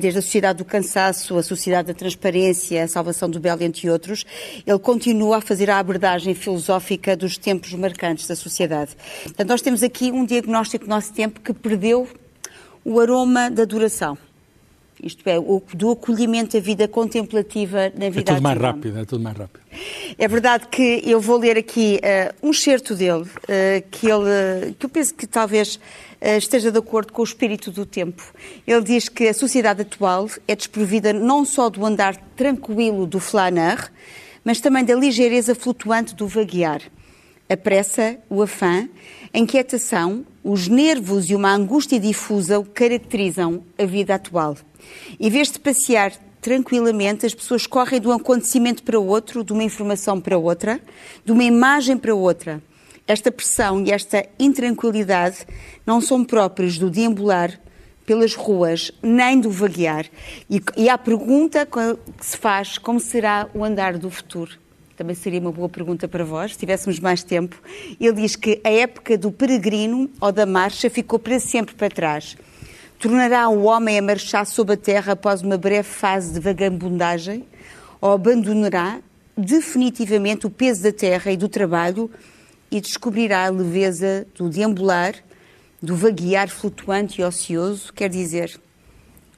desde 0.00 0.18
a 0.18 0.22
Sociedade 0.22 0.58
do 0.58 0.64
Cansaço, 0.64 1.36
a 1.36 1.42
Sociedade 1.42 1.88
da 1.88 1.94
Transparência, 1.94 2.82
a 2.82 2.88
Salvação 2.88 3.28
do 3.28 3.38
Belo, 3.38 3.62
entre 3.62 3.90
outros, 3.90 4.24
ele 4.66 4.78
continua 4.78 5.38
a 5.38 5.40
fazer 5.40 5.68
a 5.68 5.78
abordagem 5.78 6.34
filosófica 6.34 6.82
filosófica 6.82 7.16
dos 7.16 7.36
tempos 7.36 7.72
marcantes 7.74 8.26
da 8.26 8.36
sociedade. 8.36 8.96
Portanto, 9.24 9.48
nós 9.48 9.62
temos 9.62 9.82
aqui 9.82 10.10
um 10.10 10.24
diagnóstico 10.24 10.84
do 10.84 10.88
nosso 10.88 11.12
tempo 11.12 11.40
que 11.40 11.52
perdeu 11.52 12.08
o 12.84 13.00
aroma 13.00 13.50
da 13.50 13.64
duração. 13.64 14.16
Isto 15.02 15.28
é, 15.28 15.38
o, 15.38 15.60
do 15.74 15.90
acolhimento 15.90 16.56
da 16.56 16.62
vida 16.62 16.86
contemplativa 16.86 17.92
na 17.96 18.08
vida 18.08 18.20
É 18.30 18.34
tudo 18.34 18.42
mais 18.42 18.58
rápido, 18.58 18.98
é 19.00 19.04
tudo 19.04 19.22
mais 19.22 19.36
rápido. 19.36 19.60
É 20.16 20.28
verdade 20.28 20.68
que 20.68 21.02
eu 21.04 21.20
vou 21.20 21.38
ler 21.38 21.58
aqui 21.58 21.98
uh, 21.98 22.48
um 22.48 22.52
certo 22.52 22.94
dele, 22.94 23.22
uh, 23.22 23.28
que, 23.90 24.06
ele, 24.06 24.74
que 24.78 24.86
eu 24.86 24.90
penso 24.90 25.12
que 25.14 25.26
talvez 25.26 25.76
uh, 25.76 25.80
esteja 26.38 26.70
de 26.70 26.78
acordo 26.78 27.12
com 27.12 27.20
o 27.20 27.24
espírito 27.24 27.72
do 27.72 27.84
tempo. 27.84 28.22
Ele 28.64 28.82
diz 28.82 29.08
que 29.08 29.26
a 29.26 29.34
sociedade 29.34 29.82
atual 29.82 30.28
é 30.46 30.54
desprovida 30.54 31.12
não 31.12 31.44
só 31.44 31.68
do 31.68 31.84
andar 31.84 32.16
tranquilo 32.36 33.04
do 33.04 33.18
flaner, 33.18 33.90
mas 34.44 34.60
também 34.60 34.84
da 34.84 34.94
ligeireza 34.94 35.54
flutuante 35.54 36.14
do 36.14 36.28
vaguear. 36.28 36.80
A 37.48 37.56
pressa, 37.56 38.16
o 38.30 38.40
afã, 38.40 38.88
a 39.34 39.38
inquietação, 39.38 40.24
os 40.44 40.68
nervos 40.68 41.28
e 41.28 41.34
uma 41.34 41.52
angústia 41.52 41.98
difusa 41.98 42.58
o 42.58 42.64
caracterizam 42.64 43.62
a 43.78 43.84
vida 43.84 44.14
atual. 44.14 44.56
Em 45.18 45.30
vez 45.30 45.50
de 45.50 45.58
passear 45.58 46.12
tranquilamente, 46.40 47.24
as 47.24 47.34
pessoas 47.34 47.66
correm 47.66 48.00
de 48.00 48.08
um 48.08 48.12
acontecimento 48.12 48.82
para 48.82 48.98
outro, 48.98 49.44
de 49.44 49.52
uma 49.52 49.62
informação 49.62 50.20
para 50.20 50.36
outra, 50.36 50.80
de 51.24 51.30
uma 51.30 51.44
imagem 51.44 51.96
para 51.96 52.14
outra. 52.14 52.60
Esta 53.06 53.30
pressão 53.30 53.84
e 53.84 53.92
esta 53.92 54.26
intranquilidade 54.38 55.46
não 55.86 56.00
são 56.00 56.24
próprios 56.24 56.78
do 56.78 56.90
deambular 56.90 57.60
pelas 58.04 58.34
ruas, 58.34 58.90
nem 59.02 59.40
do 59.40 59.50
vaguear. 59.50 60.06
E, 60.50 60.60
e 60.76 60.88
a 60.88 60.98
pergunta 60.98 61.64
que 61.64 62.24
se 62.24 62.36
faz, 62.36 62.76
como 62.76 62.98
será 62.98 63.48
o 63.54 63.64
andar 63.64 63.96
do 63.96 64.10
futuro? 64.10 64.58
Também 64.96 65.14
seria 65.14 65.40
uma 65.40 65.52
boa 65.52 65.68
pergunta 65.68 66.06
para 66.06 66.24
vós, 66.24 66.52
se 66.52 66.58
tivéssemos 66.58 67.00
mais 67.00 67.22
tempo. 67.22 67.60
Ele 68.00 68.12
diz 68.12 68.36
que 68.36 68.60
a 68.62 68.70
época 68.70 69.16
do 69.16 69.32
peregrino 69.32 70.10
ou 70.20 70.30
da 70.30 70.44
marcha 70.44 70.90
ficou 70.90 71.18
para 71.18 71.38
sempre 71.40 71.74
para 71.74 71.88
trás. 71.88 72.36
Tornará 73.02 73.48
o 73.48 73.64
homem 73.64 73.98
a 73.98 74.02
marchar 74.02 74.46
sob 74.46 74.74
a 74.74 74.76
terra 74.76 75.14
após 75.14 75.42
uma 75.42 75.58
breve 75.58 75.88
fase 75.88 76.34
de 76.34 76.38
vagabundagem? 76.38 77.44
Ou 78.00 78.12
abandonará 78.12 79.00
definitivamente 79.36 80.46
o 80.46 80.50
peso 80.50 80.84
da 80.84 80.92
terra 80.92 81.32
e 81.32 81.36
do 81.36 81.48
trabalho 81.48 82.08
e 82.70 82.80
descobrirá 82.80 83.46
a 83.46 83.50
leveza 83.50 84.24
do 84.36 84.48
deambular 84.48 85.16
do 85.82 85.96
vaguear 85.96 86.48
flutuante 86.48 87.20
e 87.20 87.24
ocioso, 87.24 87.92
quer 87.92 88.08
dizer, 88.08 88.56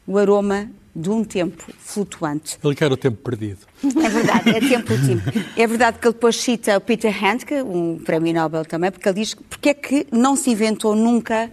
o 0.07 0.18
aroma 0.18 0.68
de 0.94 1.09
um 1.09 1.24
tempo 1.24 1.64
flutuante. 1.79 2.59
Ele 2.62 2.74
quer 2.74 2.92
o 2.92 2.98
tempo 2.98 3.16
perdido. 3.16 3.61
É 3.83 4.09
verdade, 4.11 4.50
é 4.50 4.61
tempo 4.61 4.92
último. 4.92 5.22
É 5.57 5.66
verdade 5.66 5.98
que 5.98 6.07
ele 6.07 6.12
depois 6.12 6.37
cita 6.37 6.77
o 6.77 6.81
Peter 6.83 7.11
Handke, 7.11 7.62
um 7.62 7.98
prémio 7.98 8.35
Nobel 8.35 8.66
também, 8.66 8.90
porque 8.90 9.09
ele 9.09 9.20
diz 9.20 9.33
porque 9.33 9.70
é 9.70 9.74
que 9.74 10.07
não 10.12 10.37
se 10.37 10.50
inventou 10.50 10.94
nunca 10.94 11.50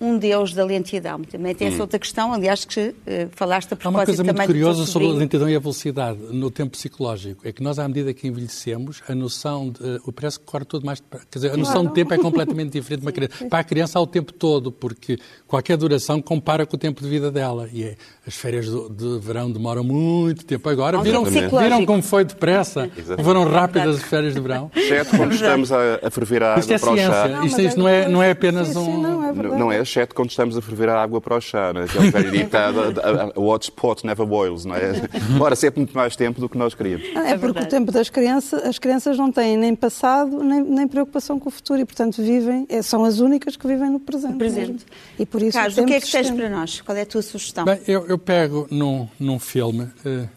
um 0.00 0.18
Deus 0.18 0.52
da 0.52 0.64
lentidão. 0.64 1.22
Também 1.22 1.54
tem 1.54 1.68
essa 1.68 1.78
hum. 1.78 1.82
outra 1.82 1.98
questão, 1.98 2.32
aliás, 2.32 2.64
que 2.64 2.88
uh, 2.88 2.94
falaste 3.32 3.72
a 3.72 3.76
propósito 3.76 3.86
Há 3.86 3.90
uma 3.90 4.04
coisa 4.04 4.24
muito 4.24 4.46
curiosa 4.46 4.86
sobre 4.86 5.08
a 5.08 5.12
lentidão 5.12 5.48
e 5.48 5.54
a 5.54 5.58
velocidade 5.58 6.18
no 6.30 6.50
tempo 6.50 6.72
psicológico. 6.72 7.46
É 7.46 7.52
que 7.52 7.62
nós, 7.62 7.78
à 7.78 7.86
medida 7.86 8.12
que 8.12 8.26
envelhecemos, 8.26 9.02
a 9.08 9.14
noção 9.14 9.70
de... 9.70 9.82
Uh, 9.82 10.12
parece 10.12 10.38
que 10.38 10.44
corre 10.44 10.64
tudo 10.64 10.84
mais... 10.84 11.00
Quer 11.00 11.38
dizer, 11.38 11.52
a 11.52 11.56
noção 11.56 11.82
claro. 11.82 11.88
de 11.88 11.94
tempo 11.94 12.14
é 12.14 12.18
completamente 12.18 12.72
diferente 12.72 13.00
de 13.00 13.06
uma 13.06 13.12
criança. 13.12 13.46
Para 13.48 13.58
a 13.60 13.64
criança 13.64 13.98
há 13.98 14.02
o 14.02 14.06
tempo 14.06 14.32
todo, 14.32 14.72
porque 14.72 15.18
qualquer 15.46 15.76
duração 15.76 16.20
compara 16.20 16.66
com 16.66 16.76
o 16.76 16.78
tempo 16.78 17.02
de 17.02 17.08
vida 17.08 17.30
dela. 17.30 17.68
E 17.72 17.84
é, 17.84 17.96
as 18.26 18.34
férias 18.34 18.66
de, 18.66 18.88
de 18.90 19.18
verão 19.20 19.50
demoram 19.50 19.84
muito 19.84 20.44
tempo. 20.44 20.68
Agora, 20.68 21.00
viram, 21.02 21.24
viram 21.24 21.86
como 21.86 22.02
foi 22.02 22.24
depressa? 22.24 22.90
Exatamente. 22.96 23.24
Foram 23.24 23.44
rápidas 23.44 23.96
as 23.96 24.02
férias 24.02 24.34
de 24.34 24.40
verão? 24.40 24.70
Certo, 24.74 25.16
quando 25.16 25.32
estamos 25.32 25.70
a, 25.70 26.00
a 26.02 26.10
ferver 26.10 26.42
a 26.42 26.52
água 26.52 26.60
isto 26.60 26.72
é 26.72 26.78
para 26.78 26.92
ciência. 26.92 27.10
o 27.10 27.12
chá. 27.12 27.46
Isto, 27.46 27.60
isto 27.60 27.78
não, 27.78 27.88
é, 27.88 28.08
não 28.08 28.22
é 28.22 28.30
apenas 28.30 28.74
um... 28.74 29.00
Não 29.00 29.24
é, 29.24 29.32
não 29.32 29.72
é 29.72 29.83
exceto 29.84 30.14
quando 30.14 30.30
estamos 30.30 30.56
a 30.56 30.62
ferver 30.62 30.88
a 30.88 31.00
água 31.00 31.20
para 31.20 31.36
o 31.36 31.40
chá, 31.40 31.72
né? 31.72 31.86
que 31.86 31.96
é 31.96 32.00
o 32.00 32.10
velho 32.10 32.30
ditado, 32.32 32.80
a 33.00 33.40
watch 33.40 33.70
pot 33.70 34.04
never 34.04 34.26
boils, 34.26 34.64
não 34.64 34.74
é? 34.74 34.92
Demora 35.28 35.54
sempre 35.54 35.80
muito 35.80 35.94
mais 35.94 36.16
tempo 36.16 36.40
do 36.40 36.48
que 36.48 36.58
nós 36.58 36.74
queríamos. 36.74 37.06
Ah, 37.14 37.28
é, 37.28 37.32
é 37.32 37.38
porque 37.38 37.60
o 37.60 37.66
tempo 37.66 37.92
das 37.92 38.10
crianças, 38.10 38.64
as 38.64 38.78
crianças 38.78 39.16
não 39.16 39.30
têm 39.30 39.56
nem 39.56 39.76
passado, 39.76 40.42
nem, 40.42 40.62
nem 40.62 40.88
preocupação 40.88 41.38
com 41.38 41.48
o 41.48 41.52
futuro 41.52 41.80
e, 41.80 41.84
portanto, 41.84 42.22
vivem, 42.22 42.66
é, 42.68 42.82
são 42.82 43.04
as 43.04 43.20
únicas 43.20 43.56
que 43.56 43.66
vivem 43.66 43.90
no 43.90 44.00
presente. 44.00 44.36
Presente. 44.36 44.86
E 45.18 45.24
por 45.24 45.40
isso 45.40 45.56
Carlos, 45.56 45.78
o, 45.78 45.82
o 45.82 45.86
que 45.86 45.94
é 45.94 46.00
que 46.00 46.10
tens 46.10 46.30
para 46.30 46.50
nós? 46.50 46.80
Qual 46.80 46.96
é 46.96 47.02
a 47.02 47.06
tua 47.06 47.22
sugestão? 47.22 47.64
Bem, 47.64 47.80
eu, 47.86 48.06
eu 48.08 48.18
pego 48.18 48.66
num, 48.70 49.08
num 49.20 49.38
filme, 49.38 49.84
uh, 49.84 50.28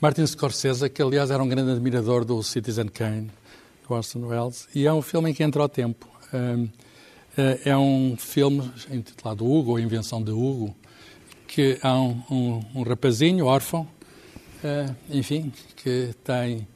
Martin 0.00 0.26
Scorsese, 0.26 0.88
que 0.88 1.02
aliás 1.02 1.30
era 1.30 1.42
um 1.42 1.48
grande 1.48 1.70
admirador 1.70 2.24
do 2.24 2.42
Citizen 2.42 2.88
Kane, 2.88 3.30
do 3.86 3.94
Orson 3.94 4.26
Welles, 4.26 4.68
e 4.74 4.86
é 4.86 4.92
um 4.92 5.02
filme 5.02 5.30
em 5.30 5.34
que 5.34 5.42
entra 5.42 5.62
ao 5.62 5.68
tempo. 5.68 6.08
Uh, 6.32 6.68
é 7.64 7.76
um 7.76 8.16
filme 8.16 8.70
intitulado 8.90 9.44
Hugo, 9.44 9.76
a 9.76 9.80
invenção 9.80 10.22
de 10.22 10.30
Hugo, 10.30 10.74
que 11.46 11.78
há 11.82 12.00
um, 12.00 12.22
um, 12.30 12.64
um 12.74 12.82
rapazinho 12.82 13.46
órfão, 13.46 13.86
uh, 14.64 14.94
enfim, 15.10 15.52
que 15.76 16.10
tem 16.24 16.66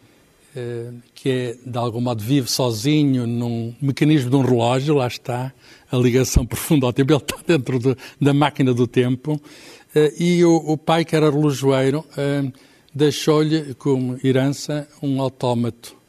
uh, 0.55 1.03
que 1.15 1.29
é, 1.31 1.57
de 1.65 1.79
algum 1.79 2.01
modo 2.01 2.23
vive 2.23 2.51
sozinho 2.51 3.27
num 3.27 3.75
mecanismo 3.81 4.31
de 4.31 4.37
um 4.37 4.43
relógio, 4.43 4.95
lá 4.95 5.07
está 5.07 5.53
a 5.91 5.97
ligação 5.97 6.45
profunda 6.47 6.87
ao 6.87 6.93
tempo, 6.93 7.13
ele 7.13 7.21
está 7.21 7.37
dentro 7.47 7.79
de, 7.79 7.97
da 8.21 8.35
máquina 8.35 8.75
do 8.75 8.87
tempo, 8.87 9.41
e 10.19 10.45
o, 10.45 10.55
o, 10.55 10.79
pai, 10.79 11.05
que 11.05 11.17
era 11.17 11.29
relojoeiro, 11.29 12.05
deixou-lhe 12.95 13.75
como 13.75 14.17
herança 14.23 14.87
um 15.03 15.21
autómato 15.21 16.00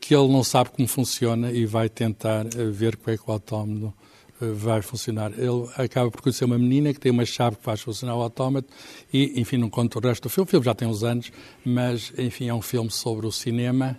que 0.00 0.14
ele 0.14 0.28
não 0.28 0.44
sabe 0.44 0.70
como 0.70 0.86
funciona 0.86 1.50
e 1.50 1.64
vai 1.64 1.88
tentar 1.88 2.46
eh, 2.46 2.64
ver 2.70 2.96
como 2.96 3.14
é 3.14 3.16
que 3.16 3.24
o 3.26 3.32
autómato 3.32 3.94
eh, 4.40 4.46
vai 4.52 4.82
funcionar. 4.82 5.32
Ele 5.32 5.66
acaba 5.76 6.10
por 6.10 6.20
conhecer 6.20 6.44
uma 6.44 6.58
menina 6.58 6.92
que 6.92 7.00
tem 7.00 7.10
uma 7.10 7.24
chave 7.24 7.56
que 7.56 7.62
faz 7.62 7.80
funcionar 7.80 8.16
o 8.16 8.22
autómato 8.22 8.68
e, 9.12 9.40
enfim, 9.40 9.56
não 9.56 9.70
conta 9.70 9.98
o 9.98 10.02
resto 10.02 10.24
do 10.24 10.28
filme. 10.28 10.46
O 10.46 10.50
filme 10.50 10.64
já 10.64 10.74
tem 10.74 10.86
uns 10.86 11.02
anos, 11.02 11.32
mas, 11.64 12.12
enfim, 12.18 12.48
é 12.48 12.54
um 12.54 12.62
filme 12.62 12.90
sobre 12.90 13.26
o 13.26 13.32
cinema, 13.32 13.98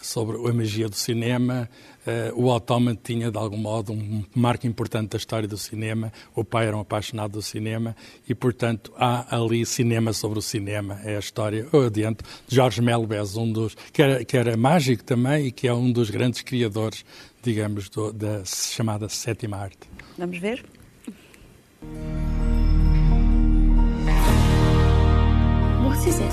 sobre 0.00 0.36
a 0.36 0.52
magia 0.52 0.88
do 0.88 0.96
cinema, 0.96 1.68
Uh, 2.04 2.38
o 2.38 2.50
Autómato 2.50 3.00
tinha, 3.02 3.30
de 3.30 3.38
algum 3.38 3.56
modo, 3.56 3.90
um 3.90 4.22
marco 4.34 4.66
importante 4.66 5.12
da 5.12 5.16
história 5.16 5.48
do 5.48 5.56
cinema. 5.56 6.12
O 6.34 6.44
pai 6.44 6.66
era 6.66 6.76
um 6.76 6.80
apaixonado 6.80 7.32
do 7.32 7.40
cinema 7.40 7.96
e, 8.28 8.34
portanto, 8.34 8.92
há 8.98 9.34
ali 9.34 9.64
cinema 9.64 10.12
sobre 10.12 10.38
o 10.38 10.42
cinema. 10.42 11.00
É 11.02 11.16
a 11.16 11.18
história, 11.18 11.66
eu 11.72 11.86
adianto, 11.86 12.22
de 12.46 12.56
Jorge 12.56 12.82
Melbez, 12.82 13.38
um 13.38 13.50
dos, 13.50 13.74
que 13.90 14.02
era, 14.02 14.22
que 14.22 14.36
era 14.36 14.54
mágico 14.54 15.02
também 15.02 15.46
e 15.46 15.50
que 15.50 15.66
é 15.66 15.72
um 15.72 15.90
dos 15.90 16.10
grandes 16.10 16.42
criadores, 16.42 17.06
digamos, 17.42 17.88
do, 17.88 18.12
da 18.12 18.44
chamada 18.44 19.08
sétima 19.08 19.56
arte. 19.56 19.88
Vamos 20.18 20.38
ver? 20.38 20.62
What 25.82 26.06
is 26.06 26.20
it? 26.20 26.28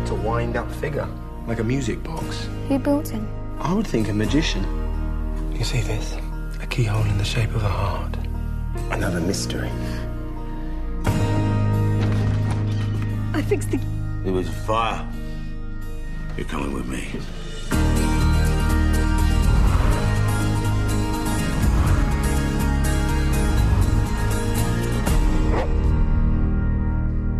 It's 0.00 0.10
a 0.10 0.14
wind-up 0.14 0.72
figure, 0.80 1.06
like 1.50 1.58
a 1.58 1.64
music 1.64 2.00
box. 2.04 2.48
Who 2.68 2.78
built 2.78 3.12
it? 3.12 3.20
I 3.58 3.74
would 3.74 3.84
think 3.84 4.08
a 4.08 4.14
magician. 4.14 4.62
You 5.58 5.64
see 5.64 5.80
this? 5.80 6.16
A 6.62 6.66
keyhole 6.68 7.02
in 7.02 7.18
the 7.18 7.24
shape 7.24 7.52
of 7.56 7.64
a 7.64 7.68
heart. 7.68 8.16
Another 8.92 9.20
mystery. 9.20 9.68
I 13.34 13.42
fixed 13.48 13.72
the... 13.72 13.80
It 14.24 14.30
was 14.30 14.48
a 14.48 14.52
fire. 14.52 15.04
You're 16.36 16.46
coming 16.46 16.72
with 16.72 16.86
me. 16.86 17.00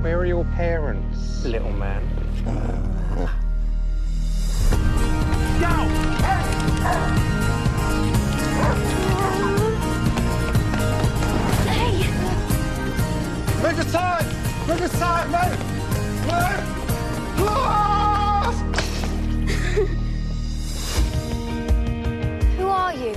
Where 0.03 0.19
are 0.19 0.27
your 0.27 0.45
parents, 0.57 1.45
little 1.45 1.73
man? 1.75 2.03
Uh... 2.45 2.90
Look 15.31 15.39
aside, 15.39 15.59
mate! 16.27 16.27
Mate! 16.27 16.65
Who 22.57 22.67
are 22.69 22.95
you? 22.95 23.15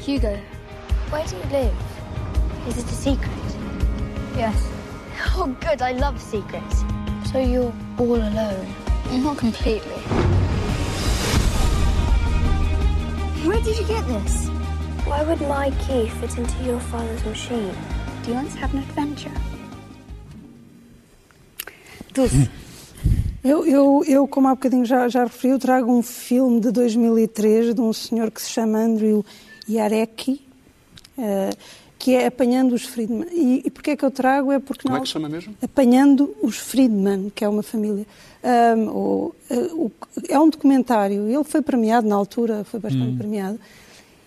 Hugo. 0.00 0.40
Where 1.10 1.26
do 1.26 1.36
you 1.36 1.42
live? 1.44 1.74
Is 2.66 2.78
it 2.78 2.84
a 2.84 2.94
secret? 2.94 3.30
Yes. 4.36 4.56
Oh, 5.36 5.54
good. 5.60 5.82
I 5.82 5.92
love 5.92 6.20
secrets. 6.20 6.82
So 7.30 7.38
you're 7.38 7.72
all 7.98 8.16
alone? 8.16 8.66
Mm-hmm. 8.66 9.22
Not 9.22 9.36
completely. 9.38 10.00
Where 13.46 13.60
did 13.62 13.76
you 13.78 13.86
get 13.86 14.06
this? 14.06 14.48
Why 15.06 15.22
would 15.24 15.40
my 15.42 15.70
key 15.86 16.08
fit 16.08 16.38
into 16.38 16.62
your 16.62 16.80
father's 16.80 17.24
machine? 17.24 17.74
Do 18.22 18.30
you 18.30 18.36
want 18.36 18.50
to 18.52 18.58
have 18.58 18.72
an 18.72 18.80
adventure? 18.80 19.09
Dulce. 22.12 22.50
Eu, 23.42 23.66
eu, 23.66 24.04
eu, 24.06 24.28
como 24.28 24.48
há 24.48 24.54
bocadinho 24.54 24.84
já, 24.84 25.08
já 25.08 25.24
referi, 25.24 25.54
eu 25.54 25.58
trago 25.58 25.90
um 25.90 26.02
filme 26.02 26.60
de 26.60 26.70
2003 26.70 27.74
de 27.74 27.80
um 27.80 27.92
senhor 27.92 28.30
que 28.30 28.40
se 28.42 28.50
chama 28.50 28.78
Andrew 28.78 29.24
Yarecki, 29.68 30.42
uh, 31.16 31.56
que 31.98 32.14
é 32.14 32.26
Apanhando 32.26 32.74
os 32.74 32.84
Friedman. 32.84 33.26
E, 33.32 33.62
e 33.64 33.70
porquê 33.70 33.92
é 33.92 33.96
que 33.96 34.04
eu 34.04 34.10
trago? 34.10 34.52
É 34.52 34.58
porque 34.58 34.82
como 34.82 34.94
não, 34.94 34.98
é 34.98 35.02
que 35.02 35.08
se 35.08 35.14
chama 35.14 35.28
mesmo? 35.28 35.54
Apanhando 35.62 36.34
os 36.42 36.58
Friedman, 36.58 37.32
que 37.34 37.42
é 37.42 37.48
uma 37.48 37.62
família. 37.62 38.06
Um, 38.76 38.88
ou, 38.90 39.34
uh, 39.50 39.92
é 40.28 40.38
um 40.38 40.50
documentário, 40.50 41.26
ele 41.26 41.44
foi 41.44 41.62
premiado 41.62 42.06
na 42.06 42.16
altura, 42.16 42.64
foi 42.64 42.78
bastante 42.78 43.14
hum. 43.14 43.16
premiado. 43.16 43.58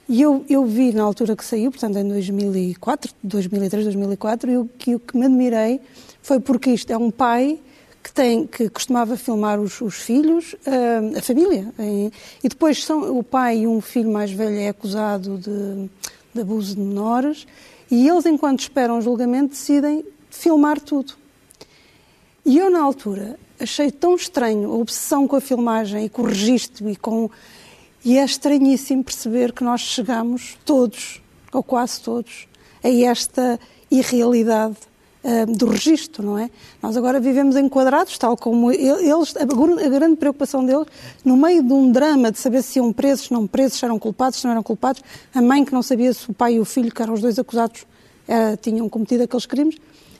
E 0.10 0.22
eu, 0.22 0.44
eu 0.50 0.66
vi 0.66 0.92
na 0.92 1.04
altura 1.04 1.36
que 1.36 1.46
saiu, 1.46 1.70
portanto 1.72 1.98
em 1.98 2.08
2004, 2.08 3.14
2003, 3.24 3.86
2004, 3.86 4.52
e 4.52 4.58
o 4.58 4.70
que, 4.78 4.96
o 4.96 5.00
que 5.00 5.16
me 5.16 5.26
admirei 5.26 5.80
foi 6.22 6.40
porque 6.40 6.72
isto 6.72 6.92
é 6.92 6.98
um 6.98 7.10
pai 7.10 7.60
que, 8.04 8.12
tem, 8.12 8.46
que 8.46 8.70
costumava 8.70 9.16
filmar 9.16 9.60
os, 9.60 9.80
os 9.80 9.96
filhos, 9.96 10.54
uh, 10.54 11.18
a 11.18 11.22
família. 11.22 11.74
E, 11.80 12.50
depois 12.50 12.84
são, 12.84 13.18
o 13.18 13.24
pai 13.24 13.60
e 13.60 13.68
um 13.68 13.80
filho 13.80 14.12
mais 14.12 14.32
velho 14.32 14.58
é 14.58 14.68
acusado 14.68 15.38
de, 15.38 15.90
de 16.34 16.42
abuso 16.42 16.76
de 16.76 16.82
menores 16.82 17.48
e 17.90 18.08
eles, 18.08 18.26
enquanto 18.26 18.60
esperam 18.60 18.98
o 18.98 19.02
julgamento, 19.02 19.52
decidem 19.52 20.04
filmar 20.30 20.82
tudo. 20.82 21.14
E 22.46 22.58
eu, 22.58 22.70
na 22.70 22.82
altura, 22.82 23.40
achei 23.60 23.90
tão 23.90 24.16
estranho 24.16 24.70
a 24.70 24.76
obsessão 24.76 25.28
com 25.28 25.36
a 25.36 25.42
filmagem 25.42 26.06
e 26.06 26.10
com 26.10 26.24
o 26.24 26.26
registro 26.26 26.90
e 26.90 26.96
com... 26.96 27.30
E 28.04 28.18
é 28.18 28.26
estranhíssimo 28.26 29.02
perceber 29.02 29.54
que 29.54 29.64
nós 29.64 29.80
chegamos 29.80 30.58
todos, 30.66 31.22
ou 31.54 31.64
quase 31.64 32.02
todos, 32.02 32.48
a 32.84 32.90
esta 32.90 33.58
irrealidade 33.90 34.76
do 35.58 35.68
registro, 35.68 36.26
não 36.26 36.38
é? 36.38 36.50
Nós 36.82 36.98
agora 36.98 37.20
vivemos 37.20 37.56
enquadrados, 37.56 38.18
tal 38.18 38.36
como 38.36 38.72
eles, 38.72 39.34
a, 39.38 39.46
grande 39.90 40.18
preocupação 40.18 40.66
deles, 40.66 40.86
no 41.24 41.38
meio 41.38 41.64
de 41.64 41.72
um 41.72 41.92
drama 41.92 42.32
de 42.32 42.40
saber 42.40 42.62
se 42.62 42.80
iam 42.80 42.92
presos, 42.92 43.28
se 43.28 43.34
não 43.34 43.48
presos, 43.48 43.80
se 43.80 43.86
eram 43.86 43.98
culpados, 43.98 44.40
se 44.40 44.46
não 44.46 44.52
eram 44.52 44.64
culpados, 44.64 45.02
a 45.34 45.42
mãe 45.42 45.64
que 45.64 45.72
não 45.72 45.82
sabia 45.82 46.14
se 46.14 46.30
o 46.30 46.34
pai 46.34 46.56
e 46.56 46.60
o 46.60 46.66
filho, 46.66 46.94
que 46.94 47.02
eram 47.02 47.14
os 47.14 47.22
dois 47.22 47.40
acusados, 47.40 47.82
uh, 47.82 48.58
tinham 48.62 48.90
cometido 48.90 49.24
aqueles 49.24 49.46
crimes, 49.46 49.78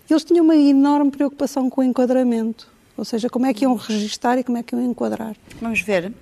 eles 0.10 0.24
tinham 0.24 0.44
uma 0.44 0.56
enorme 0.56 1.12
preocupação 1.12 1.70
com 1.70 1.82
o 1.82 1.84
enquadramento. 1.84 2.72
Ou 2.96 3.04
seja, 3.04 3.30
como 3.30 3.46
é 3.46 3.54
que 3.54 3.66
iam 3.66 3.76
registar 3.76 4.38
e 4.38 4.44
como 4.44 4.58
é 4.58 4.64
que 4.64 4.76
iam 4.76 4.86
enquadrar. 4.86 5.36
Vamos 5.60 5.82
ver. 5.82 6.14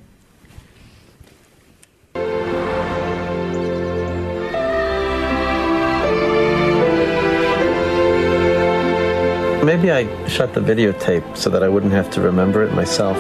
Maybe 9.64 9.92
I 9.92 10.28
shut 10.28 10.56
the 10.56 10.60
videotape 10.60 11.38
so 11.38 11.52
that 11.52 11.62
I 11.62 11.70
wouldn't 11.70 11.92
have 11.92 12.10
to 12.12 12.22
remember 12.22 12.64
it 12.64 12.74
myself. 12.74 13.16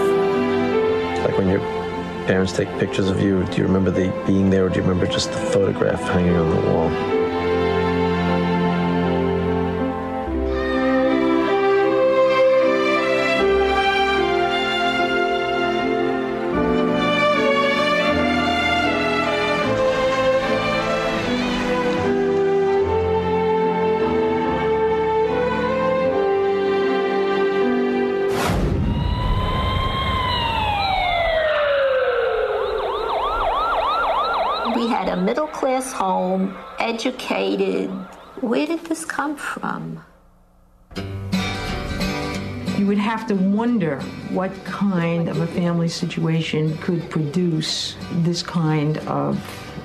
Like 1.23 1.37
when 1.37 1.47
your 1.47 1.59
parents 2.25 2.51
take 2.51 2.67
pictures 2.79 3.09
of 3.09 3.21
you, 3.21 3.43
do 3.45 3.57
you 3.57 3.63
remember 3.63 3.91
the 3.91 4.11
being 4.25 4.49
there 4.49 4.65
or 4.65 4.69
do 4.69 4.77
you 4.77 4.81
remember 4.81 5.05
just 5.05 5.31
the 5.31 5.37
photograph 5.37 6.01
hanging 6.01 6.35
on 6.35 6.49
the 6.49 6.61
wall? 6.67 7.20
This 38.91 39.05
come 39.05 39.37
from? 39.37 40.03
You 42.77 42.85
would 42.87 42.97
have 42.97 43.25
to 43.27 43.35
wonder 43.35 44.01
what 44.31 44.51
kind 44.65 45.29
of 45.29 45.39
a 45.39 45.47
family 45.47 45.87
situation 45.87 46.77
could 46.79 47.09
produce 47.09 47.95
this 48.27 48.43
kind 48.43 48.97
of 49.07 49.39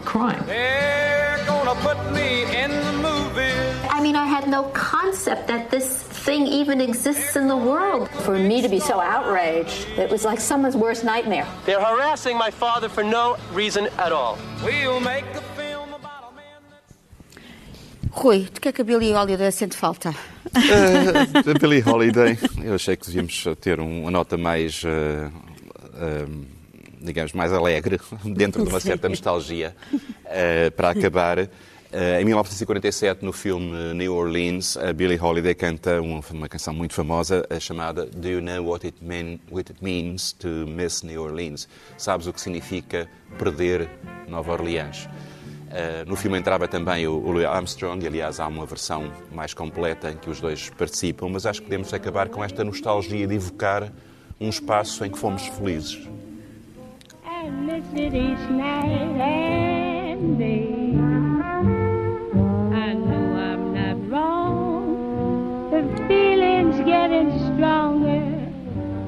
crime. 0.04 0.44
They're 0.46 1.40
gonna 1.46 1.76
put 1.82 1.98
me 2.12 2.52
in 2.52 2.72
the 2.72 2.92
movies. 2.94 3.54
I 3.90 4.00
mean, 4.02 4.16
I 4.16 4.26
had 4.26 4.48
no 4.48 4.64
concept 4.74 5.46
that 5.46 5.70
this 5.70 6.02
thing 6.26 6.48
even 6.48 6.80
exists 6.80 7.36
in 7.36 7.46
the 7.46 7.56
world. 7.56 8.08
For 8.26 8.36
me 8.36 8.60
to 8.60 8.68
be 8.68 8.80
so 8.80 8.98
outraged, 8.98 9.86
it 9.96 10.10
was 10.10 10.24
like 10.24 10.40
someone's 10.40 10.76
worst 10.76 11.04
nightmare. 11.04 11.46
They're 11.64 11.84
harassing 11.84 12.36
my 12.36 12.50
father 12.50 12.88
for 12.88 13.04
no 13.04 13.36
reason 13.52 13.86
at 13.98 14.10
all. 14.10 14.36
We'll 14.64 14.98
make 14.98 15.26
a 15.36 15.55
Rui, 18.16 18.48
de 18.52 18.60
que 18.60 18.68
é 18.68 18.72
que 18.72 18.80
a 18.80 18.84
Billie 18.84 19.12
Holiday 19.12 19.52
sente 19.52 19.76
falta? 19.76 20.10
Uh, 20.10 21.42
da 21.42 21.54
Billie 21.54 21.82
Holiday, 21.86 22.38
eu 22.64 22.74
achei 22.74 22.96
que 22.96 23.06
devíamos 23.06 23.44
ter 23.60 23.78
um- 23.78 24.02
uma 24.02 24.10
nota 24.10 24.38
mais, 24.38 24.82
uh, 24.84 25.30
um, 26.30 26.44
digamos, 27.02 27.32
mais 27.34 27.52
alegre, 27.52 28.00
dentro 28.24 28.62
de 28.64 28.70
uma 28.70 28.80
certa 28.80 29.08
nostalgia, 29.08 29.76
uh, 29.92 30.70
para 30.74 30.90
acabar. 30.90 31.38
Uh, 31.40 32.20
em 32.20 32.24
1947, 32.24 33.22
no 33.24 33.32
filme 33.32 33.92
New 33.94 34.14
Orleans, 34.14 34.76
a 34.78 34.92
Billie 34.94 35.18
Holiday 35.20 35.54
canta 35.54 36.00
uma, 36.00 36.20
uma 36.30 36.48
canção 36.48 36.72
muito 36.74 36.94
famosa 36.94 37.46
uh, 37.50 37.60
chamada 37.60 38.06
Do 38.06 38.28
You 38.28 38.40
Know 38.40 38.64
What 38.70 38.86
It, 38.86 38.96
mean, 39.04 39.38
what 39.50 39.70
it 39.70 39.84
Means 39.84 40.32
to 40.32 40.48
Miss 40.66 41.02
New 41.02 41.22
Orleans? 41.22 41.68
Sabes 41.98 42.26
o 42.26 42.32
que 42.32 42.40
significa 42.40 43.08
perder 43.38 43.88
Nova 44.26 44.52
Orleans? 44.52 45.06
Uh, 45.66 46.08
no 46.08 46.14
filme 46.14 46.38
entrava 46.38 46.68
também 46.68 47.06
o, 47.08 47.12
o 47.12 47.32
Louis 47.32 47.44
Armstrong, 47.44 48.02
e 48.04 48.06
aliás 48.06 48.38
há 48.38 48.46
uma 48.46 48.64
versão 48.64 49.10
mais 49.32 49.52
completa 49.52 50.10
em 50.10 50.16
que 50.16 50.30
os 50.30 50.40
dois 50.40 50.70
participam, 50.70 51.28
mas 51.28 51.44
acho 51.44 51.60
que 51.60 51.66
podemos 51.66 51.92
acabar 51.92 52.28
com 52.28 52.42
esta 52.42 52.62
nostalgia 52.62 53.26
de 53.26 53.34
evocar 53.34 53.92
um 54.40 54.48
espaço 54.48 55.04
em 55.04 55.10
que 55.10 55.18
fomos 55.18 55.46
felizes. 55.48 56.06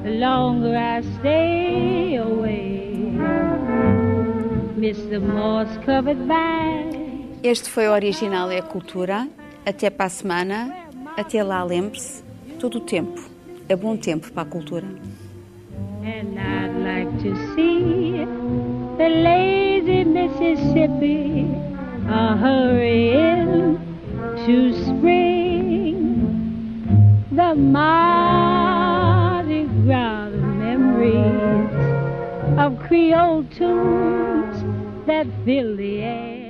The 0.03 0.11
longer 0.11 0.75
I 0.75 1.01
stay 1.01 2.15
away. 2.15 2.88
Este 7.43 7.69
foi 7.69 7.87
o 7.89 7.91
Original 7.91 8.49
é 8.49 8.59
a 8.59 8.63
Cultura. 8.63 9.27
Até 9.65 9.89
para 9.89 10.05
a 10.05 10.09
semana. 10.09 10.73
Até 11.17 11.43
lá, 11.43 11.61
lembre-se, 11.63 12.23
todo 12.59 12.77
o 12.77 12.81
tempo 12.81 13.19
é 13.67 13.75
bom 13.75 13.97
tempo 13.97 14.31
para 14.31 14.43
a 14.43 14.45
cultura. 14.45 14.87
And 16.03 16.39
I'd 16.39 16.77
like 16.81 17.11
to 17.23 17.35
see 17.53 18.25
the 18.97 19.09
lazy 19.09 20.05
Mississippi 20.05 21.45
a 22.07 22.35
hurrying 22.37 23.77
to 24.45 24.73
spring. 24.85 25.97
The 27.31 27.53
Mardi 27.53 28.07
Gras 29.85 30.31
memories 30.31 31.69
of 32.57 32.79
Creole 32.87 33.43
tunes 33.55 34.38
That 35.09 35.25
fill 35.43 35.75
the 35.75 36.01
air. 36.03 36.48